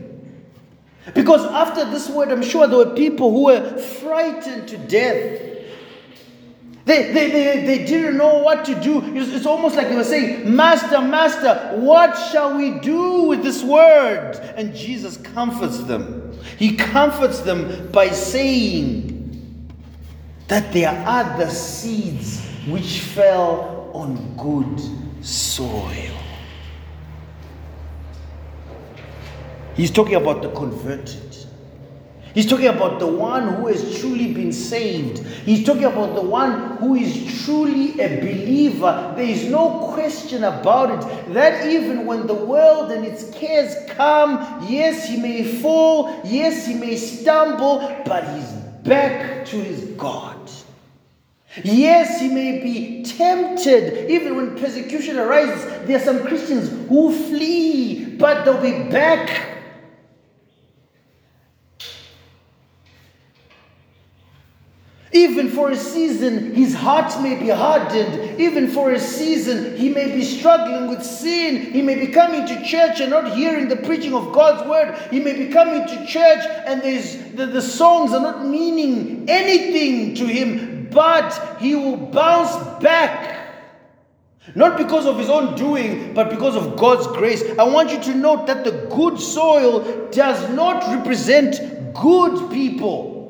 Because 1.15 1.43
after 1.45 1.85
this 1.85 2.07
word, 2.09 2.31
I'm 2.31 2.43
sure 2.43 2.67
there 2.67 2.77
were 2.77 2.95
people 2.95 3.31
who 3.31 3.45
were 3.45 3.77
frightened 3.77 4.67
to 4.67 4.77
death. 4.77 5.40
They, 6.85 7.11
they, 7.11 7.29
they, 7.29 7.65
they 7.65 7.85
didn't 7.85 8.17
know 8.17 8.39
what 8.39 8.65
to 8.65 8.75
do. 8.75 9.01
It's, 9.15 9.31
it's 9.31 9.45
almost 9.45 9.75
like 9.75 9.89
they 9.89 9.95
were 9.95 10.03
saying, 10.03 10.55
Master, 10.55 10.99
Master, 11.01 11.73
what 11.75 12.15
shall 12.31 12.57
we 12.57 12.79
do 12.79 13.23
with 13.23 13.43
this 13.43 13.63
word? 13.63 14.35
And 14.55 14.75
Jesus 14.75 15.17
comforts 15.17 15.79
them. 15.83 16.37
He 16.57 16.75
comforts 16.75 17.41
them 17.41 17.91
by 17.91 18.09
saying 18.09 19.71
that 20.47 20.73
there 20.73 20.89
are 20.89 21.21
other 21.21 21.49
seeds 21.49 22.43
which 22.67 22.99
fell 22.99 23.91
on 23.93 24.35
good 24.37 25.23
soil. 25.23 26.17
He's 29.75 29.91
talking 29.91 30.15
about 30.15 30.41
the 30.41 30.49
converted. 30.49 31.30
He's 32.33 32.49
talking 32.49 32.67
about 32.67 32.99
the 32.99 33.07
one 33.07 33.55
who 33.55 33.67
has 33.67 33.99
truly 33.99 34.33
been 34.33 34.53
saved. 34.53 35.19
He's 35.45 35.65
talking 35.65 35.83
about 35.83 36.15
the 36.15 36.21
one 36.21 36.77
who 36.77 36.95
is 36.95 37.43
truly 37.43 37.99
a 37.99 38.21
believer. 38.21 39.13
There 39.17 39.25
is 39.25 39.49
no 39.49 39.91
question 39.93 40.45
about 40.45 40.91
it. 40.91 41.33
That 41.33 41.67
even 41.67 42.05
when 42.05 42.27
the 42.27 42.33
world 42.33 42.91
and 42.91 43.05
its 43.05 43.29
cares 43.31 43.75
come, 43.91 44.65
yes, 44.69 45.09
he 45.09 45.17
may 45.17 45.43
fall, 45.43 46.21
yes, 46.23 46.65
he 46.65 46.73
may 46.73 46.95
stumble, 46.95 47.79
but 48.05 48.23
he's 48.35 48.49
back 48.83 49.45
to 49.47 49.57
his 49.57 49.83
God. 49.97 50.37
Yes, 51.65 52.21
he 52.21 52.29
may 52.29 52.61
be 52.61 53.03
tempted, 53.03 54.09
even 54.09 54.37
when 54.37 54.57
persecution 54.57 55.17
arises. 55.17 55.85
There 55.85 55.97
are 55.97 56.03
some 56.03 56.25
Christians 56.25 56.69
who 56.87 57.11
flee, 57.11 58.05
but 58.15 58.45
they'll 58.45 58.61
be 58.61 58.89
back 58.89 59.60
Even 65.13 65.49
for 65.49 65.71
a 65.71 65.75
season, 65.75 66.55
his 66.55 66.73
heart 66.73 67.21
may 67.21 67.35
be 67.35 67.49
hardened. 67.49 68.39
Even 68.39 68.69
for 68.69 68.91
a 68.91 68.99
season, 68.99 69.75
he 69.75 69.89
may 69.89 70.15
be 70.15 70.23
struggling 70.23 70.87
with 70.87 71.03
sin. 71.03 71.73
He 71.73 71.81
may 71.81 71.95
be 71.95 72.07
coming 72.07 72.47
to 72.47 72.63
church 72.63 73.01
and 73.01 73.09
not 73.09 73.35
hearing 73.35 73.67
the 73.67 73.75
preaching 73.75 74.13
of 74.13 74.31
God's 74.31 74.67
word. 74.69 74.97
He 75.11 75.19
may 75.19 75.33
be 75.33 75.51
coming 75.51 75.85
to 75.85 76.05
church 76.05 76.45
and 76.65 76.81
the, 76.81 77.45
the 77.45 77.61
songs 77.61 78.13
are 78.13 78.21
not 78.21 78.45
meaning 78.45 79.25
anything 79.29 80.15
to 80.15 80.25
him, 80.25 80.87
but 80.89 81.57
he 81.59 81.75
will 81.75 81.97
bounce 81.97 82.55
back. 82.81 83.39
Not 84.55 84.77
because 84.77 85.05
of 85.05 85.19
his 85.19 85.29
own 85.29 85.55
doing, 85.55 86.13
but 86.13 86.29
because 86.29 86.55
of 86.55 86.77
God's 86.77 87.07
grace. 87.07 87.43
I 87.59 87.63
want 87.63 87.91
you 87.91 88.01
to 88.01 88.15
note 88.15 88.47
that 88.47 88.63
the 88.63 88.87
good 88.89 89.19
soil 89.19 90.09
does 90.09 90.49
not 90.55 90.87
represent 90.95 91.93
good 91.93 92.49
people. 92.49 93.20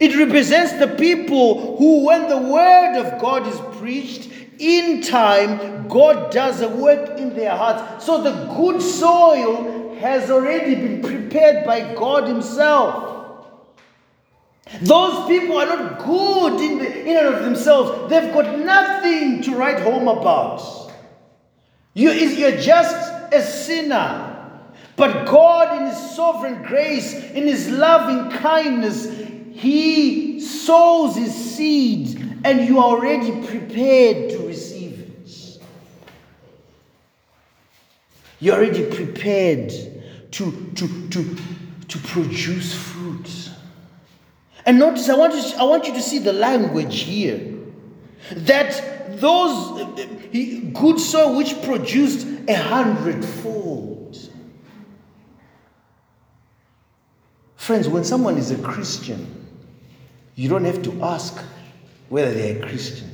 It 0.00 0.16
represents 0.16 0.72
the 0.74 0.88
people 0.96 1.76
who, 1.76 2.06
when 2.06 2.28
the 2.28 2.38
word 2.38 2.96
of 2.98 3.20
God 3.20 3.46
is 3.46 3.78
preached, 3.78 4.30
in 4.58 5.02
time, 5.02 5.88
God 5.88 6.32
does 6.32 6.60
a 6.60 6.68
work 6.68 7.18
in 7.18 7.34
their 7.34 7.56
hearts. 7.56 8.04
So 8.04 8.22
the 8.22 8.52
good 8.56 8.82
soil 8.82 9.94
has 9.96 10.30
already 10.30 10.74
been 10.74 11.02
prepared 11.02 11.64
by 11.64 11.94
God 11.94 12.28
Himself. 12.28 13.16
Those 14.82 15.26
people 15.28 15.58
are 15.58 15.66
not 15.66 15.98
good 16.04 16.60
in, 16.60 16.78
the, 16.78 17.00
in 17.00 17.16
and 17.16 17.34
of 17.34 17.44
themselves. 17.44 18.10
They've 18.10 18.32
got 18.32 18.58
nothing 18.58 19.42
to 19.42 19.54
write 19.54 19.80
home 19.80 20.08
about. 20.08 20.92
You, 21.94 22.10
you're 22.10 22.58
just 22.58 23.12
a 23.32 23.42
sinner. 23.42 24.26
But 24.96 25.26
God, 25.26 25.80
in 25.80 25.86
His 25.86 26.16
sovereign 26.16 26.62
grace, 26.64 27.14
in 27.14 27.46
His 27.46 27.70
loving 27.70 28.30
kindness, 28.38 29.06
he 29.58 30.38
sows 30.38 31.16
his 31.16 31.34
seed, 31.34 32.40
and 32.44 32.60
you 32.68 32.78
are 32.78 32.84
already 32.84 33.44
prepared 33.44 34.30
to 34.30 34.46
receive 34.46 35.00
it. 35.00 35.60
You're 38.38 38.54
already 38.54 38.88
prepared 38.94 39.72
to, 40.30 40.72
to, 40.76 41.08
to, 41.08 41.36
to 41.88 41.98
produce 41.98 42.72
fruit. 42.72 43.50
And 44.64 44.78
notice, 44.78 45.08
I 45.08 45.16
want, 45.16 45.34
you, 45.34 45.58
I 45.58 45.64
want 45.64 45.88
you 45.88 45.94
to 45.94 46.02
see 46.02 46.20
the 46.20 46.32
language 46.32 47.00
here. 47.00 47.54
That 48.30 49.20
those 49.20 49.82
good 50.72 51.00
soil 51.00 51.36
which 51.36 51.60
produced 51.62 52.28
a 52.46 52.54
hundredfold. 52.54 54.16
Friends, 57.56 57.88
when 57.88 58.04
someone 58.04 58.38
is 58.38 58.52
a 58.52 58.58
Christian, 58.58 59.37
you 60.38 60.48
don't 60.48 60.64
have 60.64 60.82
to 60.82 61.02
ask 61.02 61.36
whether 62.10 62.32
they're 62.32 62.60
Christian. 62.60 63.10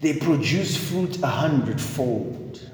they 0.00 0.14
produce 0.14 0.76
fruit 0.76 1.22
a 1.22 1.28
hundredfold. 1.28 2.68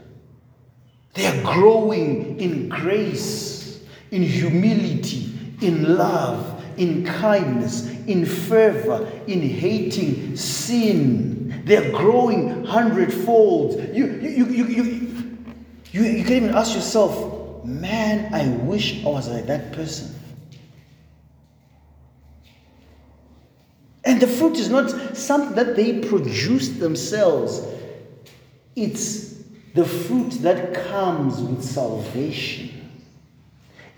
They 1.12 1.26
are 1.26 1.42
growing 1.42 2.40
in 2.40 2.70
grace, 2.70 3.84
in 4.10 4.22
humility, 4.22 5.30
in 5.60 5.98
love, 5.98 6.64
in 6.78 7.04
kindness, 7.04 7.90
in 8.06 8.24
fervor, 8.24 9.06
in 9.26 9.42
hating 9.42 10.34
sin. 10.34 11.62
They're 11.66 11.92
growing 11.92 12.64
hundredfold. 12.64 13.94
You, 13.94 14.06
you, 14.06 14.46
you, 14.46 14.46
you, 14.46 14.84
you, 15.92 16.02
you 16.02 16.24
can 16.24 16.32
even 16.36 16.54
ask 16.54 16.74
yourself, 16.74 17.64
man, 17.66 18.32
I 18.32 18.48
wish 18.64 19.04
I 19.04 19.08
was 19.08 19.28
like 19.28 19.44
that 19.46 19.72
person. 19.72 20.13
And 24.14 24.22
the 24.22 24.28
fruit 24.28 24.58
is 24.58 24.68
not 24.68 25.16
something 25.16 25.56
that 25.56 25.74
they 25.74 25.98
produce 25.98 26.68
themselves, 26.68 27.66
it's 28.76 29.42
the 29.74 29.84
fruit 29.84 30.30
that 30.42 30.72
comes 30.86 31.40
with 31.40 31.64
salvation. 31.64 32.92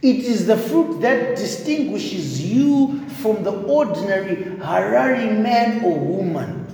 It 0.00 0.16
is 0.16 0.46
the 0.46 0.56
fruit 0.56 1.02
that 1.02 1.36
distinguishes 1.36 2.42
you 2.50 3.06
from 3.20 3.42
the 3.44 3.52
ordinary 3.64 4.36
Harare 4.36 5.38
man 5.38 5.84
or 5.84 5.98
woman. 5.98 6.66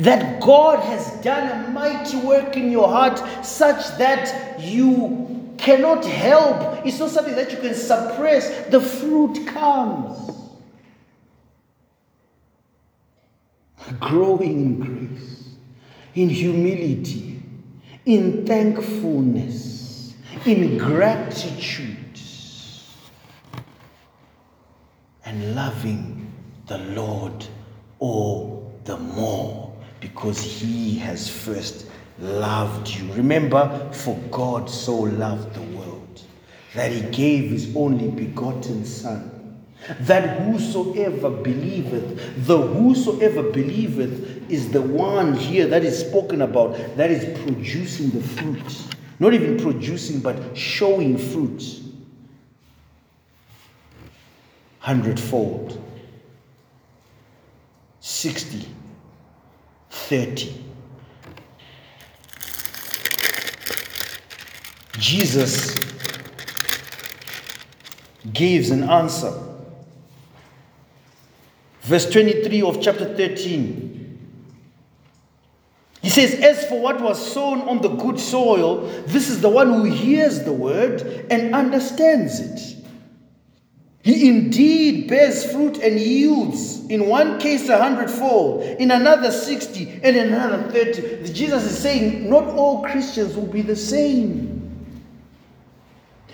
That 0.00 0.42
God 0.42 0.80
has 0.80 1.12
done 1.22 1.64
a 1.64 1.70
mighty 1.70 2.18
work 2.18 2.58
in 2.58 2.70
your 2.70 2.88
heart 2.88 3.22
such 3.42 3.96
that 3.96 4.60
you 4.60 5.54
cannot 5.56 6.04
help. 6.04 6.84
It's 6.84 6.98
not 6.98 7.08
something 7.08 7.34
that 7.34 7.52
you 7.52 7.56
can 7.56 7.74
suppress. 7.74 8.66
The 8.66 8.82
fruit 8.82 9.46
comes. 9.46 10.43
Growing 14.00 14.52
in 14.52 14.80
grace, 14.80 15.48
in 16.14 16.28
humility, 16.28 17.42
in 18.06 18.46
thankfulness 18.46 19.74
in 20.46 20.76
gratitude 20.76 21.96
and 25.24 25.54
loving 25.54 26.30
the 26.66 26.78
Lord 26.78 27.46
all 27.98 28.78
the 28.84 28.98
more 28.98 29.74
because 30.00 30.42
he 30.42 30.98
has 30.98 31.30
first 31.30 31.86
loved 32.18 32.88
you. 32.88 33.10
Remember, 33.14 33.90
for 33.92 34.16
God 34.30 34.68
so 34.68 34.94
loved 34.94 35.54
the 35.54 35.78
world 35.78 36.22
that 36.74 36.92
he 36.92 37.00
gave 37.10 37.50
his 37.50 37.74
only 37.74 38.10
begotten 38.10 38.84
Son. 38.84 39.33
That 40.00 40.40
whosoever 40.40 41.30
believeth, 41.30 42.46
the 42.46 42.58
whosoever 42.58 43.42
believeth 43.42 44.50
is 44.50 44.70
the 44.70 44.82
one 44.82 45.34
here 45.34 45.66
that 45.66 45.84
is 45.84 45.98
spoken 45.98 46.42
about, 46.42 46.76
that 46.96 47.10
is 47.10 47.38
producing 47.44 48.10
the 48.10 48.22
fruit. 48.22 48.94
Not 49.18 49.34
even 49.34 49.58
producing, 49.58 50.20
but 50.20 50.56
showing 50.56 51.18
fruit. 51.18 51.80
Hundredfold. 54.78 55.80
60. 58.00 58.68
30. 59.94 60.52
Jesus 64.98 65.74
gives 68.32 68.70
an 68.70 68.84
answer. 68.84 69.53
Verse 71.84 72.08
23 72.10 72.62
of 72.62 72.80
chapter 72.80 73.14
13. 73.14 73.94
He 76.00 76.08
says, 76.10 76.34
As 76.34 76.66
for 76.66 76.80
what 76.80 77.00
was 77.00 77.32
sown 77.32 77.60
on 77.62 77.82
the 77.82 77.88
good 77.88 78.18
soil, 78.18 78.86
this 79.06 79.28
is 79.28 79.40
the 79.40 79.50
one 79.50 79.72
who 79.72 79.84
hears 79.84 80.44
the 80.44 80.52
word 80.52 81.02
and 81.30 81.54
understands 81.54 82.40
it. 82.40 82.84
He 84.02 84.28
indeed 84.28 85.08
bears 85.08 85.50
fruit 85.50 85.78
and 85.78 85.98
yields, 85.98 86.86
in 86.88 87.06
one 87.06 87.38
case 87.38 87.68
a 87.68 87.78
hundredfold, 87.78 88.62
in 88.62 88.90
another 88.90 89.30
60, 89.30 90.00
and 90.02 90.16
in 90.16 90.32
another 90.32 90.70
30. 90.70 91.32
Jesus 91.32 91.64
is 91.64 91.78
saying, 91.78 92.28
Not 92.28 92.44
all 92.44 92.82
Christians 92.82 93.36
will 93.36 93.46
be 93.46 93.62
the 93.62 93.76
same. 93.76 94.54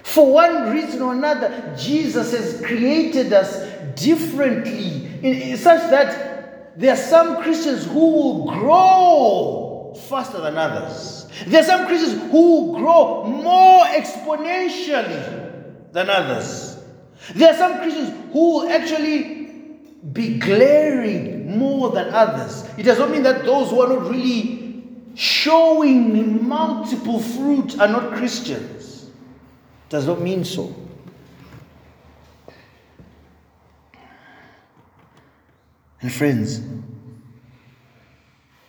For 0.03 0.33
one 0.33 0.71
reason 0.71 1.03
or 1.03 1.13
another, 1.13 1.75
Jesus 1.79 2.33
has 2.33 2.61
created 2.65 3.33
us 3.33 3.69
differently, 4.01 5.10
in, 5.23 5.57
such 5.57 5.91
that 5.91 6.79
there 6.79 6.93
are 6.93 6.97
some 6.97 7.43
Christians 7.43 7.87
who 7.87 8.11
will 8.11 8.45
grow 8.47 9.95
faster 10.09 10.41
than 10.41 10.57
others. 10.57 11.29
There 11.47 11.61
are 11.61 11.65
some 11.65 11.87
Christians 11.87 12.31
who 12.31 12.67
will 12.67 12.79
grow 12.79 13.25
more 13.25 13.85
exponentially 13.87 15.93
than 15.93 16.11
others. 16.11 16.79
There 17.35 17.53
are 17.53 17.57
some 17.57 17.79
Christians 17.79 18.33
who 18.33 18.53
will 18.53 18.71
actually 18.71 19.49
be 20.13 20.39
glaring 20.39 21.59
more 21.59 21.91
than 21.91 22.09
others. 22.15 22.65
It 22.79 22.85
does 22.85 22.99
not 22.99 23.11
mean 23.11 23.23
that 23.25 23.45
those 23.45 23.71
who 23.71 23.83
are 23.83 23.89
not 23.89 24.11
really 24.11 24.85
showing 25.15 26.49
multiple 26.49 27.21
fruit 27.21 27.79
are 27.81 27.89
not 27.89 28.15
Christians. 28.15 29.05
It 29.05 29.91
does 29.91 30.07
not 30.07 30.21
mean 30.21 30.45
so. 30.45 30.75
And 36.01 36.13
friends, 36.13 36.63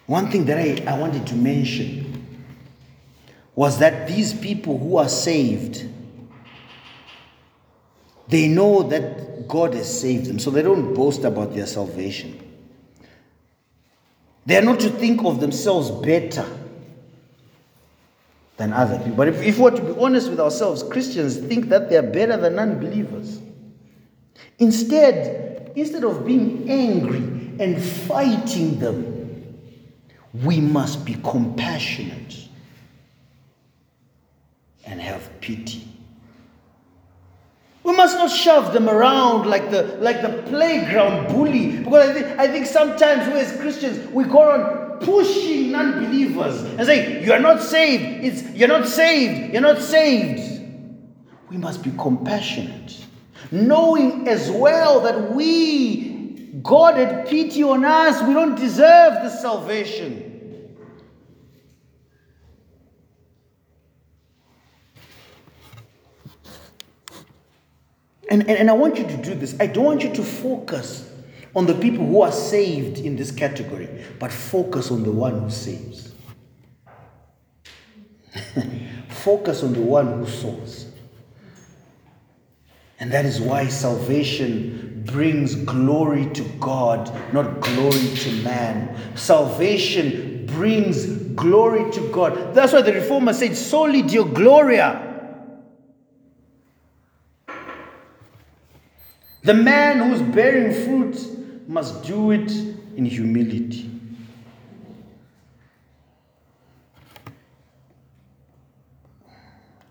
one 0.05 0.29
thing 0.29 0.45
that 0.45 0.57
I, 0.57 0.84
I 0.86 0.99
wanted 0.99 1.25
to 1.27 1.36
mention 1.36 2.45
was 3.55 3.79
that 3.79 4.07
these 4.07 4.34
people 4.34 4.77
who 4.77 4.97
are 4.97 5.09
saved, 5.09 5.88
they 8.27 8.47
know 8.47 8.84
that 8.84 9.47
God 9.47 9.73
has 9.73 10.01
saved 10.01 10.25
them, 10.25 10.39
so 10.39 10.51
they 10.51 10.61
don't 10.61 10.93
boast 10.93 11.23
about 11.23 11.53
their 11.53 11.65
salvation. 11.65 12.38
They 14.45 14.57
are 14.57 14.61
not 14.61 14.79
to 14.82 14.89
think 14.89 15.23
of 15.23 15.39
themselves 15.39 15.91
better 15.91 16.45
than 18.57 18.73
other 18.73 18.97
people. 18.97 19.15
But 19.15 19.27
if, 19.27 19.41
if 19.41 19.57
we're 19.57 19.71
to 19.71 19.82
be 19.82 19.99
honest 19.99 20.29
with 20.29 20.39
ourselves, 20.39 20.84
Christians 20.84 21.38
think 21.38 21.69
that 21.69 21.89
they 21.89 21.97
are 21.97 22.03
better 22.03 22.38
than 22.38 22.59
unbelievers. 22.59 23.39
Instead, 24.59 25.51
instead 25.76 26.03
of 26.03 26.26
being 26.26 26.69
angry 26.69 27.24
and 27.59 27.82
fighting 27.82 28.80
them, 28.80 29.11
we 30.43 30.59
must 30.59 31.05
be 31.05 31.15
compassionate 31.24 32.47
and 34.86 34.99
have 35.01 35.30
pity. 35.41 35.88
We 37.84 37.95
must 37.95 38.15
not 38.15 38.30
shove 38.30 38.74
them 38.74 38.88
around 38.88 39.47
like 39.47 39.72
the, 39.72 39.97
like 39.99 40.22
the 40.22 40.43
playground 40.49 41.34
bully. 41.34 41.78
Because 41.78 42.09
I 42.09 42.13
think, 42.13 42.39
I 42.39 42.47
think 42.47 42.65
sometimes 42.67 43.28
we 43.34 43.39
as 43.39 43.59
Christians, 43.59 44.07
we 44.11 44.24
go 44.24 44.51
on 44.51 44.99
pushing 44.99 45.72
non-believers 45.72 46.61
and 46.63 46.86
say, 46.86 47.24
you 47.24 47.34
are 47.34 47.39
not 47.39 47.61
saved. 47.61 48.24
It's, 48.24 48.43
you're 48.51 48.67
not 48.67 48.88
saved. 48.88 49.51
You're 49.51 49.61
not 49.61 49.82
saved. 49.82 50.61
We 51.49 51.57
must 51.57 51.84
be 51.84 51.91
compassionate 51.97 53.05
knowing 53.52 54.28
as 54.28 54.49
well 54.49 55.02
that 55.02 55.32
we, 55.32 56.49
God 56.64 56.95
had 56.95 57.28
pity 57.28 57.64
on 57.64 57.86
us, 57.86 58.22
we 58.24 58.34
don't 58.34 58.56
deserve 58.56 59.22
the 59.24 59.30
salvation. 59.30 60.30
And, 68.30 68.41
and, 68.43 68.52
and 68.52 68.70
I 68.70 68.74
want 68.74 68.97
you 68.97 69.04
to 69.06 69.18
do 69.18 69.36
this. 69.36 69.58
I 69.60 69.68
don't 69.68 69.84
want 69.84 70.04
you 70.04 70.14
to 70.14 70.24
focus 70.24 71.10
on 71.54 71.66
the 71.66 71.74
people 71.74 72.06
who 72.06 72.22
are 72.22 72.32
saved 72.32 72.99
in 72.99 73.18
this 73.18 73.30
category, 73.30 73.89
but 74.20 74.32
focus 74.32 74.89
on 74.89 75.04
the 75.04 75.12
one 75.12 75.41
who 75.41 75.49
saves. 75.49 76.14
focus 79.10 79.64
on 79.64 79.74
the 79.74 79.82
one 79.82 80.20
who 80.20 80.26
souls. 80.28 80.91
And 83.02 83.12
that 83.12 83.26
is 83.26 83.41
why 83.41 83.68
salvation 83.68 85.02
brings 85.08 85.56
glory 85.56 86.28
to 86.34 86.43
God, 86.60 87.12
not 87.34 87.60
glory 87.60 88.16
to 88.16 88.32
man. 88.43 88.95
Salvation 89.18 90.45
brings 90.45 91.08
glory 91.34 91.91
to 91.93 92.12
God. 92.12 92.54
That's 92.54 92.74
why 92.74 92.84
the 92.84 92.93
reformer 92.93 93.34
said, 93.34 93.58
Soli 93.58 94.04
Deo 94.04 94.24
Gloria. 94.24 95.08
The 99.41 99.56
man 99.56 99.97
who's 99.97 100.22
bearing 100.22 100.72
fruit 100.86 101.68
must 101.68 102.04
do 102.04 102.30
it 102.30 102.52
in 102.95 103.06
humility. 103.06 103.89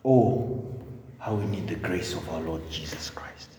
Oh, 0.05 0.70
how 1.21 1.35
we 1.35 1.45
need 1.45 1.69
the 1.69 1.77
grace 1.77 2.15
of 2.15 2.29
our 2.31 2.41
Lord 2.41 2.63
Jesus 2.71 3.11
Christ. 3.11 3.51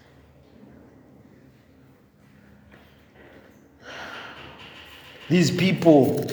These 5.30 5.52
people 5.52 6.28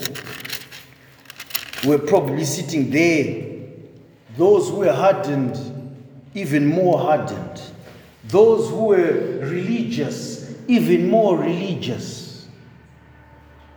were 1.86 1.98
probably 1.98 2.44
sitting 2.44 2.90
there. 2.90 3.46
Those 4.36 4.70
who 4.70 4.76
were 4.78 4.92
hardened, 4.92 5.56
even 6.34 6.66
more 6.66 6.98
hardened. 6.98 7.62
Those 8.24 8.70
who 8.70 8.86
were 8.86 9.38
religious, 9.42 10.54
even 10.66 11.08
more 11.08 11.38
religious. 11.38 12.48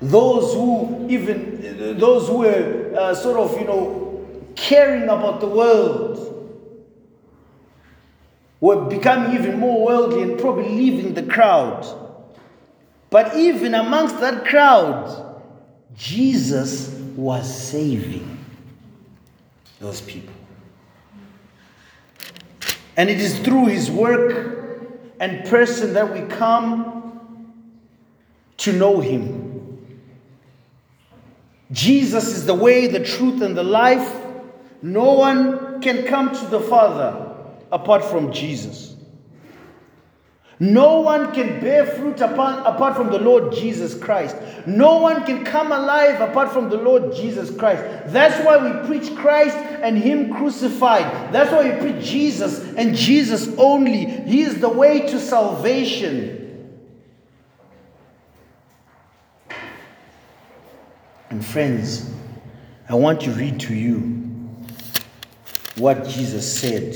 Those 0.02 0.54
who 0.54 1.08
even 1.10 1.98
those 2.00 2.28
who 2.28 2.40
were 2.40 2.96
uh, 2.98 3.14
sort 3.14 3.38
of 3.38 3.60
you 3.60 3.68
know 3.68 4.26
caring 4.56 5.04
about 5.04 5.40
the 5.40 5.48
world 5.48 6.11
were 8.62 8.86
becoming 8.86 9.34
even 9.34 9.60
more 9.60 9.84
worldly 9.84 10.22
and 10.22 10.40
probably 10.40 10.70
leaving 10.70 11.16
the 11.16 11.24
crowd. 11.24 11.84
But 13.10 13.36
even 13.36 13.74
amongst 13.74 14.20
that 14.22 14.46
crowd, 14.46 15.42
Jesus 15.98 16.90
was 17.16 17.54
saving 17.54 18.38
those 19.80 20.00
people. 20.00 20.34
And 22.96 23.10
it 23.10 23.20
is 23.20 23.40
through 23.40 23.66
his 23.66 23.90
work 23.90 24.88
and 25.20 25.46
person 25.50 25.94
that 25.94 26.14
we 26.14 26.22
come 26.36 27.52
to 28.58 28.74
know 28.74 29.02
him. 29.02 29.50
Jesus 31.72 32.28
is 32.28 32.46
the 32.46 32.54
way, 32.54 32.86
the 32.88 33.04
truth, 33.04 33.42
and 33.42 33.58
the 33.58 33.64
life. 33.64 34.22
No 34.84 35.14
one 35.14 35.82
can 35.82 36.06
come 36.06 36.36
to 36.36 36.46
the 36.46 36.60
Father 36.60 37.31
apart 37.72 38.04
from 38.04 38.32
Jesus. 38.32 38.96
No 40.62 41.02
one 41.02 41.34
can 41.34 41.60
bear 41.60 41.88
fruit 41.88 42.22
apart, 42.22 42.68
apart 42.68 42.96
from 42.96 43.10
the 43.10 43.18
Lord 43.18 43.52
Jesus 43.52 43.98
Christ. 43.98 44.36
No 44.68 44.98
one 44.98 45.26
can 45.26 45.44
come 45.44 45.72
alive 45.72 46.22
apart 46.22 46.52
from 46.52 46.70
the 46.70 46.78
Lord 46.78 47.16
Jesus 47.16 47.50
Christ. 47.58 47.82
That's 48.14 48.46
why 48.46 48.58
we 48.58 48.88
preach 48.88 49.16
Christ 49.16 49.56
and 49.56 49.98
Him 49.98 50.32
crucified. 50.36 51.34
That's 51.34 51.52
why 51.52 51.72
we 51.72 51.80
preach 51.80 52.06
Jesus 52.06 52.60
and 52.76 52.96
Jesus 52.96 53.50
only. 53.58 54.06
He 54.06 54.44
is 54.44 54.62
the 54.62 54.70
way 54.70 55.08
to 55.08 55.20
salvation. 55.20 56.38
And 61.32 61.44
friends, 61.44 62.08
I 62.88 62.94
want 62.94 63.22
to 63.22 63.32
read 63.32 63.62
to 63.62 63.74
you 63.74 64.00
what 65.78 66.08
Jesus 66.08 66.60
said 66.60 66.94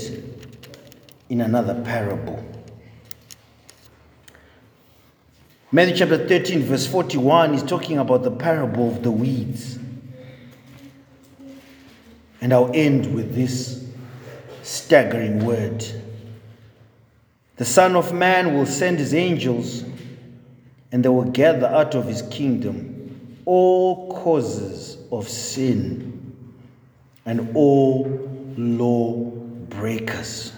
in 1.30 1.42
another 1.42 1.82
parable. 1.84 2.44
Matthew 5.72 5.96
chapter 5.98 6.28
13, 6.28 6.64
verse 6.64 6.88
41 6.88 7.56
is 7.56 7.64
talking 7.64 7.98
about 7.98 8.24
the 8.24 8.32
parable 8.32 8.90
of 8.90 9.04
the 9.04 9.12
weeds. 9.12 9.80
And 12.40 12.54
I'll 12.54 12.72
end 12.74 13.14
with 13.14 13.36
this 13.36 13.86
staggering 14.62 15.46
word 15.46 15.84
The 17.58 17.66
Son 17.66 17.96
of 17.96 18.14
Man 18.14 18.54
will 18.54 18.66
send 18.66 19.00
his 19.00 19.14
angels, 19.14 19.84
and 20.92 21.04
they 21.04 21.10
will 21.10 21.32
gather 21.32 21.68
out 21.68 21.96
of 21.96 22.06
his 22.06 22.22
kingdom 22.24 23.42
all 23.46 24.12
causes 24.12 24.98
of 25.12 25.28
sin 25.28 26.36
and 27.26 27.56
all 27.56 28.06
law 28.58 29.14
breakers 29.70 30.52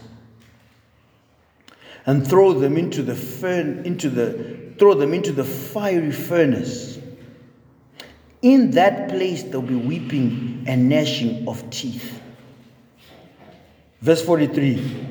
and 2.08 2.26
throw 2.26 2.54
them 2.54 2.78
into 2.78 3.04
the 3.04 3.16
furn, 3.16 3.86
into 3.86 4.10
the 4.10 4.58
throw 4.80 4.94
them 4.94 5.14
into 5.14 5.32
the 5.32 5.44
fiery 5.44 6.12
furnace. 6.12 6.98
In 8.42 8.72
that 8.72 9.10
place 9.10 9.44
there'll 9.44 9.62
be 9.62 9.76
weeping 9.76 10.64
and 10.68 10.90
gnashing 10.90 11.48
of 11.48 11.70
teeth. 11.70 12.22
Verse 14.02 14.24
43 14.24 15.08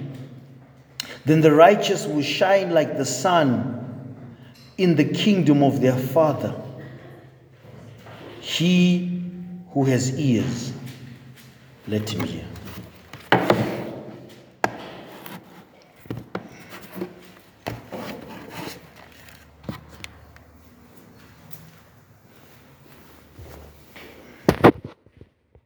Then 1.27 1.43
the 1.43 1.53
righteous 1.53 2.07
will 2.07 2.23
shine 2.23 2.71
like 2.71 2.97
the 2.97 3.05
sun 3.05 3.75
in 4.79 4.97
the 4.97 5.05
kingdom 5.05 5.63
of 5.63 5.81
their 5.81 5.97
Father. 5.97 6.55
He 8.41 9.23
who 9.73 9.85
has 9.85 10.19
ears, 10.19 10.73
let 11.89 12.09
him 12.09 12.23
hear. 12.23 12.45